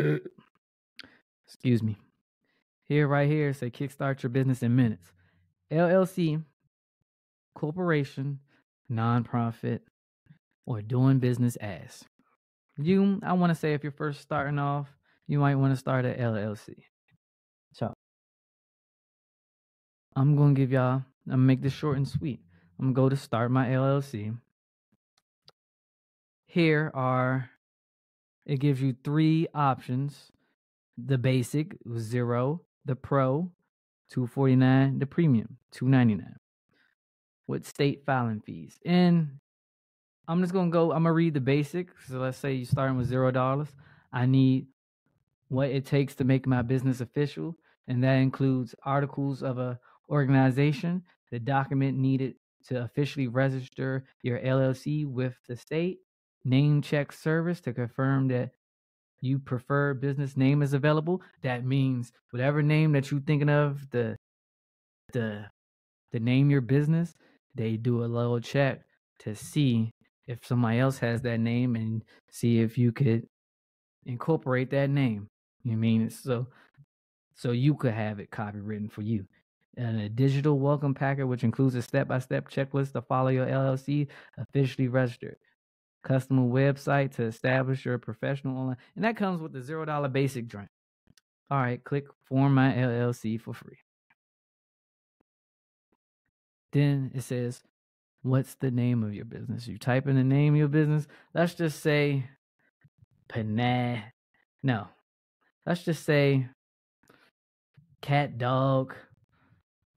Excuse 1.45 1.83
me. 1.83 1.97
Here, 2.87 3.09
right 3.09 3.27
here, 3.27 3.53
say 3.53 3.69
kickstart 3.69 4.23
your 4.23 4.29
business 4.29 4.63
in 4.63 4.77
minutes. 4.77 5.11
LLC, 5.71 6.43
corporation, 7.55 8.39
nonprofit, 8.91 9.81
or 10.65 10.81
doing 10.81 11.19
business 11.19 11.55
as. 11.57 12.03
You, 12.77 13.19
I 13.23 13.33
want 13.33 13.51
to 13.51 13.55
say 13.55 13.73
if 13.73 13.83
you're 13.83 13.91
first 13.91 14.21
starting 14.21 14.59
off, 14.59 14.87
you 15.27 15.39
might 15.39 15.55
want 15.55 15.73
to 15.73 15.77
start 15.77 16.05
at 16.05 16.17
LLC. 16.19 16.75
So, 17.73 17.93
I'm 20.15 20.35
to 20.37 20.53
give 20.53 20.71
y'all, 20.71 21.03
I'm 21.27 21.31
to 21.31 21.37
make 21.37 21.61
this 21.61 21.73
short 21.73 21.97
and 21.97 22.07
sweet. 22.07 22.39
I'm 22.79 22.89
to 22.89 22.93
go 22.93 23.09
to 23.09 23.17
start 23.17 23.51
my 23.51 23.67
LLC 23.67 24.35
here 26.49 26.89
are 26.95 27.51
it 28.43 28.59
gives 28.59 28.81
you 28.81 28.95
three 29.03 29.47
options 29.53 30.31
the 30.97 31.17
basic 31.17 31.77
zero 31.99 32.61
the 32.85 32.95
pro 32.95 33.51
249 34.09 34.99
the 34.99 35.05
premium 35.05 35.57
299 35.71 36.35
with 37.47 37.65
state 37.65 38.03
filing 38.05 38.41
fees. 38.41 38.79
And 38.85 39.39
i'm 40.27 40.41
just 40.41 40.53
gonna 40.53 40.69
go 40.69 40.91
i'm 40.91 41.03
gonna 41.03 41.13
read 41.13 41.33
the 41.33 41.41
basic 41.41 41.89
so 42.07 42.19
let's 42.19 42.37
say 42.37 42.53
you're 42.53 42.65
starting 42.65 42.97
with 42.97 43.07
zero 43.07 43.31
dollars. 43.31 43.69
I 44.11 44.25
need 44.25 44.67
what 45.49 45.69
it 45.69 45.85
takes 45.85 46.15
to 46.15 46.23
make 46.23 46.47
my 46.47 46.61
business 46.61 47.01
official. 47.01 47.57
And 47.87 48.03
that 48.03 48.15
includes 48.15 48.75
articles 48.83 49.43
of 49.43 49.57
a 49.57 49.79
organization, 50.09 51.03
the 51.31 51.39
document 51.39 51.97
needed 51.97 52.35
to 52.67 52.83
officially 52.83 53.27
register 53.27 54.05
your 54.21 54.39
LLC 54.39 55.05
with 55.05 55.35
the 55.47 55.55
state, 55.55 55.99
name 56.43 56.81
check 56.81 57.11
service 57.11 57.61
to 57.61 57.73
confirm 57.73 58.27
that 58.29 58.51
you 59.21 59.39
prefer 59.39 59.93
business 59.93 60.37
name 60.37 60.61
is 60.61 60.73
available. 60.73 61.21
That 61.41 61.65
means 61.65 62.11
whatever 62.31 62.61
name 62.61 62.93
that 62.93 63.11
you're 63.11 63.21
thinking 63.21 63.49
of, 63.49 63.89
the 63.91 64.15
the 65.13 65.45
the 66.11 66.19
name 66.19 66.49
your 66.49 66.61
business, 66.61 67.15
they 67.55 67.77
do 67.77 68.03
a 68.03 68.05
little 68.05 68.39
check 68.39 68.81
to 69.19 69.35
see 69.35 69.91
if 70.27 70.45
somebody 70.45 70.79
else 70.79 70.97
has 70.99 71.21
that 71.21 71.39
name 71.39 71.75
and 71.75 72.03
see 72.29 72.59
if 72.59 72.77
you 72.77 72.91
could 72.91 73.27
incorporate 74.05 74.69
that 74.71 74.89
name. 74.89 75.27
You 75.63 75.77
mean 75.77 76.09
so 76.09 76.47
so 77.35 77.51
you 77.51 77.73
could 77.75 77.93
have 77.93 78.19
it 78.19 78.31
copywritten 78.31 78.91
for 78.91 79.01
you. 79.01 79.25
And 79.77 80.01
a 80.01 80.09
digital 80.09 80.59
welcome 80.59 80.93
packet, 80.93 81.25
which 81.25 81.45
includes 81.45 81.75
a 81.75 81.81
step-by-step 81.81 82.49
checklist 82.49 82.91
to 82.93 83.01
follow 83.01 83.29
your 83.29 83.45
LLC 83.45 84.07
officially 84.37 84.89
registered. 84.89 85.37
Customer 86.03 86.43
website 86.43 87.15
to 87.15 87.23
establish 87.23 87.85
your 87.85 87.97
professional 87.97 88.57
online, 88.57 88.77
and 88.95 89.03
that 89.03 89.17
comes 89.17 89.41
with 89.41 89.51
the 89.51 89.61
zero 89.61 89.85
dollar 89.85 90.07
basic 90.07 90.47
joint. 90.47 90.69
All 91.51 91.59
right, 91.59 91.83
click 91.83 92.05
form 92.25 92.53
my 92.53 92.71
LLC 92.71 93.39
for 93.39 93.53
free. 93.53 93.77
Then 96.71 97.11
it 97.13 97.21
says, 97.21 97.61
What's 98.21 98.55
the 98.55 98.71
name 98.71 99.03
of 99.03 99.13
your 99.13 99.25
business? 99.25 99.67
You 99.67 99.77
type 99.77 100.07
in 100.07 100.15
the 100.15 100.23
name 100.23 100.53
of 100.53 100.59
your 100.59 100.67
business. 100.67 101.07
Let's 101.33 101.53
just 101.53 101.81
say 101.81 102.25
Panay. 103.29 104.03
No. 104.61 104.87
Let's 105.65 105.83
just 105.83 106.03
say 106.03 106.47
cat 108.01 108.37
dog. 108.37 108.93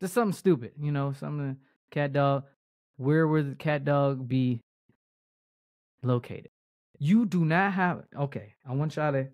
Just 0.00 0.14
something 0.14 0.36
stupid, 0.36 0.72
you 0.80 0.92
know, 0.92 1.12
something 1.12 1.56
cat 1.90 2.12
dog. 2.12 2.44
Where 2.96 3.26
would 3.26 3.52
the 3.52 3.56
cat 3.56 3.84
dog 3.84 4.28
be 4.28 4.60
located? 6.02 6.50
You 6.98 7.26
do 7.26 7.44
not 7.44 7.72
have 7.72 8.04
okay, 8.16 8.54
I 8.68 8.74
want 8.74 8.96
y'all 8.96 9.12
to 9.12 9.28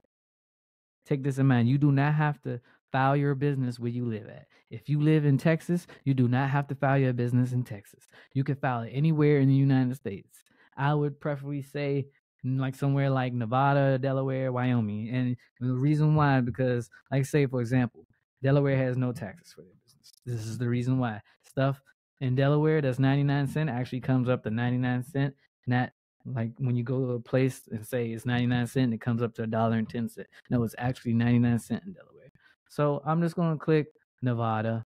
take 1.06 1.22
this 1.22 1.38
in 1.38 1.46
mind. 1.46 1.68
You 1.68 1.78
do 1.78 1.92
not 1.92 2.14
have 2.14 2.40
to 2.42 2.60
file 2.92 3.16
your 3.16 3.34
business 3.34 3.78
where 3.78 3.90
you 3.90 4.04
live 4.04 4.28
at. 4.28 4.46
If 4.70 4.88
you 4.88 5.00
live 5.00 5.24
in 5.24 5.38
Texas, 5.38 5.86
you 6.04 6.14
do 6.14 6.28
not 6.28 6.50
have 6.50 6.68
to 6.68 6.74
file 6.74 6.98
your 6.98 7.12
business 7.12 7.52
in 7.52 7.64
Texas. 7.64 8.06
You 8.34 8.44
can 8.44 8.56
file 8.56 8.82
it 8.82 8.90
anywhere 8.92 9.38
in 9.40 9.48
the 9.48 9.54
United 9.54 9.96
States. 9.96 10.44
I 10.76 10.94
would 10.94 11.20
preferably 11.20 11.62
say 11.62 12.06
like 12.44 12.74
somewhere 12.74 13.10
like 13.10 13.32
Nevada, 13.32 13.98
Delaware, 13.98 14.52
Wyoming. 14.52 15.08
And 15.08 15.36
the 15.60 15.74
reason 15.74 16.14
why, 16.14 16.40
because 16.40 16.88
like 17.10 17.26
say 17.26 17.46
for 17.46 17.60
example, 17.60 18.06
Delaware 18.42 18.76
has 18.76 18.96
no 18.96 19.12
taxes 19.12 19.52
for 19.52 19.62
their 19.62 19.74
business. 19.84 20.12
This 20.24 20.46
is 20.46 20.58
the 20.58 20.68
reason 20.68 20.98
why. 20.98 21.20
Stuff 21.44 21.80
in 22.20 22.34
Delaware 22.34 22.80
that's 22.80 22.98
99 22.98 23.48
cent 23.48 23.70
actually 23.70 24.00
comes 24.00 24.28
up 24.28 24.42
to 24.44 24.50
99 24.50 25.02
cent, 25.04 25.34
not 25.66 25.90
like 26.26 26.50
when 26.58 26.76
you 26.76 26.82
go 26.82 27.00
to 27.00 27.12
a 27.12 27.20
place 27.20 27.62
and 27.70 27.86
say 27.86 28.10
it's 28.10 28.26
99 28.26 28.66
cent, 28.66 28.94
it 28.94 29.00
comes 29.00 29.22
up 29.22 29.34
to 29.34 29.42
a 29.44 29.46
dollar 29.46 29.76
and 29.76 29.88
10 29.88 30.08
cent. 30.08 30.26
No, 30.50 30.62
it's 30.62 30.74
actually 30.78 31.14
99 31.14 31.58
cent 31.58 31.82
in 31.86 31.92
Delaware. 31.92 32.30
So 32.68 33.02
I'm 33.06 33.22
just 33.22 33.36
going 33.36 33.52
to 33.52 33.64
click 33.64 33.88
Nevada. 34.22 34.84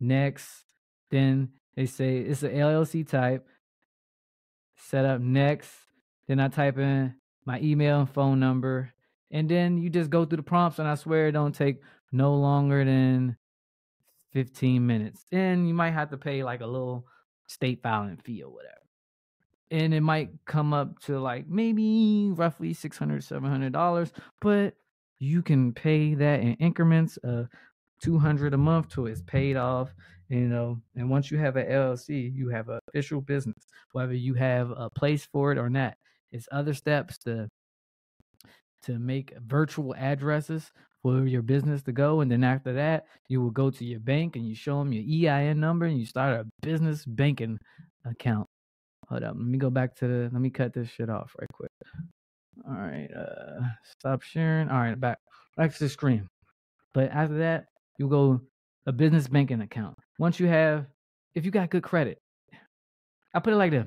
Next. 0.00 0.64
Then 1.10 1.50
they 1.74 1.86
say 1.86 2.18
it's 2.18 2.42
an 2.42 2.52
LLC 2.52 3.06
type. 3.06 3.46
Set 4.76 5.04
up 5.04 5.20
next. 5.20 5.70
Then 6.26 6.40
I 6.40 6.48
type 6.48 6.78
in 6.78 7.14
my 7.44 7.60
email 7.60 8.00
and 8.00 8.10
phone 8.10 8.40
number. 8.40 8.92
And 9.30 9.48
then 9.48 9.78
you 9.78 9.90
just 9.90 10.10
go 10.10 10.24
through 10.24 10.36
the 10.36 10.42
prompts, 10.42 10.78
and 10.78 10.86
I 10.86 10.94
swear 10.94 11.28
it 11.28 11.32
don't 11.32 11.54
take 11.54 11.80
no 12.12 12.34
longer 12.34 12.84
than 12.84 13.36
15 14.32 14.86
minutes. 14.86 15.26
And 15.32 15.66
you 15.66 15.74
might 15.74 15.92
have 15.92 16.10
to 16.10 16.16
pay 16.16 16.44
like 16.44 16.60
a 16.60 16.66
little 16.66 17.06
state 17.48 17.82
filing 17.82 18.16
fee 18.18 18.42
or 18.42 18.52
whatever. 18.52 18.83
And 19.74 19.92
it 19.92 20.02
might 20.02 20.30
come 20.46 20.72
up 20.72 21.00
to 21.00 21.18
like 21.18 21.48
maybe 21.48 22.30
roughly 22.32 22.72
600 22.72 23.22
$700, 23.22 24.12
but 24.40 24.74
you 25.18 25.42
can 25.42 25.72
pay 25.72 26.14
that 26.14 26.40
in 26.40 26.54
increments 26.54 27.16
of 27.18 27.48
200 28.00 28.54
a 28.54 28.58
month 28.58 28.88
till 28.90 29.06
it's 29.06 29.22
paid 29.22 29.56
off 29.56 29.94
you 30.28 30.48
know 30.48 30.78
and 30.96 31.08
once 31.08 31.30
you 31.30 31.38
have 31.38 31.56
an 31.56 31.66
llc 31.66 32.34
you 32.34 32.48
have 32.48 32.68
an 32.68 32.78
official 32.88 33.20
business 33.20 33.68
whether 33.92 34.14
you 34.14 34.34
have 34.34 34.70
a 34.76 34.90
place 34.90 35.26
for 35.32 35.52
it 35.52 35.58
or 35.58 35.70
not. 35.70 35.94
It's 36.32 36.48
other 36.50 36.74
steps 36.74 37.16
to 37.18 37.48
to 38.82 38.98
make 38.98 39.32
virtual 39.46 39.94
addresses 39.94 40.72
for 41.02 41.26
your 41.26 41.42
business 41.42 41.82
to 41.84 41.92
go 41.92 42.20
and 42.20 42.30
then 42.30 42.42
after 42.42 42.72
that 42.74 43.06
you 43.28 43.40
will 43.40 43.50
go 43.50 43.70
to 43.70 43.84
your 43.84 44.00
bank 44.00 44.36
and 44.36 44.46
you 44.46 44.54
show 44.54 44.78
them 44.78 44.92
your 44.92 45.32
ein 45.32 45.60
number 45.60 45.86
and 45.86 45.98
you 45.98 46.06
start 46.06 46.40
a 46.40 46.46
business 46.60 47.04
banking 47.04 47.58
account 48.04 48.48
hold 49.08 49.22
up 49.22 49.34
let 49.36 49.46
me 49.46 49.58
go 49.58 49.70
back 49.70 49.94
to 49.94 50.06
the 50.06 50.30
let 50.32 50.40
me 50.40 50.50
cut 50.50 50.72
this 50.72 50.88
shit 50.88 51.10
off 51.10 51.34
right 51.38 51.48
quick 51.52 51.70
all 52.66 52.74
right, 52.74 53.08
uh, 53.14 53.60
stop 53.98 54.22
sharing. 54.22 54.68
All 54.68 54.78
right, 54.78 54.98
back 54.98 55.18
back 55.56 55.72
to 55.72 55.78
the 55.78 55.88
screen. 55.88 56.28
But 56.92 57.10
after 57.10 57.38
that, 57.38 57.66
you 57.98 58.08
go 58.08 58.40
a 58.86 58.92
business 58.92 59.28
banking 59.28 59.60
account. 59.60 59.96
Once 60.18 60.38
you 60.38 60.46
have, 60.46 60.86
if 61.34 61.44
you 61.44 61.50
got 61.50 61.70
good 61.70 61.82
credit, 61.82 62.18
I 63.34 63.40
put 63.40 63.52
it 63.52 63.56
like 63.56 63.72
this: 63.72 63.86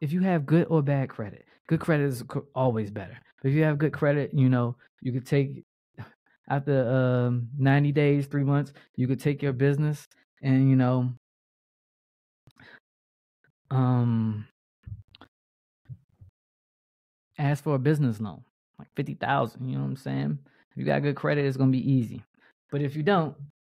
if 0.00 0.12
you 0.12 0.20
have 0.20 0.46
good 0.46 0.66
or 0.68 0.82
bad 0.82 1.08
credit, 1.08 1.44
good 1.68 1.80
credit 1.80 2.04
is 2.04 2.24
always 2.54 2.90
better. 2.90 3.18
If 3.44 3.52
you 3.52 3.62
have 3.62 3.78
good 3.78 3.92
credit, 3.92 4.32
you 4.34 4.48
know 4.48 4.76
you 5.00 5.12
could 5.12 5.26
take 5.26 5.64
after 6.50 6.88
um, 6.88 7.48
90 7.58 7.92
days, 7.92 8.26
three 8.26 8.42
months, 8.42 8.72
you 8.96 9.06
could 9.06 9.20
take 9.20 9.42
your 9.42 9.52
business 9.52 10.08
and 10.42 10.68
you 10.68 10.76
know 10.76 11.12
um 13.70 14.46
ask 17.38 17.62
for 17.64 17.74
a 17.74 17.78
business 17.78 18.20
loan, 18.20 18.42
like 18.78 18.88
fifty 18.96 19.14
thousand. 19.14 19.68
You 19.68 19.76
know 19.76 19.82
what 19.82 19.90
I'm 19.90 19.96
saying? 19.96 20.38
If 20.72 20.76
you 20.76 20.84
got 20.84 21.02
good 21.02 21.16
credit, 21.16 21.44
it's 21.44 21.56
gonna 21.56 21.70
be 21.70 21.90
easy. 21.90 22.22
But 22.70 22.82
if 22.82 22.96
you 22.96 23.02
don't, 23.02 23.34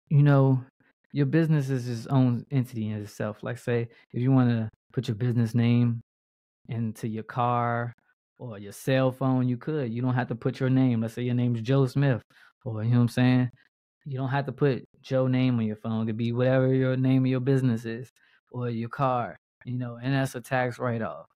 you 0.10 0.24
know, 0.24 0.64
your 1.12 1.26
business 1.26 1.70
is 1.70 1.88
its 1.88 2.08
own 2.08 2.46
entity 2.52 2.90
in 2.90 3.02
itself. 3.02 3.44
Like 3.44 3.58
say, 3.58 3.88
if 4.12 4.22
you 4.22 4.32
want 4.32 4.50
to 4.50 4.70
put 4.92 5.08
your 5.08 5.16
business 5.16 5.56
name 5.56 6.02
into 6.70 7.08
your 7.08 7.24
car 7.24 7.94
or 8.38 8.60
your 8.60 8.72
cell 8.72 9.12
phone, 9.12 9.48
you 9.48 9.58
could. 9.58 9.92
You 9.92 10.02
don't 10.02 10.14
have 10.14 10.28
to 10.30 10.36
put 10.36 10.60
your 10.60 10.70
name. 10.70 11.02
Let's 11.02 11.14
say 11.14 11.24
your 11.24 11.36
name's 11.36 11.62
Joe 11.62 11.86
Smith, 11.86 12.22
or 12.66 12.84
you 12.84 12.92
know 12.92 12.98
what 12.98 13.04
I'm 13.04 13.10
saying. 13.10 13.50
You 14.06 14.18
don't 14.18 14.30
have 14.30 14.46
to 14.48 14.52
put 14.52 14.84
Joe 15.02 15.28
name 15.28 15.60
on 15.60 15.66
your 15.66 15.78
phone. 15.78 16.04
It 16.04 16.08
could 16.08 16.18
be 16.18 16.34
whatever 16.34 16.74
your 16.74 16.98
name 16.98 17.24
of 17.24 17.32
your 17.32 17.40
business 17.40 17.86
is 17.86 18.10
or 18.52 18.70
your 18.70 18.90
car. 18.90 19.38
You 19.66 19.78
know, 19.78 19.98
and 20.02 20.14
that's 20.14 20.36
a 20.36 20.42
tax 20.42 20.80
write 20.80 21.02
off. 21.02 21.28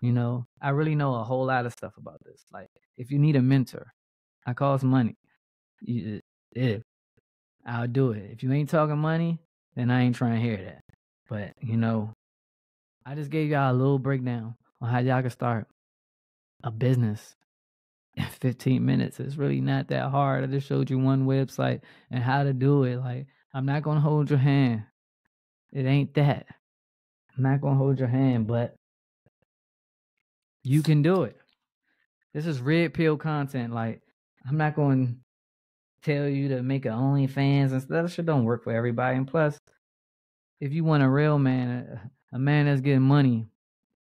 You 0.00 0.12
know, 0.12 0.46
I 0.62 0.70
really 0.70 0.94
know 0.94 1.14
a 1.14 1.24
whole 1.24 1.46
lot 1.46 1.66
of 1.66 1.72
stuff 1.72 1.96
about 1.96 2.22
this. 2.24 2.44
Like, 2.52 2.68
if 2.96 3.10
you 3.10 3.18
need 3.18 3.36
a 3.36 3.42
mentor, 3.42 3.92
I 4.46 4.52
cost 4.52 4.84
money. 4.84 5.16
You, 5.80 6.20
if 6.52 6.82
I'll 7.66 7.86
do 7.86 8.12
it. 8.12 8.30
If 8.32 8.42
you 8.42 8.52
ain't 8.52 8.70
talking 8.70 8.98
money, 8.98 9.40
then 9.76 9.90
I 9.90 10.02
ain't 10.02 10.16
trying 10.16 10.36
to 10.36 10.40
hear 10.40 10.56
that. 10.56 10.82
But 11.28 11.52
you 11.60 11.76
know, 11.76 12.12
I 13.04 13.14
just 13.14 13.30
gave 13.30 13.50
y'all 13.50 13.72
a 13.72 13.76
little 13.76 13.98
breakdown 13.98 14.56
on 14.80 14.88
how 14.88 14.98
y'all 15.00 15.20
can 15.20 15.30
start 15.30 15.66
a 16.64 16.70
business 16.70 17.34
in 18.16 18.24
15 18.24 18.84
minutes. 18.84 19.20
It's 19.20 19.36
really 19.36 19.60
not 19.60 19.88
that 19.88 20.10
hard. 20.10 20.44
I 20.44 20.46
just 20.46 20.66
showed 20.66 20.90
you 20.90 20.98
one 20.98 21.26
website 21.26 21.80
and 22.10 22.22
how 22.22 22.42
to 22.44 22.52
do 22.52 22.84
it. 22.84 22.96
Like, 22.96 23.26
I'm 23.52 23.66
not 23.66 23.82
gonna 23.82 24.00
hold 24.00 24.30
your 24.30 24.38
hand. 24.38 24.84
It 25.72 25.86
ain't 25.86 26.14
that. 26.14 26.46
I'm 27.38 27.44
not 27.44 27.60
gonna 27.60 27.78
hold 27.78 28.00
your 28.00 28.08
hand, 28.08 28.48
but 28.48 28.74
you 30.64 30.82
can 30.82 31.02
do 31.02 31.22
it. 31.22 31.36
This 32.34 32.46
is 32.46 32.60
red 32.60 32.94
pill 32.94 33.16
content. 33.16 33.72
Like, 33.72 34.02
I'm 34.46 34.56
not 34.56 34.74
to 34.74 35.14
tell 36.02 36.28
you 36.28 36.48
to 36.48 36.62
make 36.62 36.84
an 36.84 36.92
OnlyFans 36.92 37.70
and 37.70 37.80
stuff. 37.80 37.88
That 37.88 38.10
shit 38.10 38.26
don't 38.26 38.44
work 38.44 38.64
for 38.64 38.72
everybody. 38.72 39.16
And 39.16 39.26
plus, 39.26 39.56
if 40.60 40.72
you 40.72 40.82
want 40.82 41.04
a 41.04 41.08
real 41.08 41.38
man, 41.38 42.10
a 42.32 42.38
man 42.40 42.66
that's 42.66 42.80
getting 42.80 43.02
money, 43.02 43.46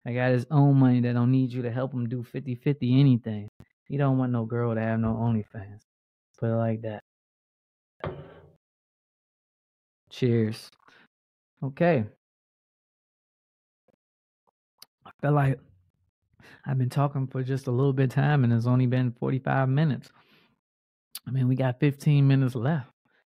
I 0.05 0.13
got 0.13 0.31
his 0.31 0.45
own 0.51 0.77
money 0.77 0.99
that 0.99 1.13
don't 1.13 1.31
need 1.31 1.53
you 1.53 1.61
to 1.61 1.71
help 1.71 1.93
him 1.93 2.09
do 2.09 2.23
50 2.23 2.55
50 2.55 2.99
anything. 2.99 3.47
He 3.87 3.95
don't 3.95 4.17
want 4.17 4.33
no 4.33 4.43
girl 4.43 4.75
to 4.75 4.81
have 4.81 4.99
no 4.99 5.13
OnlyFans. 5.13 5.79
Put 6.39 6.49
it 6.49 6.55
like 6.55 6.81
that. 6.81 7.03
Cheers. 10.09 10.69
Okay. 11.63 12.05
Feel 15.23 15.31
like 15.31 15.57
I've 16.65 16.77
been 16.77 16.89
talking 16.89 17.27
for 17.27 17.43
just 17.43 17.67
a 17.67 17.71
little 17.71 17.93
bit 17.93 18.09
of 18.09 18.09
time 18.09 18.43
and 18.43 18.51
it's 18.51 18.67
only 18.67 18.87
been 18.87 19.13
45 19.13 19.69
minutes. 19.69 20.09
I 21.25 21.31
mean, 21.31 21.47
we 21.47 21.55
got 21.55 21.79
15 21.79 22.27
minutes 22.27 22.55
left 22.55 22.89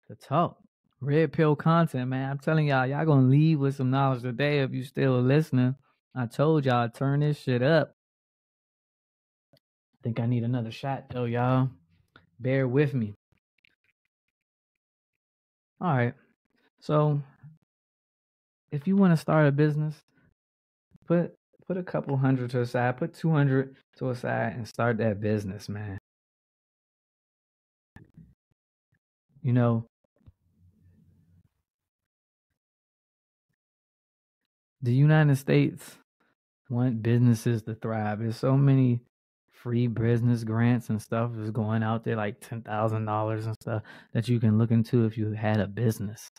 to 0.08 0.16
talk. 0.16 0.56
Red 1.02 1.34
pill 1.34 1.54
content, 1.58 2.08
man. 2.08 2.32
I'm 2.32 2.40
telling 2.40 2.68
y'all, 2.68 2.86
y'all 2.86 3.04
gonna 3.04 3.28
leave 3.28 3.60
with 3.60 3.76
some 3.76 3.92
knowledge 3.92 4.22
today 4.22 4.62
if 4.62 4.72
you 4.72 4.86
still 4.86 5.22
listening. 5.22 5.76
I 6.16 6.28
told 6.28 6.64
y'all 6.64 6.88
turn 6.88 7.20
this 7.20 7.38
shit 7.38 7.62
up. 7.62 7.94
I 9.54 9.58
think 10.02 10.22
I 10.22 10.28
need 10.28 10.44
another 10.44 10.72
shot 10.72 11.08
though, 11.10 11.26
y'all. 11.26 11.72
Bear 12.40 12.70
with 12.70 12.94
me. 12.94 13.16
All 15.82 15.94
right. 15.94 16.14
So 16.80 17.22
if 18.72 18.88
you 18.88 18.96
want 18.96 19.12
to 19.12 19.18
start 19.18 19.48
a 19.48 19.52
business, 19.52 19.96
put 21.06 21.36
put 21.72 21.80
a 21.80 21.84
couple 21.84 22.18
hundred 22.18 22.50
to 22.50 22.58
the 22.58 22.66
side, 22.66 22.98
put 22.98 23.14
200 23.14 23.78
to 23.96 24.10
a 24.10 24.16
side 24.16 24.52
and 24.58 24.68
start 24.68 24.98
that 24.98 25.22
business, 25.22 25.70
man. 25.70 25.98
You 29.42 29.54
know, 29.54 29.86
the 34.82 34.94
United 34.94 35.38
States 35.38 35.96
want 36.70 37.02
businesses 37.02 37.62
to 37.62 37.76
thrive. 37.76 38.20
There's 38.20 38.36
so 38.36 38.58
many 38.58 39.00
free 39.54 39.88
business 39.88 40.44
grants 40.44 40.90
and 40.90 41.02
stuff 41.02 41.32
is 41.38 41.52
going 41.52 41.84
out 41.84 42.04
there 42.04 42.18
like 42.18 42.42
ten 42.42 42.64
thousand 42.64 43.06
dollars 43.06 43.46
and 43.46 43.56
stuff 43.62 43.84
that 44.14 44.28
you 44.28 44.42
can 44.42 44.58
look 44.58 44.72
into 44.72 45.06
if 45.06 45.18
you 45.18 45.32
had 45.32 45.62
a 45.62 45.68
business. 45.68 46.30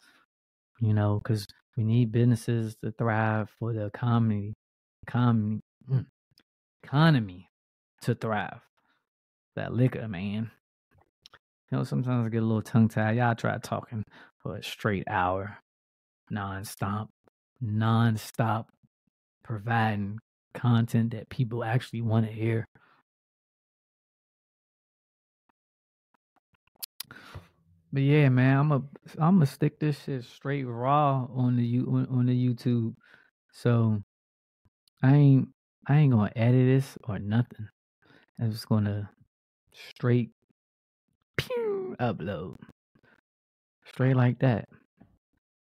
You 0.78 0.92
know, 0.92 1.22
because 1.24 1.46
we 1.74 1.84
need 1.84 2.12
businesses 2.12 2.76
to 2.84 2.92
thrive 2.92 3.48
for 3.58 3.72
the 3.72 3.86
economy, 3.86 4.52
economy, 5.06 5.60
mm, 5.90 6.06
economy 6.82 7.48
to 8.02 8.14
thrive. 8.14 8.60
That 9.56 9.74
liquor, 9.74 10.08
man. 10.08 10.50
You 11.70 11.78
know, 11.78 11.84
sometimes 11.84 12.26
I 12.26 12.28
get 12.30 12.42
a 12.42 12.46
little 12.46 12.62
tongue 12.62 12.88
tied. 12.88 13.16
Y'all 13.16 13.34
try 13.34 13.58
talking 13.58 14.04
for 14.42 14.56
a 14.56 14.62
straight 14.62 15.04
hour, 15.08 15.58
non-stop, 16.30 17.08
non-stop, 17.60 18.68
providing 19.42 20.18
content 20.54 21.12
that 21.12 21.28
people 21.28 21.64
actually 21.64 22.02
want 22.02 22.26
to 22.26 22.32
hear. 22.32 22.66
But 27.92 28.02
yeah, 28.02 28.30
man, 28.30 28.58
I'm 28.58 28.72
a 28.72 28.82
I'm 29.18 29.36
gonna 29.36 29.46
stick 29.46 29.78
this 29.78 30.02
shit 30.04 30.24
straight 30.24 30.64
raw 30.64 31.26
on 31.34 31.56
the 31.56 31.62
you 31.64 31.86
on, 31.88 32.06
on 32.06 32.26
the 32.26 32.34
YouTube. 32.34 32.94
So 33.52 34.02
I 35.02 35.14
ain't 35.14 35.48
I 35.88 35.98
ain't 35.98 36.12
gonna 36.12 36.32
edit 36.36 36.66
this 36.66 36.96
or 37.04 37.18
nothing. 37.18 37.68
I'm 38.40 38.52
just 38.52 38.68
gonna 38.68 39.10
straight 39.72 40.30
pew, 41.36 41.96
upload 42.00 42.56
straight 43.84 44.16
like 44.16 44.38
that. 44.40 44.68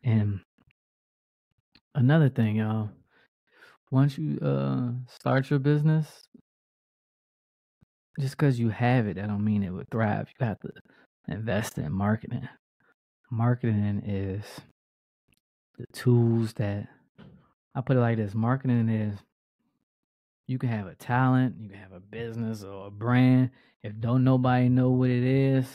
And 0.03 0.39
another 1.95 2.29
thing, 2.29 2.55
y'all, 2.57 2.89
once 3.91 4.17
you 4.17 4.39
uh 4.39 4.91
start 5.07 5.49
your 5.49 5.59
business, 5.59 6.27
just 8.19 8.37
because 8.37 8.59
you 8.59 8.69
have 8.69 9.07
it, 9.07 9.17
I 9.17 9.27
don't 9.27 9.45
mean 9.45 9.63
it 9.63 9.71
would 9.71 9.89
thrive. 9.91 10.27
You 10.39 10.45
have 10.45 10.59
to 10.61 10.69
invest 11.27 11.77
in 11.77 11.91
marketing. 11.91 12.47
Marketing 13.31 14.01
is 14.05 14.43
the 15.77 15.85
tools 15.93 16.53
that 16.53 16.87
I 17.79 17.81
put 17.81 17.95
it 17.95 18.01
like 18.01 18.17
this 18.17 18.35
marketing 18.35 18.89
is 18.89 19.17
you 20.47 20.59
can 20.59 20.67
have 20.67 20.87
a 20.87 20.95
talent, 20.95 21.55
you 21.61 21.69
can 21.69 21.79
have 21.79 21.93
a 21.93 22.01
business 22.01 22.61
or 22.61 22.87
a 22.87 22.91
brand. 22.91 23.51
If 23.83 23.97
don't 24.01 24.25
nobody 24.25 24.67
know 24.67 24.89
what 24.89 25.09
it 25.09 25.23
is, 25.23 25.65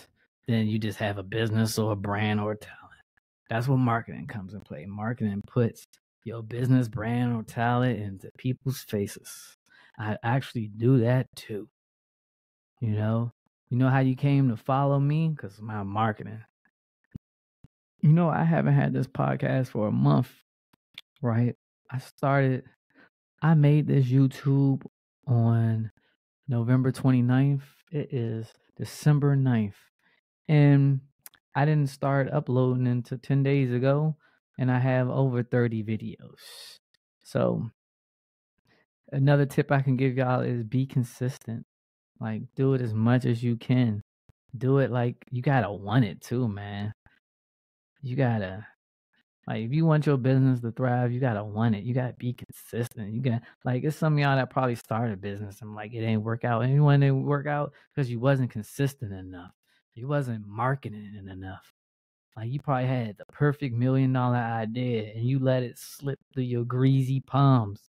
then 0.46 0.66
you 0.66 0.78
just 0.78 0.98
have 0.98 1.16
a 1.16 1.22
business 1.22 1.78
or 1.78 1.92
a 1.92 1.96
brand 1.96 2.40
or 2.40 2.52
a 2.52 2.58
talent. 2.58 3.00
That's 3.48 3.68
what 3.68 3.78
marketing 3.78 4.26
comes 4.26 4.52
in 4.52 4.60
play. 4.60 4.84
Marketing 4.84 5.40
puts 5.46 5.86
your 6.24 6.42
business, 6.42 6.88
brand, 6.88 7.34
or 7.34 7.42
talent 7.42 7.98
into 7.98 8.30
people's 8.36 8.80
faces. 8.80 9.56
I 9.98 10.18
actually 10.22 10.68
do 10.76 10.98
that 10.98 11.34
too. 11.34 11.70
You 12.82 12.90
know, 12.90 13.32
you 13.70 13.78
know 13.78 13.88
how 13.88 14.00
you 14.00 14.14
came 14.14 14.50
to 14.50 14.58
follow 14.58 15.00
me? 15.00 15.30
Because 15.30 15.58
my 15.58 15.82
marketing. 15.82 16.42
You 18.02 18.12
know, 18.12 18.28
I 18.28 18.44
haven't 18.44 18.74
had 18.74 18.92
this 18.92 19.06
podcast 19.06 19.68
for 19.68 19.88
a 19.88 19.92
month, 19.92 20.30
right? 21.22 21.56
I 21.90 21.98
started, 21.98 22.64
I 23.42 23.54
made 23.54 23.86
this 23.86 24.06
YouTube 24.06 24.82
on 25.26 25.90
November 26.48 26.92
29th. 26.92 27.62
It 27.90 28.12
is 28.12 28.46
December 28.76 29.36
9th. 29.36 29.74
And 30.48 31.00
I 31.54 31.64
didn't 31.64 31.90
start 31.90 32.30
uploading 32.32 32.86
until 32.86 33.18
10 33.18 33.42
days 33.42 33.72
ago. 33.72 34.16
And 34.58 34.70
I 34.70 34.78
have 34.78 35.08
over 35.08 35.42
30 35.42 35.82
videos. 35.82 36.78
So, 37.22 37.70
another 39.10 39.46
tip 39.46 39.72
I 39.72 39.80
can 39.80 39.96
give 39.96 40.16
y'all 40.16 40.40
is 40.40 40.62
be 40.62 40.86
consistent. 40.86 41.66
Like, 42.20 42.42
do 42.54 42.74
it 42.74 42.80
as 42.80 42.94
much 42.94 43.24
as 43.24 43.42
you 43.42 43.56
can. 43.56 44.02
Do 44.56 44.78
it 44.78 44.90
like 44.90 45.16
you 45.30 45.42
gotta 45.42 45.72
want 45.72 46.04
it 46.04 46.20
too, 46.20 46.46
man. 46.46 46.92
You 48.02 48.16
gotta 48.16 48.66
like 49.46 49.64
if 49.64 49.72
you 49.72 49.84
want 49.84 50.06
your 50.06 50.16
business 50.16 50.60
to 50.60 50.72
thrive, 50.72 51.12
you 51.12 51.20
gotta 51.20 51.44
want 51.44 51.74
it. 51.74 51.84
You 51.84 51.94
gotta 51.94 52.14
be 52.14 52.32
consistent. 52.32 53.12
You 53.12 53.20
got 53.20 53.42
like 53.64 53.84
it's 53.84 53.96
some 53.96 54.14
of 54.14 54.18
y'all 54.18 54.36
that 54.36 54.50
probably 54.50 54.74
started 54.74 55.14
a 55.14 55.16
business 55.16 55.60
and 55.62 55.74
like 55.74 55.92
it 55.94 56.02
ain't 56.04 56.22
work 56.22 56.44
out. 56.44 56.62
Anyone 56.62 57.00
didn't 57.00 57.24
work 57.24 57.46
out 57.46 57.72
because 57.94 58.10
you 58.10 58.20
wasn't 58.20 58.50
consistent 58.50 59.12
enough. 59.12 59.52
You 59.94 60.08
wasn't 60.08 60.46
marketing 60.46 61.12
it 61.14 61.30
enough. 61.30 61.72
Like 62.36 62.50
you 62.50 62.60
probably 62.60 62.86
had 62.88 63.16
the 63.18 63.26
perfect 63.26 63.74
million 63.74 64.12
dollar 64.12 64.36
idea 64.36 65.12
and 65.14 65.24
you 65.24 65.38
let 65.38 65.62
it 65.62 65.78
slip 65.78 66.18
through 66.32 66.44
your 66.44 66.64
greasy 66.64 67.20
palms 67.20 67.90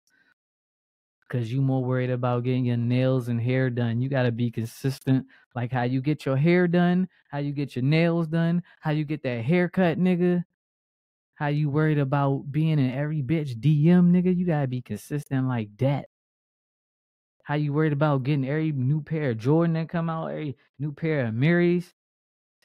because 1.33 1.51
you 1.53 1.63
more 1.63 1.83
worried 1.83 2.11
about 2.11 2.45
getting 2.45 2.67
your 2.67 2.77
nails 2.77 3.29
and 3.29 3.41
hair 3.41 3.71
done. 3.71 4.03
You 4.03 4.11
got 4.11 4.25
to 4.25 4.33
be 4.33 4.51
consistent, 4.51 5.27
like 5.55 5.73
how 5.73 5.85
you 5.85 6.03
get 6.03 6.27
your 6.27 6.37
hair 6.37 6.69
done, 6.69 7.09
how 7.31 7.39
you 7.39 7.53
get 7.53 7.75
your 7.75 7.85
nails 7.85 8.27
done, 8.27 8.63
how 8.81 8.91
you 8.91 9.05
get 9.05 9.23
that 9.23 9.43
haircut, 9.43 9.99
nigga. 9.99 10.45
How 11.43 11.49
you 11.49 11.71
worried 11.71 11.99
about 11.99 12.53
being 12.53 12.79
in 12.79 12.93
every 12.93 13.21
bitch 13.21 13.57
DM, 13.57 14.13
nigga? 14.13 14.33
You 14.33 14.47
gotta 14.47 14.69
be 14.69 14.81
consistent 14.81 15.49
like 15.49 15.77
that. 15.79 16.07
How 17.43 17.57
you 17.57 17.73
worried 17.73 17.93
about 17.93 18.23
getting 18.23 18.49
every 18.49 18.71
new 18.71 19.03
pair 19.03 19.31
of 19.31 19.39
Jordan 19.39 19.73
that 19.73 19.89
come 19.89 20.09
out, 20.09 20.29
every 20.29 20.57
new 20.79 20.93
pair 20.93 21.27
of 21.27 21.35
Marys, 21.35 21.95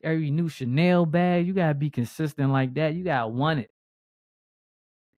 every 0.04 0.30
new 0.30 0.48
Chanel 0.48 1.08
bag? 1.08 1.48
You 1.48 1.54
gotta 1.54 1.74
be 1.74 1.90
consistent 1.90 2.52
like 2.52 2.76
that. 2.76 2.94
You 2.94 3.04
gotta 3.04 3.30
want 3.30 3.62
it. 3.62 3.72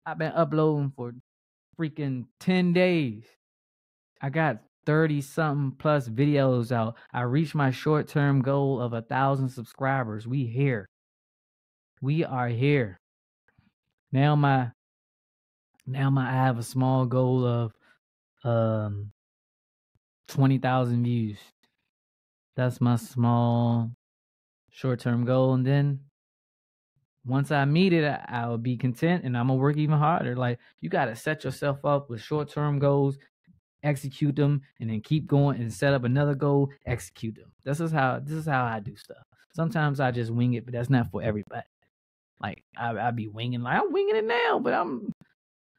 I've 0.06 0.20
been 0.20 0.32
uploading 0.32 0.94
for 0.96 1.12
freaking 1.78 2.28
10 2.40 2.72
days. 2.72 3.26
I 4.22 4.30
got 4.30 4.62
30 4.86 5.20
something 5.20 5.78
plus 5.78 6.08
videos 6.08 6.72
out. 6.72 6.96
I 7.12 7.24
reached 7.24 7.56
my 7.56 7.72
short 7.72 8.08
term 8.08 8.42
goal 8.42 8.80
of 8.80 8.94
a 8.94 9.02
thousand 9.02 9.50
subscribers. 9.50 10.26
We 10.26 10.46
here. 10.46 10.88
We 12.02 12.24
are 12.24 12.48
here. 12.48 13.02
Now 14.12 14.36
my 14.36 14.72
now 15.86 16.10
my 16.10 16.30
I 16.30 16.34
have 16.46 16.58
a 16.58 16.64
small 16.64 17.06
goal 17.06 17.46
of 17.46 17.74
um 18.44 19.12
20,000 20.28 21.04
views. 21.04 21.40
That's 22.56 22.80
my 22.80 22.98
small 22.98 23.92
short 24.72 25.00
term 25.00 25.26
goal. 25.26 25.54
And 25.54 25.66
then 25.66 26.02
once 27.26 27.52
I 27.52 27.66
meet 27.66 27.94
it, 27.94 28.06
I, 28.06 28.48
will 28.48 28.58
be 28.58 28.78
content 28.78 29.24
and 29.24 29.36
I'm 29.38 29.48
gonna 29.48 29.60
work 29.60 29.78
even 29.78 29.98
harder. 29.98 30.36
Like 30.36 30.60
you 30.82 30.90
gotta 30.90 31.16
set 31.16 31.44
yourself 31.44 31.84
up 31.84 32.10
with 32.10 32.22
short 32.22 32.50
term 32.50 32.80
goals 32.80 33.18
execute 33.84 34.36
them, 34.36 34.62
and 34.80 34.90
then 34.90 35.02
keep 35.02 35.28
going 35.28 35.60
and 35.60 35.72
set 35.72 35.94
up 35.94 36.04
another 36.04 36.36
goal, 36.36 36.70
execute 36.86 37.36
them. 37.36 37.52
This 37.64 37.80
is 37.80 37.92
how 37.92 38.20
this 38.20 38.34
is 38.34 38.46
how 38.46 38.66
I 38.66 38.80
do 38.80 38.96
stuff. 38.96 39.26
Sometimes 39.54 40.00
I 40.00 40.12
just 40.12 40.32
wing 40.32 40.54
it, 40.54 40.66
but 40.66 40.74
that's 40.74 40.90
not 40.90 41.12
for 41.12 41.22
everybody. 41.22 41.66
Like 42.42 42.64
I 42.78 42.98
I 42.98 43.12
be 43.12 43.28
winging 43.28 43.62
like 43.62 43.80
I'm 43.82 43.92
winging 43.92 44.16
it 44.16 44.26
now, 44.26 44.60
but 44.60 44.74
I'm 44.74 45.14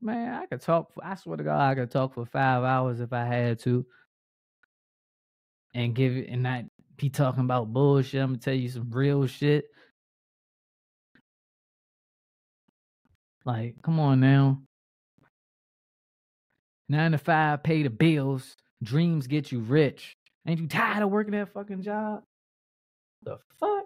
man, 0.00 0.34
I 0.34 0.46
could 0.46 0.60
talk 0.60 0.92
I 1.02 1.14
swear 1.14 1.36
to 1.36 1.44
God, 1.44 1.60
I 1.60 1.74
could 1.74 1.90
talk 1.90 2.14
for 2.14 2.26
five 2.26 2.64
hours 2.64 3.00
if 3.00 3.12
I 3.12 3.24
had 3.24 3.58
to. 3.60 3.86
And 5.72 5.94
give 5.94 6.16
it 6.16 6.28
and 6.28 6.42
not 6.42 6.64
be 6.96 7.08
talking 7.08 7.44
about 7.44 7.72
bullshit. 7.72 8.20
I'm 8.20 8.30
gonna 8.30 8.38
tell 8.38 8.54
you 8.54 8.68
some 8.68 8.90
real 8.90 9.26
shit. 9.26 9.66
Like, 13.44 13.76
come 13.82 13.98
on 14.00 14.20
now. 14.20 14.60
Nine 16.88 17.12
to 17.12 17.18
five, 17.18 17.62
pay 17.62 17.82
the 17.84 17.90
bills. 17.90 18.56
Dreams 18.82 19.26
get 19.28 19.52
you 19.52 19.60
rich. 19.60 20.16
Ain't 20.46 20.60
you 20.60 20.66
tired 20.66 21.02
of 21.02 21.10
working 21.10 21.32
that 21.32 21.52
fucking 21.52 21.82
job? 21.82 22.22
The 23.22 23.38
fuck? 23.58 23.84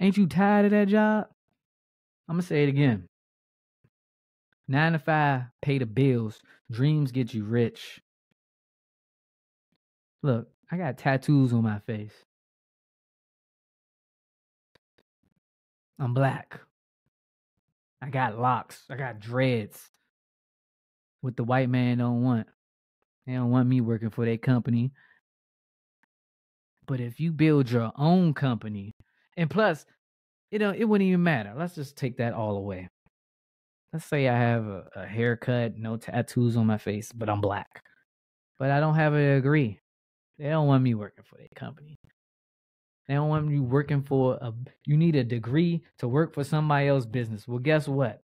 Ain't 0.00 0.16
you 0.16 0.26
tired 0.26 0.66
of 0.66 0.70
that 0.72 0.88
job? 0.88 1.28
I'm 2.30 2.36
gonna 2.36 2.44
say 2.44 2.62
it 2.62 2.68
again. 2.68 3.08
Nine 4.68 4.92
to 4.92 5.00
five, 5.00 5.46
pay 5.62 5.78
the 5.78 5.86
bills. 5.86 6.40
Dreams 6.70 7.10
get 7.10 7.34
you 7.34 7.42
rich. 7.42 8.00
Look, 10.22 10.46
I 10.70 10.76
got 10.76 10.96
tattoos 10.96 11.52
on 11.52 11.64
my 11.64 11.80
face. 11.80 12.14
I'm 15.98 16.14
black. 16.14 16.60
I 18.00 18.10
got 18.10 18.38
locks. 18.38 18.84
I 18.88 18.94
got 18.94 19.18
dreads 19.18 19.90
what 21.22 21.36
the 21.36 21.42
white 21.42 21.68
man 21.68 21.98
don't 21.98 22.22
want. 22.22 22.46
They 23.26 23.32
don't 23.32 23.50
want 23.50 23.68
me 23.68 23.80
working 23.80 24.10
for 24.10 24.24
their 24.24 24.38
company. 24.38 24.92
But 26.86 27.00
if 27.00 27.18
you 27.18 27.32
build 27.32 27.72
your 27.72 27.90
own 27.96 28.34
company, 28.34 28.94
and 29.36 29.50
plus, 29.50 29.84
it 30.50 30.58
don't 30.58 30.76
it 30.76 30.84
wouldn't 30.84 31.08
even 31.08 31.22
matter. 31.22 31.52
Let's 31.56 31.74
just 31.74 31.96
take 31.96 32.16
that 32.18 32.34
all 32.34 32.56
away. 32.56 32.88
Let's 33.92 34.04
say 34.04 34.28
I 34.28 34.38
have 34.38 34.66
a, 34.66 34.84
a 34.94 35.06
haircut, 35.06 35.76
no 35.76 35.96
tattoos 35.96 36.56
on 36.56 36.66
my 36.66 36.78
face, 36.78 37.12
but 37.12 37.28
I'm 37.28 37.40
black. 37.40 37.82
But 38.58 38.70
I 38.70 38.78
don't 38.78 38.94
have 38.94 39.14
a 39.14 39.36
degree. 39.36 39.80
They 40.38 40.48
don't 40.48 40.66
want 40.66 40.82
me 40.82 40.94
working 40.94 41.24
for 41.24 41.36
their 41.36 41.48
company. 41.54 41.98
They 43.08 43.14
don't 43.14 43.28
want 43.28 43.50
you 43.50 43.64
working 43.64 44.02
for 44.02 44.38
a 44.40 44.52
you 44.86 44.96
need 44.96 45.16
a 45.16 45.24
degree 45.24 45.82
to 45.98 46.06
work 46.06 46.32
for 46.32 46.44
somebody 46.44 46.88
else's 46.88 47.06
business. 47.06 47.48
Well, 47.48 47.58
guess 47.58 47.88
what? 47.88 48.22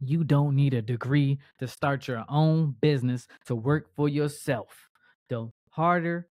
You 0.00 0.22
don't 0.22 0.54
need 0.54 0.74
a 0.74 0.82
degree 0.82 1.40
to 1.58 1.66
start 1.66 2.06
your 2.06 2.24
own 2.28 2.76
business 2.80 3.26
to 3.46 3.56
work 3.56 3.88
for 3.96 4.08
yourself. 4.08 4.88
The 5.28 5.50
harder 5.70 6.28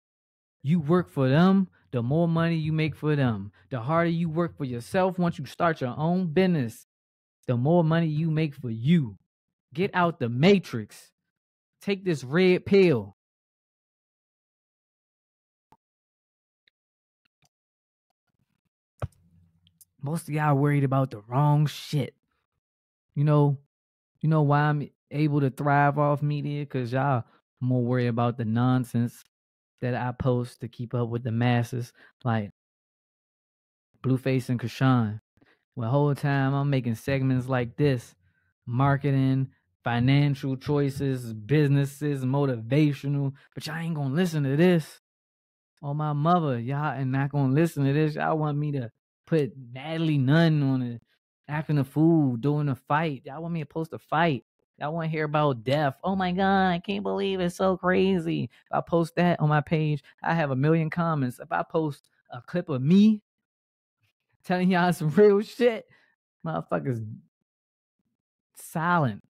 you 0.63 0.81
work 0.81 1.11
for 1.11 1.29
them, 1.29 1.69
the 1.91 2.03
more 2.03 2.29
money 2.29 2.57
you 2.57 2.73
make 2.73 2.95
for 2.95 3.17
them. 3.17 3.53
The 3.71 3.81
harder 3.81 4.11
you 4.11 4.29
work 4.29 4.57
for 4.57 4.65
yourself 4.65 5.19
once 5.19 5.39
you 5.39 5.47
start 5.47 5.81
your 5.81 5.95
own 5.97 6.29
business, 6.29 6.87
the 7.47 7.57
more 7.57 7.83
money 7.83 8.07
you 8.07 8.31
make 8.31 8.55
for 8.55 8.71
you. 8.71 9.19
Get 9.75 9.91
out 9.95 10.21
the 10.21 10.29
matrix. 10.29 11.11
Take 11.81 12.05
this 12.05 12.23
red 12.23 12.65
pill. 12.65 13.17
Most 20.01 20.29
of 20.29 20.35
y'all 20.35 20.57
worried 20.57 20.85
about 20.85 21.11
the 21.11 21.23
wrong 21.29 21.67
shit. 21.67 22.15
You 23.15 23.25
know, 23.25 23.59
you 24.21 24.29
know 24.29 24.43
why 24.43 24.61
I'm 24.63 24.89
able 25.11 25.41
to 25.41 25.51
thrive 25.51 25.99
off 25.99 26.23
media? 26.23 26.65
Cause 26.67 26.93
y'all 26.93 27.25
more 27.61 27.83
worried 27.83 28.09
about 28.09 28.37
the 28.37 28.45
nonsense 28.45 29.25
that 29.83 29.95
I 29.95 30.12
post 30.12 30.61
to 30.61 30.68
keep 30.68 30.95
up 30.95 31.09
with 31.09 31.22
the 31.22 31.33
masses, 31.33 31.93
like 32.24 32.51
Blueface 34.03 34.49
and 34.49 34.59
Chrisean. 34.59 35.20
Well, 35.76 35.91
whole 35.91 36.14
time 36.14 36.55
I'm 36.55 36.70
making 36.70 36.95
segments 36.95 37.49
like 37.49 37.76
this, 37.76 38.14
marketing, 38.66 39.49
financial 39.85 40.57
choices, 40.57 41.33
businesses, 41.33 42.24
motivational, 42.24 43.33
but 43.55 43.66
y'all 43.66 43.76
ain't 43.76 43.95
gonna 43.95 44.14
listen 44.14 44.45
to 44.45 44.57
this. 44.57 45.01
Oh 45.83 45.95
my 45.95 46.12
mother, 46.12 46.59
y'all 46.59 46.99
ain't 46.99 47.11
not 47.11 47.30
gonna 47.30 47.53
listen 47.53 47.85
to 47.85 47.93
this. 47.93 48.14
Y'all 48.14 48.39
want 48.39 48.59
me 48.59 48.72
to 48.72 48.91
put 49.26 49.53
Natalie 49.72 50.18
Nunn 50.18 50.62
on 50.62 50.83
it, 50.83 51.03
acting 51.49 51.78
a 51.78 51.85
fool, 51.85 52.37
doing 52.37 52.68
a 52.68 52.76
fight. 52.76 53.22
Y'all 53.24 53.43
want 53.43 53.55
me 53.55 53.61
to 53.61 53.66
post 53.66 53.93
a 53.93 53.99
fight. 53.99 54.45
Y'all 54.83 54.93
want 54.93 55.05
to 55.05 55.11
hear 55.12 55.26
about 55.26 55.62
death. 55.62 55.95
Oh 56.03 56.16
my 56.16 56.33
God, 56.33 56.70
I 56.72 56.80
can't 56.80 57.05
believe 57.05 57.39
it's 57.39 57.55
so 57.55 57.76
crazy. 57.76 58.51
If 58.66 58.72
I 58.72 58.80
post 58.80 59.14
that 59.14 59.39
on 59.39 59.49
my 59.49 59.61
page, 59.61 60.03
I 60.24 60.35
have 60.35 60.51
a 60.51 60.57
million 60.57 60.91
comments. 60.91 61.39
If 61.39 61.53
I 61.53 61.62
post 61.62 62.11
a 62.33 62.43
clip 62.43 62.68
of 62.68 62.83
me 62.83 63.22
telling 64.43 64.72
y'all 64.72 64.93
some 64.93 65.11
real 65.11 65.41
shit, 65.41 65.87
motherfuckers 66.45 67.07
silent. 68.57 69.22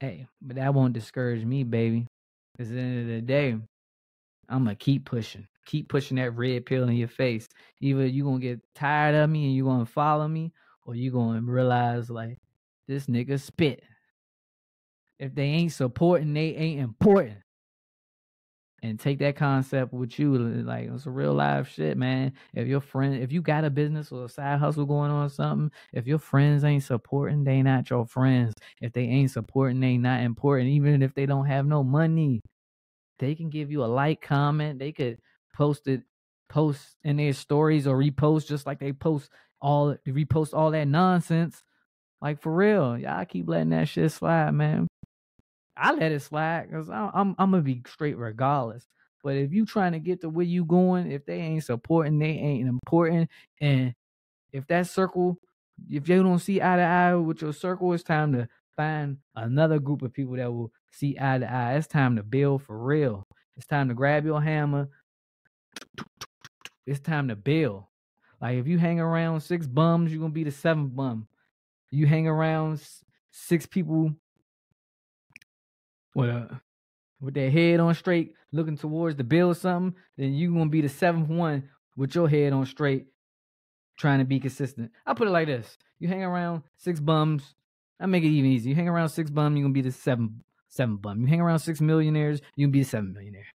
Hey, 0.00 0.26
but 0.40 0.56
that 0.56 0.72
won't 0.72 0.94
discourage 0.94 1.44
me, 1.44 1.62
baby. 1.62 2.06
Because 2.56 2.70
at 2.70 2.76
the 2.76 2.80
end 2.80 3.00
of 3.00 3.14
the 3.14 3.20
day, 3.20 3.58
I'm 4.48 4.64
going 4.64 4.74
to 4.74 4.82
keep 4.82 5.04
pushing. 5.04 5.48
Keep 5.66 5.90
pushing 5.90 6.16
that 6.16 6.30
red 6.30 6.64
pill 6.64 6.88
in 6.88 6.96
your 6.96 7.08
face. 7.08 7.46
Either 7.82 8.06
you're 8.06 8.24
going 8.24 8.40
to 8.40 8.46
get 8.46 8.60
tired 8.74 9.16
of 9.16 9.28
me 9.28 9.44
and 9.44 9.54
you're 9.54 9.66
going 9.66 9.84
to 9.84 9.92
follow 9.92 10.26
me, 10.26 10.54
or 10.86 10.94
you're 10.94 11.12
going 11.12 11.44
to 11.44 11.52
realize, 11.52 12.08
like, 12.08 12.38
this 12.86 13.06
nigga 13.06 13.40
spit. 13.40 13.82
If 15.18 15.34
they 15.34 15.44
ain't 15.44 15.72
supporting, 15.72 16.34
they 16.34 16.54
ain't 16.54 16.80
important. 16.80 17.38
And 18.82 19.00
take 19.00 19.18
that 19.20 19.36
concept 19.36 19.92
with 19.92 20.18
you. 20.18 20.36
Like 20.36 20.88
it's 20.92 21.06
a 21.06 21.10
real 21.10 21.32
life 21.32 21.72
shit, 21.72 21.96
man. 21.96 22.32
If 22.54 22.68
your 22.68 22.80
friend, 22.80 23.16
if 23.16 23.32
you 23.32 23.40
got 23.40 23.64
a 23.64 23.70
business 23.70 24.12
or 24.12 24.26
a 24.26 24.28
side 24.28 24.58
hustle 24.60 24.84
going 24.84 25.10
on 25.10 25.26
or 25.26 25.30
something, 25.30 25.72
if 25.92 26.06
your 26.06 26.18
friends 26.18 26.62
ain't 26.62 26.82
supporting, 26.84 27.42
they 27.42 27.62
not 27.62 27.88
your 27.88 28.06
friends. 28.06 28.54
If 28.80 28.92
they 28.92 29.04
ain't 29.04 29.30
supporting, 29.30 29.80
they 29.80 29.96
not 29.96 30.20
important. 30.20 30.68
Even 30.68 31.02
if 31.02 31.14
they 31.14 31.26
don't 31.26 31.46
have 31.46 31.66
no 31.66 31.82
money, 31.82 32.42
they 33.18 33.34
can 33.34 33.48
give 33.48 33.70
you 33.70 33.82
a 33.82 33.86
like, 33.86 34.20
comment. 34.20 34.78
They 34.78 34.92
could 34.92 35.18
post 35.54 35.88
it, 35.88 36.02
post 36.48 36.96
in 37.02 37.16
their 37.16 37.32
stories 37.32 37.86
or 37.86 37.96
repost 37.96 38.46
just 38.46 38.66
like 38.66 38.78
they 38.78 38.92
post 38.92 39.30
all 39.60 39.96
repost 40.06 40.52
all 40.52 40.70
that 40.70 40.86
nonsense 40.86 41.64
like 42.20 42.40
for 42.40 42.54
real, 42.54 42.98
y'all 42.98 43.24
keep 43.24 43.48
letting 43.48 43.70
that 43.70 43.88
shit 43.88 44.10
slide, 44.12 44.52
man. 44.52 44.86
I 45.76 45.92
let 45.92 46.12
it 46.12 46.20
slide 46.20 46.68
because 46.70 46.88
I'm, 46.88 47.10
I'm 47.12 47.34
I'm 47.38 47.50
gonna 47.50 47.62
be 47.62 47.82
straight 47.86 48.16
regardless. 48.16 48.86
But 49.22 49.36
if 49.36 49.52
you 49.52 49.66
trying 49.66 49.92
to 49.92 49.98
get 49.98 50.20
to 50.22 50.28
where 50.28 50.46
you 50.46 50.64
going, 50.64 51.10
if 51.10 51.26
they 51.26 51.38
ain't 51.38 51.64
supporting, 51.64 52.18
they 52.18 52.26
ain't 52.26 52.68
important, 52.68 53.28
and 53.60 53.94
if 54.52 54.66
that 54.68 54.86
circle, 54.86 55.38
if 55.90 56.08
you 56.08 56.22
don't 56.22 56.38
see 56.38 56.62
eye 56.62 56.76
to 56.76 56.82
eye 56.82 57.14
with 57.14 57.42
your 57.42 57.52
circle, 57.52 57.92
it's 57.92 58.02
time 58.02 58.32
to 58.32 58.48
find 58.76 59.18
another 59.34 59.78
group 59.78 60.02
of 60.02 60.12
people 60.12 60.36
that 60.36 60.52
will 60.52 60.72
see 60.92 61.16
eye 61.20 61.38
to 61.38 61.50
eye. 61.50 61.74
It's 61.74 61.86
time 61.86 62.16
to 62.16 62.22
build 62.22 62.62
for 62.62 62.78
real. 62.78 63.26
It's 63.56 63.66
time 63.66 63.88
to 63.88 63.94
grab 63.94 64.24
your 64.24 64.40
hammer. 64.40 64.88
It's 66.86 67.00
time 67.00 67.28
to 67.28 67.36
build. 67.36 67.84
Like 68.40 68.56
if 68.56 68.66
you 68.66 68.78
hang 68.78 69.00
around 69.00 69.40
six 69.40 69.66
bums, 69.66 70.12
you're 70.12 70.20
gonna 70.20 70.32
be 70.32 70.44
the 70.44 70.50
seventh 70.50 70.94
bum 70.94 71.26
you 71.90 72.06
hang 72.06 72.26
around 72.26 72.82
six 73.30 73.66
people 73.66 74.12
with 76.14 76.30
a 76.30 76.60
with 77.20 77.34
their 77.34 77.50
head 77.50 77.80
on 77.80 77.94
straight, 77.94 78.34
looking 78.52 78.76
towards 78.76 79.16
the 79.16 79.24
bill 79.24 79.48
or 79.48 79.54
something, 79.54 79.98
then 80.16 80.34
you 80.34 80.52
gonna 80.52 80.70
be 80.70 80.80
the 80.80 80.88
seventh 80.88 81.28
one 81.28 81.68
with 81.96 82.14
your 82.14 82.28
head 82.28 82.52
on 82.52 82.66
straight, 82.66 83.06
trying 83.96 84.18
to 84.18 84.24
be 84.24 84.38
consistent. 84.38 84.90
I 85.06 85.14
put 85.14 85.28
it 85.28 85.32
like 85.32 85.46
this: 85.46 85.78
you 85.98 86.08
hang 86.08 86.22
around 86.22 86.62
six 86.76 87.00
bums. 87.00 87.54
I 87.98 88.06
make 88.06 88.24
it 88.24 88.28
even 88.28 88.50
easy. 88.50 88.70
You 88.70 88.74
hang 88.74 88.88
around 88.88 89.08
six 89.08 89.30
bums, 89.30 89.56
you're 89.56 89.64
gonna 89.64 89.72
be 89.72 89.82
the 89.82 89.92
seven 89.92 90.42
seven 90.68 90.96
bum. 90.96 91.20
You 91.20 91.26
hang 91.26 91.40
around 91.40 91.60
six 91.60 91.80
millionaires, 91.80 92.40
you 92.56 92.66
can 92.66 92.72
be 92.72 92.82
the 92.82 92.88
seven 92.88 93.12
millionaire. 93.12 93.46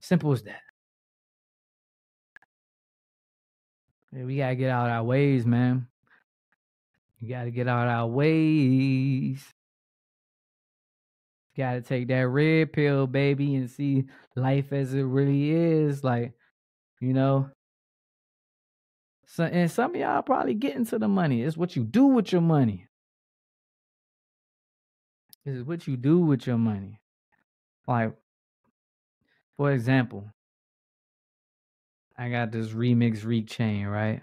Simple 0.00 0.32
as 0.32 0.42
that. 0.44 0.60
we 4.12 4.38
gotta 4.38 4.54
get 4.54 4.70
out 4.70 4.86
of 4.86 4.92
our 4.92 5.04
ways, 5.04 5.44
man. 5.44 5.88
You 7.20 7.28
got 7.28 7.44
to 7.44 7.50
get 7.50 7.68
out 7.68 7.88
our 7.88 8.06
ways. 8.06 9.44
Got 11.56 11.72
to 11.74 11.80
take 11.80 12.08
that 12.08 12.28
red 12.28 12.72
pill, 12.72 13.06
baby, 13.06 13.54
and 13.54 13.70
see 13.70 14.04
life 14.34 14.72
as 14.72 14.92
it 14.92 15.02
really 15.02 15.50
is. 15.50 16.04
Like, 16.04 16.34
you 17.00 17.14
know. 17.14 17.50
So, 19.26 19.44
and 19.44 19.70
some 19.70 19.94
of 19.94 20.00
y'all 20.00 20.22
probably 20.22 20.54
get 20.54 20.76
into 20.76 20.98
the 20.98 21.08
money. 21.08 21.42
It's 21.42 21.56
what 21.56 21.74
you 21.74 21.84
do 21.84 22.06
with 22.06 22.30
your 22.32 22.42
money. 22.42 22.86
It's 25.44 25.66
what 25.66 25.86
you 25.86 25.96
do 25.96 26.18
with 26.18 26.46
your 26.46 26.58
money. 26.58 27.00
Like, 27.86 28.12
for 29.56 29.72
example, 29.72 30.30
I 32.18 32.28
got 32.28 32.50
this 32.52 32.68
remix 32.68 33.24
reek 33.24 33.46
chain, 33.46 33.86
right? 33.86 34.20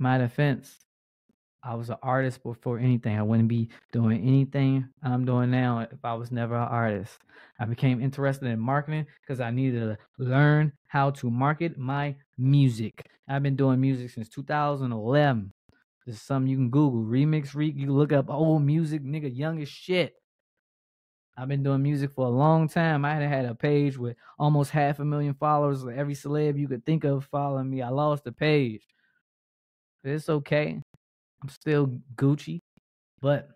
My 0.00 0.18
defense, 0.18 0.78
I 1.62 1.74
was 1.74 1.90
an 1.90 1.96
artist 2.02 2.42
before 2.42 2.78
anything. 2.78 3.18
I 3.18 3.22
wouldn't 3.22 3.48
be 3.48 3.68
doing 3.92 4.22
anything 4.22 4.88
I'm 5.02 5.24
doing 5.24 5.50
now 5.50 5.80
if 5.80 6.04
I 6.04 6.14
was 6.14 6.30
never 6.30 6.54
an 6.54 6.68
artist. 6.68 7.18
I 7.58 7.64
became 7.64 8.00
interested 8.00 8.46
in 8.46 8.60
marketing 8.60 9.06
because 9.20 9.40
I 9.40 9.50
needed 9.50 9.80
to 9.80 9.98
learn 10.18 10.72
how 10.86 11.10
to 11.10 11.30
market 11.30 11.76
my 11.76 12.14
music. 12.36 13.06
I've 13.28 13.42
been 13.42 13.56
doing 13.56 13.80
music 13.80 14.10
since 14.10 14.28
2011. 14.28 15.52
This 16.06 16.16
is 16.16 16.22
something 16.22 16.48
you 16.48 16.56
can 16.56 16.70
Google. 16.70 17.02
Remix 17.02 17.54
Reek. 17.54 17.74
You 17.76 17.92
look 17.92 18.12
up 18.12 18.30
old 18.30 18.62
music, 18.62 19.02
nigga, 19.02 19.36
young 19.36 19.60
as 19.60 19.68
shit. 19.68 20.14
I've 21.36 21.48
been 21.48 21.62
doing 21.62 21.82
music 21.82 22.12
for 22.14 22.26
a 22.26 22.30
long 22.30 22.68
time. 22.68 23.04
I 23.04 23.16
had 23.16 23.44
a 23.44 23.54
page 23.54 23.98
with 23.98 24.16
almost 24.38 24.70
half 24.70 25.00
a 25.00 25.04
million 25.04 25.34
followers. 25.34 25.84
Every 25.84 26.14
celeb 26.14 26.58
you 26.58 26.66
could 26.66 26.86
think 26.86 27.04
of 27.04 27.26
following 27.26 27.68
me. 27.68 27.82
I 27.82 27.90
lost 27.90 28.24
the 28.24 28.32
page 28.32 28.86
it's 30.08 30.28
okay. 30.28 30.80
I'm 31.42 31.48
still 31.48 32.00
Gucci, 32.16 32.60
but 33.20 33.48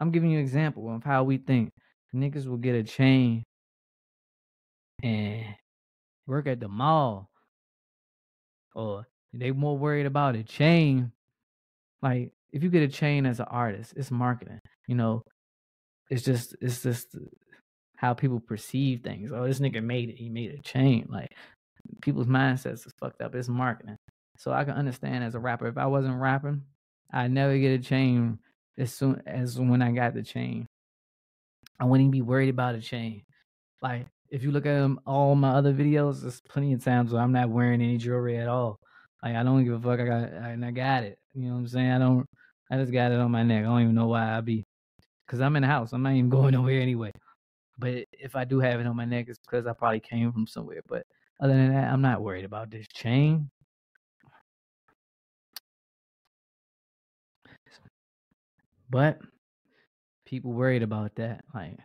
I'm 0.00 0.10
giving 0.10 0.30
you 0.30 0.38
an 0.38 0.44
example 0.44 0.94
of 0.94 1.04
how 1.04 1.24
we 1.24 1.38
think. 1.38 1.70
Niggas 2.14 2.46
will 2.46 2.56
get 2.56 2.74
a 2.74 2.82
chain 2.82 3.44
and 5.02 5.44
work 6.26 6.46
at 6.46 6.60
the 6.60 6.68
mall, 6.68 7.28
or 8.74 9.06
they 9.32 9.50
more 9.50 9.76
worried 9.76 10.06
about 10.06 10.36
a 10.36 10.42
chain. 10.42 11.12
Like 12.00 12.32
if 12.52 12.62
you 12.62 12.70
get 12.70 12.82
a 12.82 12.88
chain 12.88 13.26
as 13.26 13.40
an 13.40 13.46
artist, 13.50 13.92
it's 13.96 14.10
marketing. 14.10 14.60
You 14.86 14.94
know, 14.94 15.22
it's 16.08 16.22
just 16.22 16.56
it's 16.60 16.82
just 16.82 17.16
how 17.96 18.14
people 18.14 18.40
perceive 18.40 19.02
things. 19.02 19.32
Oh, 19.32 19.46
this 19.46 19.60
nigga 19.60 19.82
made 19.82 20.08
it. 20.08 20.16
He 20.16 20.28
made 20.30 20.52
a 20.52 20.62
chain. 20.62 21.06
Like 21.10 21.34
people's 22.00 22.26
mindsets 22.26 22.86
is 22.86 22.92
fucked 22.98 23.20
up. 23.20 23.34
It's 23.34 23.48
marketing. 23.48 23.96
So 24.38 24.52
I 24.52 24.64
can 24.64 24.74
understand 24.74 25.24
as 25.24 25.34
a 25.34 25.40
rapper. 25.40 25.66
If 25.66 25.76
I 25.76 25.86
wasn't 25.86 26.20
rapping, 26.20 26.62
I'd 27.12 27.32
never 27.32 27.58
get 27.58 27.78
a 27.78 27.82
chain 27.82 28.38
as 28.78 28.94
soon 28.94 29.20
as 29.26 29.58
when 29.58 29.82
I 29.82 29.90
got 29.92 30.14
the 30.14 30.22
chain. 30.22 30.66
I 31.80 31.84
wouldn't 31.84 32.12
be 32.12 32.22
worried 32.22 32.48
about 32.48 32.76
a 32.76 32.80
chain. 32.80 33.24
Like 33.82 34.06
if 34.30 34.42
you 34.44 34.52
look 34.52 34.64
at 34.64 34.78
them, 34.78 35.00
all 35.06 35.34
my 35.34 35.50
other 35.50 35.74
videos, 35.74 36.22
there's 36.22 36.40
plenty 36.40 36.72
of 36.72 36.84
times 36.84 37.12
where 37.12 37.20
I'm 37.20 37.32
not 37.32 37.50
wearing 37.50 37.82
any 37.82 37.98
jewelry 37.98 38.38
at 38.38 38.48
all. 38.48 38.78
Like 39.22 39.34
I 39.34 39.42
don't 39.42 39.64
give 39.64 39.74
a 39.74 39.80
fuck. 39.80 40.00
I 40.00 40.04
got 40.04 40.32
and 40.32 40.64
I 40.64 40.70
got 40.70 41.02
it. 41.02 41.18
You 41.34 41.48
know 41.48 41.54
what 41.54 41.60
I'm 41.60 41.68
saying? 41.68 41.90
I 41.90 41.98
don't. 41.98 42.26
I 42.70 42.76
just 42.76 42.92
got 42.92 43.12
it 43.12 43.18
on 43.18 43.30
my 43.30 43.42
neck. 43.42 43.64
I 43.64 43.66
don't 43.66 43.82
even 43.82 43.94
know 43.94 44.08
why 44.08 44.36
I 44.36 44.40
be, 44.40 44.64
cause 45.26 45.40
I'm 45.40 45.56
in 45.56 45.62
the 45.62 45.68
house. 45.68 45.92
I'm 45.92 46.02
not 46.02 46.12
even 46.12 46.28
going 46.30 46.52
nowhere 46.52 46.80
anyway. 46.80 47.12
But 47.78 48.04
if 48.12 48.36
I 48.36 48.44
do 48.44 48.60
have 48.60 48.80
it 48.80 48.86
on 48.86 48.96
my 48.96 49.04
neck, 49.04 49.26
it's 49.28 49.38
because 49.38 49.66
I 49.66 49.72
probably 49.72 50.00
came 50.00 50.32
from 50.32 50.46
somewhere. 50.46 50.82
But 50.86 51.06
other 51.40 51.54
than 51.54 51.72
that, 51.72 51.92
I'm 51.92 52.02
not 52.02 52.22
worried 52.22 52.44
about 52.44 52.70
this 52.70 52.86
chain. 52.88 53.50
But 58.90 59.18
people 60.26 60.52
worried 60.52 60.82
about 60.82 61.16
that. 61.16 61.44
Like 61.54 61.78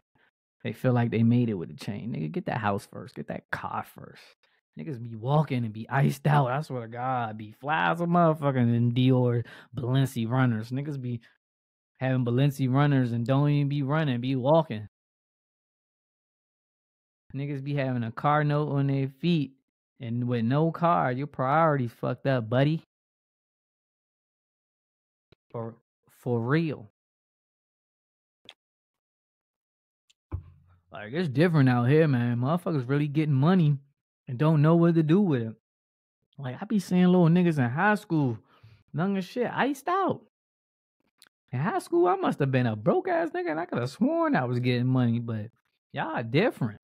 they 0.64 0.74
feel 0.74 0.94
like 0.94 1.12
they 1.12 1.24
made 1.24 1.50
it 1.50 1.56
with 1.56 1.70
the 1.70 1.76
chain. 1.76 2.14
Nigga, 2.14 2.32
get 2.32 2.46
that 2.46 2.58
house 2.58 2.88
first. 2.92 3.16
Get 3.16 3.28
that 3.28 3.50
car 3.52 3.86
first. 3.96 4.22
Niggas 4.80 5.02
be 5.02 5.16
walking 5.16 5.66
and 5.66 5.74
be 5.74 5.88
iced 5.90 6.26
out. 6.26 6.52
I 6.52 6.62
swear 6.62 6.82
to 6.82 6.88
God, 6.88 7.38
be 7.38 7.54
flies 7.62 8.02
a 8.02 8.06
motherfucking 8.06 8.76
in 8.76 8.94
Dior 8.94 9.46
Balenci 9.76 10.28
runners. 10.28 10.72
Niggas 10.72 11.00
be 11.00 11.22
having 12.00 12.26
Balenci 12.26 12.72
runners 12.72 13.12
and 13.12 13.26
don't 13.26 13.50
even 13.50 13.70
be 13.70 13.84
running, 13.84 14.20
be 14.20 14.36
walking. 14.36 14.88
Niggas 17.36 17.64
be 17.64 17.76
having 17.76 18.04
a 18.04 18.12
car 18.12 18.44
note 18.44 18.70
on 18.70 18.88
their 18.88 19.10
feet 19.10 19.54
and 20.00 20.28
with 20.28 20.44
no 20.44 20.72
car, 20.72 21.12
your 21.12 21.28
priorities 21.28 21.92
fucked 21.94 22.28
up, 22.28 22.50
buddy. 22.50 22.84
For 25.52 25.76
for 26.10 26.42
real. 26.42 26.90
Like 30.94 31.12
it's 31.14 31.28
different 31.28 31.70
out 31.70 31.90
here, 31.90 32.08
man. 32.08 32.38
Motherfuckers 32.38 32.88
really 32.88 33.08
getting 33.08 33.34
money 33.34 33.78
and 34.28 34.38
don't 34.38 34.62
know 34.62 34.76
what 34.76 34.94
to 34.94 35.02
do 35.02 35.20
with 35.20 35.42
it. 35.42 35.56
Like 36.38 36.58
I 36.62 36.66
be 36.66 36.78
seeing 36.78 37.08
little 37.08 37.30
niggas 37.30 37.58
in 37.58 37.68
high 37.68 37.96
school, 37.96 38.38
young 38.94 39.18
as 39.18 39.26
shit, 39.26 39.50
iced 39.52 39.88
out. 39.88 40.22
In 41.52 41.60
high 41.60 41.80
school, 41.80 42.08
I 42.08 42.16
must 42.16 42.38
have 42.40 42.52
been 42.52 42.68
a 42.68 42.76
broke 42.76 43.08
ass 43.08 43.32
nigga, 43.32 43.52
and 43.52 43.60
I 43.60 43.66
could 43.66 43.80
have 43.80 43.90
sworn 43.90 44.36
I 44.36 44.46
was 44.46 44.60
getting 44.60 44.86
money, 44.86 45.20
but 45.20 45.48
y'all 45.94 46.24
different. 46.24 46.80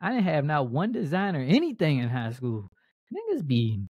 I 0.00 0.10
didn't 0.10 0.24
have 0.24 0.44
not 0.44 0.70
one 0.70 0.92
designer 0.92 1.40
anything 1.40 1.98
in 1.98 2.08
high 2.08 2.32
school. 2.32 2.70
Niggas 3.12 3.44
be 3.46 3.80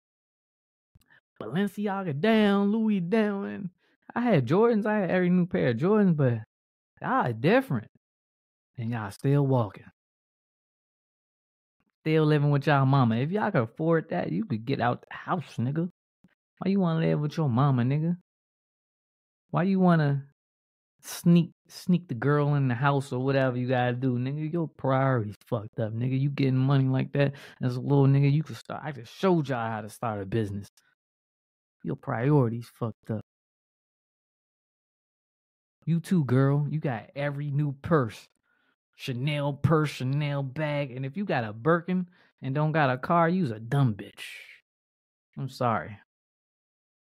Balenciaga 1.41 2.19
down, 2.19 2.73
Louis 2.73 3.01
down, 3.01 3.71
I 4.15 4.21
had 4.21 4.47
Jordans. 4.47 4.87
I 4.87 5.01
had 5.01 5.11
every 5.11 5.29
new 5.29 5.47
pair 5.47 5.69
of 5.69 5.77
Jordans, 5.77 6.17
but 6.17 6.39
y'all 7.03 7.33
different 7.33 7.91
and 8.79 8.91
y'all 8.91 9.11
still 9.11 9.47
walking. 9.47 9.85
Still 12.01 12.25
living 12.25 12.51
with 12.51 12.67
y'all 12.67 12.87
mama. 12.87 13.17
If 13.17 13.31
y'all 13.31 13.51
could 13.51 13.63
afford 13.63 14.11
that, 14.11 14.31
you 14.33 14.45
could 14.45 14.65
get 14.65 14.81
out 14.81 15.05
the 15.09 15.15
house, 15.15 15.57
nigga. 15.59 15.91
Why 16.59 16.71
you 16.71 16.81
wanna 16.81 17.01
live 17.01 17.21
with 17.21 17.37
your 17.37 17.49
mama, 17.49 17.83
nigga? 17.83 18.17
Why 19.51 19.65
you 19.65 19.81
wanna 19.81 20.25
sneak 21.03 21.53
sneak 21.69 22.09
the 22.09 22.15
girl 22.15 22.55
in 22.55 22.69
the 22.69 22.75
house 22.75 23.13
or 23.13 23.23
whatever 23.23 23.57
you 23.57 23.69
gotta 23.69 23.93
do, 23.93 24.19
nigga? 24.19 24.53
Your 24.53 24.69
priorities 24.69 25.37
fucked 25.47 25.81
up, 25.81 25.93
nigga. 25.93 26.19
You 26.19 26.31
getting 26.31 26.57
money 26.57 26.85
like 26.85 27.13
that 27.13 27.33
as 27.63 27.77
a 27.77 27.81
little 27.81 28.07
nigga, 28.07 28.33
you 28.33 28.43
could 28.43 28.57
start. 28.57 28.83
I 28.85 28.93
just 28.93 29.15
showed 29.15 29.49
y'all 29.49 29.71
how 29.71 29.81
to 29.81 29.91
start 29.91 30.23
a 30.23 30.27
business. 30.27 30.69
Your 31.85 31.97
priorities 31.97 32.71
fucked 32.79 33.11
up. 33.11 33.23
You 35.85 36.01
too, 36.01 36.25
girl. 36.25 36.67
You 36.71 36.81
got 36.81 37.11
every 37.17 37.51
new 37.51 37.73
purse. 37.83 38.29
Chanel 39.01 39.53
purse, 39.53 39.91
Chanel 39.91 40.43
bag. 40.43 40.91
And 40.91 41.07
if 41.07 41.17
you 41.17 41.25
got 41.25 41.45
a 41.45 41.53
Birkin 41.53 42.09
and 42.43 42.53
don't 42.53 42.73
got 42.73 42.91
a 42.91 42.99
car, 42.99 43.29
you's 43.29 43.53
a 43.53 43.61
dumb 43.61 43.95
bitch. 43.95 44.25
I'm 45.39 45.49
sorry. 45.49 45.97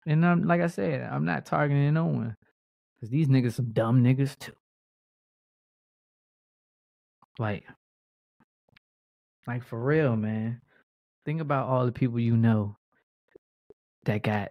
And 0.04 0.26
I'm 0.26 0.42
like 0.42 0.60
I 0.60 0.66
said, 0.66 1.08
I'm 1.08 1.24
not 1.24 1.46
targeting 1.46 1.94
no 1.94 2.06
one. 2.06 2.36
Cause 3.00 3.08
these 3.08 3.28
niggas 3.28 3.52
some 3.52 3.70
dumb 3.72 4.02
niggas 4.02 4.36
too. 4.36 4.52
Like, 7.38 7.62
like 9.46 9.62
for 9.62 9.80
real, 9.80 10.16
man. 10.16 10.60
Think 11.24 11.40
about 11.40 11.68
all 11.68 11.86
the 11.86 11.92
people 11.92 12.18
you 12.18 12.36
know 12.36 12.76
that 14.06 14.24
got 14.24 14.50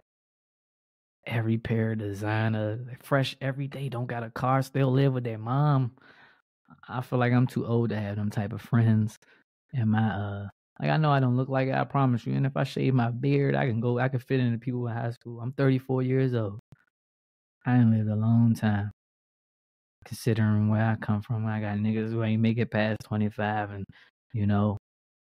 every 1.26 1.58
pair 1.58 1.92
of 1.92 1.98
designer, 1.98 2.78
fresh 3.02 3.36
every 3.42 3.68
day, 3.68 3.90
don't 3.90 4.06
got 4.06 4.22
a 4.22 4.30
car, 4.30 4.62
still 4.62 4.90
live 4.90 5.12
with 5.12 5.24
their 5.24 5.38
mom. 5.38 5.92
I 6.88 7.00
feel 7.00 7.18
like 7.18 7.32
I'm 7.32 7.46
too 7.46 7.66
old 7.66 7.90
to 7.90 8.00
have 8.00 8.16
them 8.16 8.30
type 8.30 8.52
of 8.52 8.62
friends. 8.62 9.18
And 9.74 9.90
my 9.90 10.08
uh 10.08 10.48
like 10.80 10.90
I 10.90 10.96
know 10.98 11.10
I 11.12 11.20
don't 11.20 11.36
look 11.36 11.48
like 11.48 11.68
it, 11.68 11.74
I 11.74 11.84
promise 11.84 12.26
you. 12.26 12.34
And 12.34 12.46
if 12.46 12.56
I 12.56 12.64
shave 12.64 12.94
my 12.94 13.10
beard, 13.10 13.54
I 13.54 13.66
can 13.66 13.80
go 13.80 13.98
I 13.98 14.08
can 14.08 14.20
fit 14.20 14.40
into 14.40 14.58
people 14.58 14.86
in 14.88 14.94
high 14.94 15.10
school. 15.10 15.40
I'm 15.40 15.52
34 15.52 16.02
years 16.02 16.34
old. 16.34 16.60
I 17.66 17.76
ain't 17.78 17.90
lived 17.90 18.08
a 18.08 18.16
long 18.16 18.54
time. 18.54 18.92
Considering 20.04 20.68
where 20.68 20.84
I 20.84 20.94
come 20.96 21.20
from, 21.22 21.46
I 21.46 21.60
got 21.60 21.78
niggas 21.78 22.10
who 22.10 22.22
ain't 22.22 22.40
make 22.42 22.58
it 22.58 22.70
past 22.70 22.98
25 23.04 23.70
and 23.72 23.84
you 24.32 24.46
know, 24.46 24.76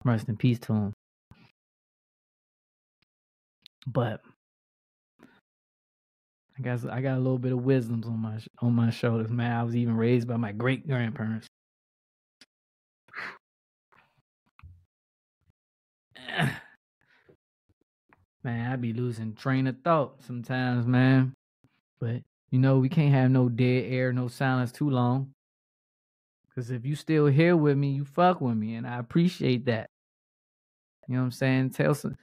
rest 0.06 0.30
in 0.30 0.38
peace 0.38 0.60
to 0.60 0.74
them. 0.74 0.94
But 3.88 4.22
I 6.58 6.62
guess 6.62 6.86
I 6.86 7.02
got 7.02 7.18
a 7.18 7.22
little 7.22 7.40
bit 7.40 7.52
of 7.52 7.64
wisdoms 7.64 8.06
on 8.06 8.20
my 8.20 8.38
on 8.60 8.74
my 8.74 8.92
shoulders, 8.92 9.32
man. 9.32 9.52
I 9.52 9.64
was 9.64 9.76
even 9.76 9.98
raised 9.98 10.28
by 10.28 10.38
my 10.38 10.52
great 10.52 10.88
grandparents. 10.88 11.48
Man, 18.44 18.72
I 18.72 18.76
be 18.76 18.92
losing 18.92 19.36
train 19.36 19.68
of 19.68 19.78
thought 19.86 20.22
sometimes, 20.24 20.86
man. 20.86 21.34
But 22.02 22.24
you 22.52 22.60
know, 22.60 22.78
we 22.78 22.90
can't 22.90 23.14
have 23.14 23.32
no 23.32 23.48
dead 23.48 23.86
air, 23.88 24.12
no 24.12 24.28
silence 24.28 24.74
too 24.74 24.90
long. 24.90 25.34
Cause 26.54 26.70
if 26.70 26.86
you 26.86 26.96
still 26.96 27.28
here 27.28 27.56
with 27.56 27.78
me, 27.78 27.92
you 27.92 28.04
fuck 28.06 28.42
with 28.42 28.56
me, 28.56 28.76
and 28.76 28.86
I 28.86 29.00
appreciate 29.00 29.66
that. 29.66 29.90
You 31.08 31.16
know 31.16 31.22
what 31.22 31.26
I'm 31.26 31.32
saying? 31.32 31.70
Tell 31.72 31.96
some 31.96 32.18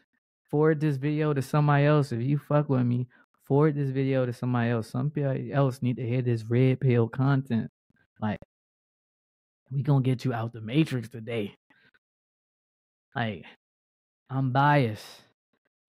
forward 0.51 0.81
this 0.81 0.97
video 0.97 1.33
to 1.33 1.41
somebody 1.43 1.87
else 1.87 2.13
if 2.13 2.21
you 2.21 2.37
fuck 2.37 2.69
with 2.69 2.85
me 2.85 3.07
forward 3.51 3.75
this 3.75 3.91
video 3.91 4.25
to 4.25 4.33
somebody 4.33 4.71
else. 4.71 4.91
Somebody 4.91 5.53
else 5.53 5.83
need 5.83 5.97
to 5.97 6.07
hear 6.07 6.23
this 6.23 6.45
red 6.45 6.79
pill 6.79 7.09
content. 7.09 7.69
Like, 8.23 8.39
we 9.73 9.83
gonna 9.83 10.05
get 10.05 10.25
you 10.25 10.33
out 10.33 10.53
the 10.53 10.61
matrix 10.61 11.09
today. 11.09 11.57
Like, 13.17 13.45
I'm 14.31 14.53
biased. 14.53 15.05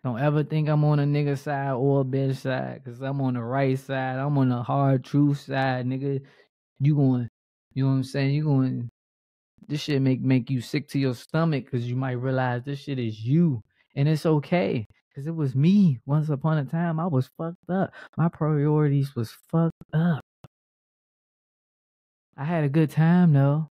Don't 0.04 0.20
ever 0.20 0.44
think 0.44 0.70
I'm 0.70 0.84
on 0.84 1.02
a 1.02 1.04
nigga 1.04 1.38
side 1.38 1.74
or 1.74 2.02
a 2.02 2.04
bitch 2.04 2.38
side, 2.38 2.82
cause 2.84 3.00
I'm 3.00 3.22
on 3.22 3.36
the 3.36 3.44
right 3.44 3.78
side. 3.78 4.18
I'm 4.18 4.40
on 4.40 4.50
the 4.50 4.64
hard 4.64 5.04
truth 5.04 5.42
side, 5.42 5.86
nigga. 5.86 6.20
You 6.80 6.96
going, 6.96 7.30
you 7.76 7.84
know 7.84 7.92
what 7.92 7.98
I'm 7.98 8.04
saying? 8.04 8.34
You 8.34 8.44
going, 8.46 8.90
this 9.68 9.82
shit 9.82 10.02
make 10.02 10.22
make 10.22 10.50
you 10.50 10.62
sick 10.62 10.88
to 10.90 11.00
your 11.00 11.14
stomach, 11.14 11.70
cause 11.70 11.84
you 11.84 11.96
might 11.96 12.14
realize 12.14 12.64
this 12.64 12.80
shit 12.80 12.98
is 12.98 13.24
you, 13.24 13.62
and 13.96 14.10
it's 14.10 14.26
okay. 14.26 14.88
Cause 15.16 15.28
it 15.28 15.36
was 15.36 15.56
me. 15.56 16.00
Once 16.06 16.30
upon 16.30 16.58
a 16.58 16.66
time, 16.66 17.00
I 17.00 17.06
was 17.06 17.30
fucked 17.38 17.70
up. 17.70 17.94
My 18.16 18.30
priorities 18.30 19.14
was 19.14 19.32
fucked 19.50 19.76
up. 19.94 20.24
I 22.38 22.46
had 22.46 22.64
a 22.64 22.70
good 22.70 22.90
time 22.90 23.34
though. 23.34 23.70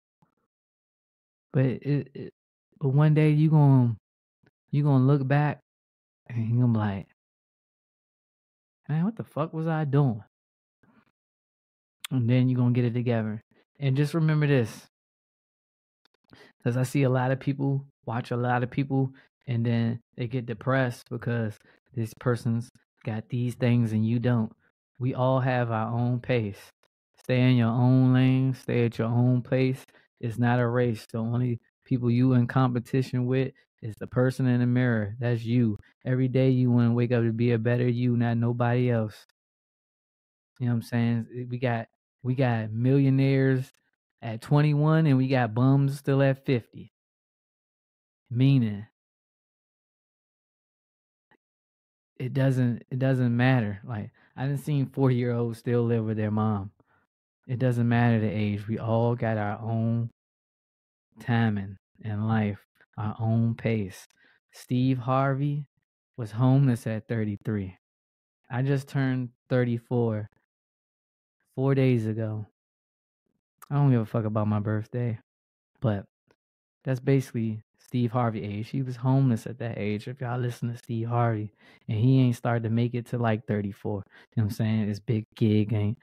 But 1.54 1.66
it, 1.66 2.10
it 2.14 2.34
but 2.80 2.90
one 2.90 3.14
day 3.14 3.30
you 3.30 3.50
gonna 3.50 3.96
you 4.72 4.84
gonna 4.84 5.06
look 5.06 5.26
back 5.28 5.62
and 6.28 6.50
you 6.50 6.60
gonna 6.60 6.74
be 6.74 6.80
like, 6.80 7.08
man, 8.88 9.06
what 9.06 9.16
the 9.16 9.24
fuck 9.24 9.54
was 9.54 9.68
I 9.68 9.86
doing? 9.86 10.22
And 12.12 12.30
then 12.30 12.50
you're 12.50 12.60
gonna 12.60 12.74
get 12.74 12.86
it 12.86 12.94
together. 12.94 13.42
And 13.80 13.96
just 13.96 14.14
remember 14.14 14.46
this. 14.46 14.88
Because 16.58 16.76
I 16.76 16.84
see 16.84 17.04
a 17.04 17.10
lot 17.10 17.32
of 17.32 17.40
people, 17.40 17.86
watch 18.06 18.32
a 18.32 18.38
lot 18.38 18.64
of 18.64 18.70
people 18.70 19.14
and 19.50 19.66
then 19.66 20.00
they 20.16 20.28
get 20.28 20.46
depressed 20.46 21.10
because 21.10 21.58
this 21.96 22.14
person's 22.20 22.70
got 23.04 23.28
these 23.30 23.56
things 23.56 23.94
and 23.94 24.06
you 24.06 24.20
don't. 24.20 24.52
We 25.00 25.16
all 25.16 25.40
have 25.40 25.72
our 25.72 25.92
own 25.92 26.20
pace. 26.20 26.60
Stay 27.24 27.42
in 27.42 27.58
your 27.58 27.70
own 27.70 28.14
lane, 28.14 28.54
stay 28.54 28.86
at 28.86 29.00
your 29.00 29.08
own 29.08 29.42
pace. 29.42 29.84
It's 30.20 30.38
not 30.38 30.60
a 30.60 30.68
race. 30.68 31.08
The 31.12 31.18
only 31.18 31.60
people 31.84 32.12
you 32.12 32.34
in 32.34 32.46
competition 32.46 33.26
with 33.26 33.52
is 33.82 33.96
the 33.96 34.06
person 34.06 34.46
in 34.46 34.60
the 34.60 34.68
mirror. 34.68 35.16
That's 35.20 35.44
you. 35.44 35.80
Every 36.06 36.28
day 36.28 36.52
you 36.52 36.70
want 36.70 36.90
to 36.90 36.94
wake 36.94 37.12
up 37.12 37.24
to 37.24 37.34
be 37.34 37.54
a 37.54 37.58
better 37.58 37.88
you, 37.88 38.16
not 38.16 38.38
nobody 38.38 38.92
else. 38.92 39.26
You 40.60 40.68
know 40.68 40.74
what 40.74 40.76
I'm 40.76 40.82
saying? 40.84 41.28
Eh, 41.36 41.46
we 41.50 41.58
got 41.58 41.88
we 42.22 42.36
got 42.36 42.72
millionaires 42.72 43.72
at 44.22 44.42
21 44.42 45.08
and 45.08 45.18
we 45.18 45.28
got 45.28 45.56
bums 45.56 45.98
still 45.98 46.22
at 46.22 46.46
50. 46.46 46.92
Meaning 48.30 48.86
it 52.20 52.34
doesn't 52.34 52.84
it 52.92 53.00
doesn't 53.00 53.36
matter. 53.36 53.80
Like 53.84 54.12
I 54.36 54.46
didn't 54.46 54.60
seen 54.60 54.86
forty 54.88 55.16
year 55.16 55.34
olds 55.34 55.60
still 55.60 55.84
live 55.84 56.06
with 56.06 56.18
their 56.18 56.32
mom. 56.32 56.72
It 57.48 57.58
doesn't 57.58 57.88
matter 57.88 58.20
the 58.20 58.30
age. 58.30 58.68
We 58.68 58.78
all 58.78 59.16
got 59.16 59.38
our 59.38 59.60
own 59.60 60.12
timing. 61.20 61.78
in 62.02 62.28
life, 62.28 62.60
our 62.98 63.16
own 63.20 63.56
pace. 63.56 64.08
Steve 64.52 65.00
Harvey 65.00 65.66
was 66.18 66.32
homeless 66.32 66.86
at 66.86 67.08
33. 67.08 67.78
I 68.52 68.62
just 68.62 68.88
turned 68.88 69.30
34 69.50 70.30
four 71.56 71.76
days 71.76 72.06
ago. 72.06 72.46
I 73.70 73.76
don't 73.76 73.92
give 73.92 74.02
a 74.02 74.06
fuck 74.06 74.26
about 74.26 74.48
my 74.48 74.60
birthday, 74.60 75.20
but 75.82 76.06
that's 76.84 77.00
basically 77.00 77.62
Steve 77.90 78.12
Harvey 78.12 78.44
age. 78.44 78.70
He 78.70 78.84
was 78.84 78.98
homeless 78.98 79.48
at 79.48 79.58
that 79.58 79.80
age. 79.80 80.08
If 80.08 80.22
y'all 80.22 80.40
listen 80.40 80.72
to 80.72 80.78
Steve 80.78 81.08
Harvey, 81.08 81.52
and 81.88 81.98
he 81.98 82.20
ain't 82.22 82.36
started 82.36 82.62
to 82.62 82.70
make 82.70 82.94
it 82.94 83.08
to 83.08 83.18
like 83.18 83.48
34. 83.48 83.94
You 83.96 84.04
know 84.38 84.44
what 84.44 84.44
I'm 84.44 84.50
saying? 84.52 84.88
His 84.88 85.00
big 85.00 85.26
gig 85.36 85.74
ain't, 85.74 85.98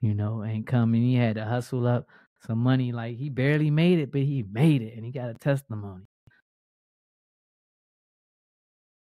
you 0.00 0.14
know, 0.14 0.42
ain't 0.42 0.66
coming. 0.66 1.02
He 1.02 1.14
had 1.14 1.34
to 1.34 1.44
hustle 1.44 1.86
up 1.86 2.08
some 2.46 2.58
money. 2.58 2.90
Like 2.90 3.18
he 3.18 3.28
barely 3.28 3.70
made 3.70 3.98
it, 3.98 4.10
but 4.12 4.22
he 4.22 4.46
made 4.50 4.80
it, 4.80 4.96
and 4.96 5.04
he 5.04 5.12
got 5.12 5.28
a 5.28 5.34
testimony. 5.34 6.04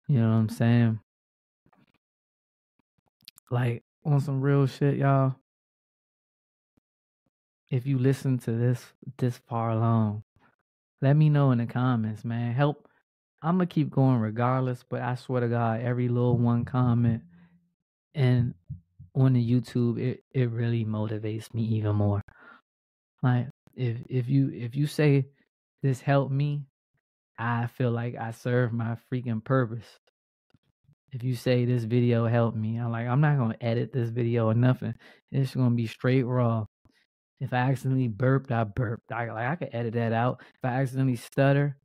You 0.06 0.18
know 0.20 0.28
what 0.28 0.36
I'm 0.36 0.48
saying? 0.50 1.00
Like 3.50 3.82
on 4.04 4.20
some 4.20 4.42
real 4.42 4.66
shit, 4.66 4.98
y'all. 4.98 5.36
If 7.70 7.86
you 7.86 7.96
listen 7.98 8.36
to 8.40 8.52
this 8.52 8.84
this 9.16 9.38
far 9.48 9.70
along, 9.70 10.22
let 11.02 11.16
me 11.16 11.30
know 11.30 11.50
in 11.50 11.58
the 11.58 11.66
comments, 11.66 12.24
man. 12.24 12.52
Help. 12.52 12.86
I'm 13.42 13.56
gonna 13.56 13.66
keep 13.66 13.90
going 13.90 14.18
regardless, 14.18 14.84
but 14.88 15.00
I 15.00 15.14
swear 15.14 15.40
to 15.40 15.48
God, 15.48 15.80
every 15.80 16.08
little 16.08 16.36
one 16.36 16.64
comment 16.64 17.22
and 18.14 18.54
on 19.14 19.32
the 19.32 19.50
YouTube, 19.50 19.98
it, 19.98 20.22
it 20.32 20.50
really 20.50 20.84
motivates 20.84 21.52
me 21.54 21.62
even 21.62 21.96
more. 21.96 22.22
Like 23.22 23.48
if 23.74 23.98
if 24.08 24.28
you 24.28 24.50
if 24.50 24.74
you 24.76 24.86
say 24.86 25.26
this 25.82 26.00
helped 26.00 26.32
me, 26.32 26.64
I 27.38 27.66
feel 27.66 27.90
like 27.90 28.16
I 28.16 28.30
serve 28.32 28.72
my 28.72 28.96
freaking 29.10 29.44
purpose. 29.44 29.86
If 31.12 31.24
you 31.24 31.34
say 31.34 31.64
this 31.64 31.84
video 31.84 32.26
helped 32.26 32.56
me, 32.56 32.78
I'm 32.78 32.92
like 32.92 33.06
I'm 33.06 33.20
not 33.20 33.38
gonna 33.38 33.56
edit 33.60 33.92
this 33.92 34.10
video 34.10 34.46
or 34.46 34.54
nothing. 34.54 34.94
It's 35.32 35.54
gonna 35.54 35.74
be 35.74 35.86
straight 35.86 36.24
raw. 36.24 36.66
If 37.40 37.54
I 37.54 37.56
accidentally 37.56 38.08
burped, 38.08 38.52
I 38.52 38.64
burped. 38.64 39.10
I 39.10 39.32
like 39.32 39.48
I 39.48 39.56
could 39.56 39.70
edit 39.74 39.94
that 39.94 40.12
out. 40.12 40.40
If 40.40 40.64
I 40.64 40.80
accidentally 40.82 41.16
stutter, 41.16 41.76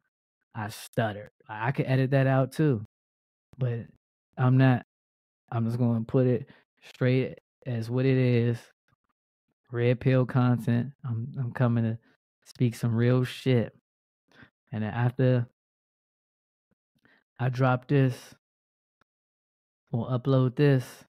I 0.53 0.69
stutter. 0.69 1.31
I 1.47 1.71
could 1.71 1.85
edit 1.85 2.11
that 2.11 2.27
out 2.27 2.51
too. 2.51 2.83
But 3.57 3.85
I'm 4.37 4.57
not. 4.57 4.85
I'm 5.51 5.65
just 5.65 5.77
gonna 5.77 6.01
put 6.01 6.27
it 6.27 6.49
straight 6.93 7.39
as 7.65 7.89
what 7.89 8.05
it 8.05 8.17
is. 8.17 8.57
Red 9.71 10.01
pill 10.01 10.25
content. 10.25 10.91
I'm 11.05 11.31
I'm 11.39 11.51
coming 11.51 11.85
to 11.85 11.97
speak 12.43 12.75
some 12.75 12.93
real 12.93 13.23
shit. 13.23 13.73
And 14.71 14.83
then 14.83 14.91
after 14.91 15.47
I 17.39 17.49
drop 17.49 17.87
this 17.87 18.35
or 19.91 20.09
upload 20.09 20.57
this, 20.57 21.05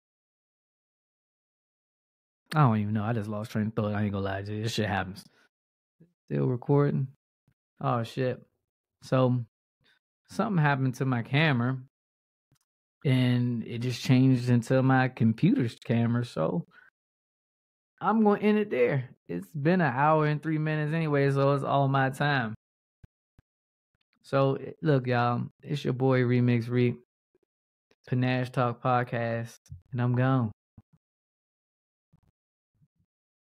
I 2.54 2.60
don't 2.60 2.78
even 2.78 2.94
know. 2.94 3.04
I 3.04 3.12
just 3.12 3.28
lost 3.28 3.50
train 3.50 3.68
of 3.68 3.74
thought. 3.74 3.94
I 3.94 4.02
ain't 4.02 4.12
gonna 4.12 4.24
lie 4.24 4.42
to 4.42 4.54
you. 4.54 4.62
This 4.62 4.72
shit 4.72 4.88
happens. 4.88 5.24
Still 6.26 6.46
recording. 6.46 7.08
Oh 7.80 8.02
shit. 8.02 8.40
So 9.02 9.44
something 10.28 10.62
happened 10.62 10.94
to 10.96 11.04
my 11.04 11.22
camera 11.22 11.78
and 13.04 13.64
it 13.64 13.78
just 13.78 14.02
changed 14.02 14.48
into 14.48 14.82
my 14.82 15.08
computer's 15.08 15.76
camera. 15.76 16.24
So 16.24 16.66
I'm 18.00 18.22
gonna 18.22 18.40
end 18.40 18.58
it 18.58 18.70
there. 18.70 19.10
It's 19.28 19.48
been 19.48 19.80
an 19.80 19.92
hour 19.94 20.26
and 20.26 20.42
three 20.42 20.58
minutes 20.58 20.94
anyway, 20.94 21.30
so 21.30 21.52
it's 21.52 21.64
all 21.64 21.88
my 21.88 22.10
time. 22.10 22.54
So 24.22 24.58
look, 24.82 25.06
y'all, 25.06 25.42
it's 25.62 25.84
your 25.84 25.94
boy 25.94 26.22
Remix 26.22 26.68
Reap, 26.68 26.98
Panache 28.08 28.50
Talk 28.50 28.82
Podcast, 28.82 29.58
and 29.92 30.00
I'm 30.00 30.14
gone. 30.16 30.52